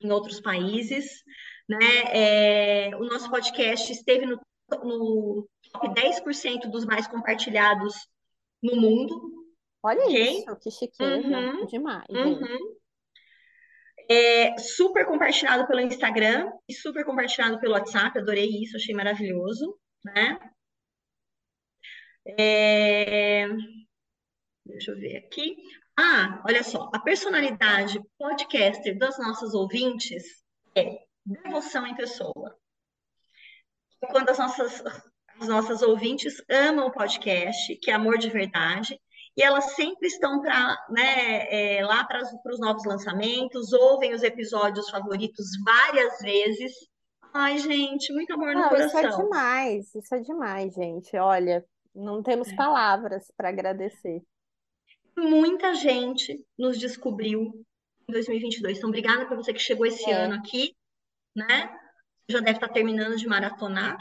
em 0.00 0.10
outros 0.10 0.40
países, 0.40 1.22
né, 1.68 2.02
é, 2.08 2.96
o 2.96 3.04
nosso 3.04 3.30
podcast 3.30 3.90
esteve 3.90 4.26
no, 4.26 4.40
no 4.82 5.48
top 5.74 5.88
10% 5.88 6.70
dos 6.70 6.84
mais 6.84 7.06
compartilhados 7.06 7.94
no 8.62 8.76
mundo. 8.76 9.44
Olha 9.82 10.04
okay? 10.04 10.38
isso, 10.38 10.56
que 10.56 10.70
chiqueza, 10.70 11.28
uhum, 11.28 11.66
demais. 11.66 12.06
Uhum. 12.08 12.76
É, 14.08 14.56
super 14.58 15.06
compartilhado 15.06 15.66
pelo 15.66 15.80
Instagram 15.80 16.50
e 16.68 16.74
super 16.74 17.04
compartilhado 17.04 17.58
pelo 17.58 17.72
WhatsApp, 17.72 18.18
adorei 18.18 18.48
isso, 18.62 18.76
achei 18.76 18.94
maravilhoso, 18.94 19.78
né? 20.04 20.38
É... 22.38 23.46
Deixa 24.64 24.92
eu 24.92 24.96
ver 24.96 25.18
aqui. 25.18 25.56
Ah, 25.98 26.42
olha 26.46 26.62
só, 26.62 26.90
a 26.92 26.98
personalidade 26.98 28.00
podcaster 28.18 28.98
das 28.98 29.18
nossas 29.18 29.54
ouvintes 29.54 30.42
é 30.74 31.04
devoção 31.24 31.86
em 31.86 31.94
pessoa. 31.94 32.58
Quando 34.10 34.30
as 34.30 34.38
nossas, 34.38 34.82
as 35.40 35.48
nossas 35.48 35.82
ouvintes 35.82 36.34
amam 36.48 36.86
o 36.86 36.92
podcast, 36.92 37.76
que 37.76 37.90
é 37.90 37.94
amor 37.94 38.18
de 38.18 38.30
verdade, 38.30 38.98
e 39.36 39.42
elas 39.42 39.72
sempre 39.74 40.06
estão 40.06 40.40
pra, 40.40 40.76
né, 40.90 41.76
é, 41.78 41.84
lá 41.84 42.04
para 42.04 42.20
os 42.22 42.60
novos 42.60 42.84
lançamentos, 42.84 43.72
ouvem 43.72 44.14
os 44.14 44.22
episódios 44.22 44.88
favoritos 44.90 45.46
várias 45.64 46.18
vezes. 46.20 46.72
Ai, 47.32 47.58
gente, 47.58 48.12
muito 48.12 48.32
amor 48.32 48.54
no 48.54 48.60
Não, 48.60 48.74
isso 48.76 48.96
é 48.96 49.02
coração. 49.02 49.24
demais, 49.24 49.92
isso 49.94 50.14
é 50.14 50.20
demais, 50.20 50.72
gente. 50.74 51.16
Olha, 51.16 51.64
não 51.92 52.22
temos 52.22 52.52
palavras 52.52 53.24
para 53.36 53.48
agradecer. 53.48 54.22
Muita 55.16 55.74
gente 55.74 56.44
nos 56.56 56.78
descobriu 56.78 57.64
em 58.08 58.12
2022. 58.12 58.78
Então, 58.78 58.88
obrigada 58.88 59.26
por 59.26 59.36
você 59.36 59.52
que 59.52 59.58
chegou 59.60 59.84
esse 59.86 60.08
É. 60.08 60.12
ano 60.12 60.34
aqui, 60.36 60.76
né? 61.34 61.76
Já 62.28 62.38
deve 62.38 62.58
estar 62.58 62.68
terminando 62.68 63.16
de 63.16 63.26
maratonar. 63.26 63.98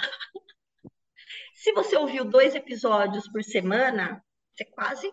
Se 1.64 1.72
você 1.72 1.96
ouviu 1.96 2.26
dois 2.26 2.54
episódios 2.56 3.26
por 3.32 3.42
semana, 3.42 4.22
você 4.54 4.66
quase, 4.66 5.10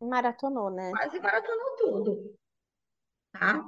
Maratonou, 0.00 0.70
né? 0.70 0.90
quase 0.90 1.20
maratonou 1.20 1.76
tudo, 1.76 2.34
tá? 3.30 3.62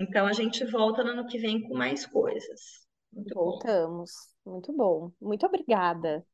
Então, 0.00 0.26
a 0.26 0.32
gente 0.32 0.64
volta 0.64 1.04
no 1.04 1.10
ano 1.10 1.26
que 1.26 1.36
vem 1.36 1.68
com 1.68 1.74
mais 1.76 2.06
coisas. 2.06 2.88
Muito 3.12 3.34
bom. 3.34 3.44
Voltamos. 3.44 4.10
Muito 4.42 4.72
bom. 4.72 5.12
Muito 5.20 5.44
obrigada, 5.44 6.26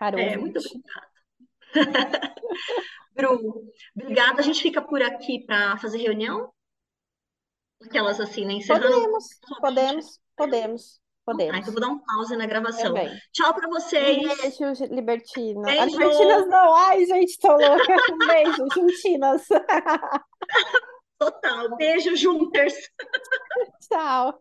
caro 0.00 0.18
É, 0.18 0.36
muito 0.36 0.58
obrigada. 0.58 1.10
Bru, 3.14 3.70
obrigada. 3.94 4.40
A 4.40 4.44
gente 4.44 4.60
fica 4.60 4.82
por 4.82 5.00
aqui 5.00 5.46
para 5.46 5.76
fazer 5.76 5.98
reunião? 5.98 6.52
Aquelas 7.84 8.18
assim, 8.18 8.44
né? 8.44 8.54
Encerrando 8.54 8.88
Podemos, 8.88 9.24
somente. 9.46 9.60
podemos, 10.36 11.00
podemos, 11.26 11.54
Ah, 11.54 11.58
então 11.58 11.72
vou 11.72 11.80
dar 11.82 11.88
um 11.88 11.98
pause 11.98 12.36
na 12.36 12.46
gravação. 12.46 12.94
Também. 12.94 13.10
Tchau 13.32 13.52
para 13.52 13.68
Um 13.68 13.72
vocês. 13.72 14.16
beijo, 14.40 14.84
Libertina. 14.94 15.62
Beijo. 15.62 15.86
Libertinas 15.98 16.48
não. 16.48 16.74
Ai, 16.74 17.04
gente, 17.04 17.38
tô 17.38 17.48
louca. 17.52 17.96
Um 18.12 18.18
beijo, 18.26 18.66
Juntinas. 18.74 19.46
Total. 21.18 21.76
Beijo, 21.76 22.16
Junters. 22.16 22.74
Tchau. 23.90 24.40